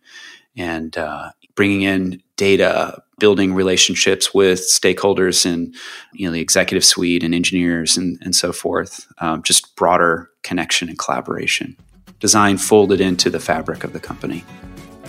And 0.57 0.97
uh, 0.97 1.31
bringing 1.55 1.81
in 1.81 2.21
data 2.37 3.01
building 3.17 3.53
relationships 3.53 4.33
with 4.33 4.59
stakeholders 4.59 5.45
and 5.45 5.73
you 6.13 6.25
know 6.25 6.31
the 6.31 6.41
executive 6.41 6.83
suite 6.83 7.23
and 7.23 7.33
engineers 7.33 7.97
and, 7.97 8.17
and 8.21 8.35
so 8.35 8.51
forth 8.51 9.07
um, 9.19 9.41
just 9.43 9.75
broader 9.75 10.29
connection 10.43 10.89
and 10.89 10.99
collaboration. 10.99 11.75
Design 12.19 12.57
folded 12.57 13.01
into 13.01 13.29
the 13.29 13.39
fabric 13.39 13.83
of 13.83 13.93
the 13.93 13.99
company. 13.99 14.39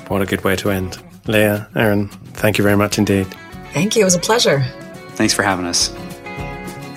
What 0.08 0.22
a 0.22 0.26
good 0.26 0.44
way 0.44 0.56
to 0.56 0.70
end. 0.70 1.02
Leah 1.26 1.68
Aarron 1.74 2.08
thank 2.34 2.58
you 2.58 2.64
very 2.64 2.76
much 2.76 2.98
indeed. 2.98 3.26
Thank 3.72 3.96
you. 3.96 4.02
It 4.02 4.04
was 4.04 4.14
a 4.14 4.20
pleasure. 4.20 4.64
Thanks 5.10 5.34
for 5.34 5.42
having 5.42 5.66
us. 5.66 5.88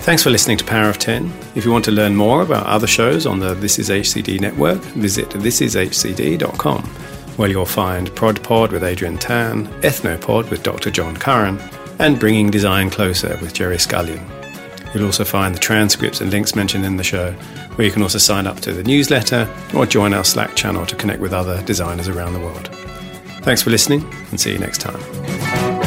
Thanks 0.00 0.22
for 0.22 0.30
listening 0.30 0.56
to 0.58 0.64
Power 0.64 0.88
of 0.88 0.98
10. 0.98 1.30
If 1.54 1.64
you 1.64 1.72
want 1.72 1.84
to 1.84 1.90
learn 1.90 2.16
more 2.16 2.40
about 2.40 2.66
other 2.66 2.86
shows 2.86 3.26
on 3.26 3.38
the 3.38 3.52
This 3.54 3.78
Is 3.78 3.90
HCD 3.90 4.40
network, 4.40 4.78
visit 4.78 5.28
thisishcd.com 5.28 7.09
where 7.40 7.48
you'll 7.48 7.64
find 7.64 8.14
Prod 8.14 8.42
Pod 8.42 8.70
with 8.70 8.84
Adrian 8.84 9.16
Tan, 9.16 9.66
Ethnopod 9.80 10.50
with 10.50 10.62
Dr. 10.62 10.90
John 10.90 11.16
Curran, 11.16 11.58
and 11.98 12.20
Bringing 12.20 12.50
Design 12.50 12.90
Closer 12.90 13.38
with 13.40 13.54
Gerry 13.54 13.78
Scullion. 13.78 14.22
You'll 14.92 15.06
also 15.06 15.24
find 15.24 15.54
the 15.54 15.58
transcripts 15.58 16.20
and 16.20 16.30
links 16.30 16.54
mentioned 16.54 16.84
in 16.84 16.98
the 16.98 17.02
show, 17.02 17.32
where 17.76 17.86
you 17.86 17.92
can 17.92 18.02
also 18.02 18.18
sign 18.18 18.46
up 18.46 18.60
to 18.60 18.74
the 18.74 18.82
newsletter 18.82 19.48
or 19.74 19.86
join 19.86 20.12
our 20.12 20.22
Slack 20.22 20.54
channel 20.54 20.84
to 20.84 20.94
connect 20.94 21.20
with 21.20 21.32
other 21.32 21.62
designers 21.62 22.08
around 22.08 22.34
the 22.34 22.40
world. 22.40 22.68
Thanks 23.40 23.62
for 23.62 23.70
listening 23.70 24.04
and 24.30 24.38
see 24.38 24.52
you 24.52 24.58
next 24.58 24.82
time. 24.82 25.79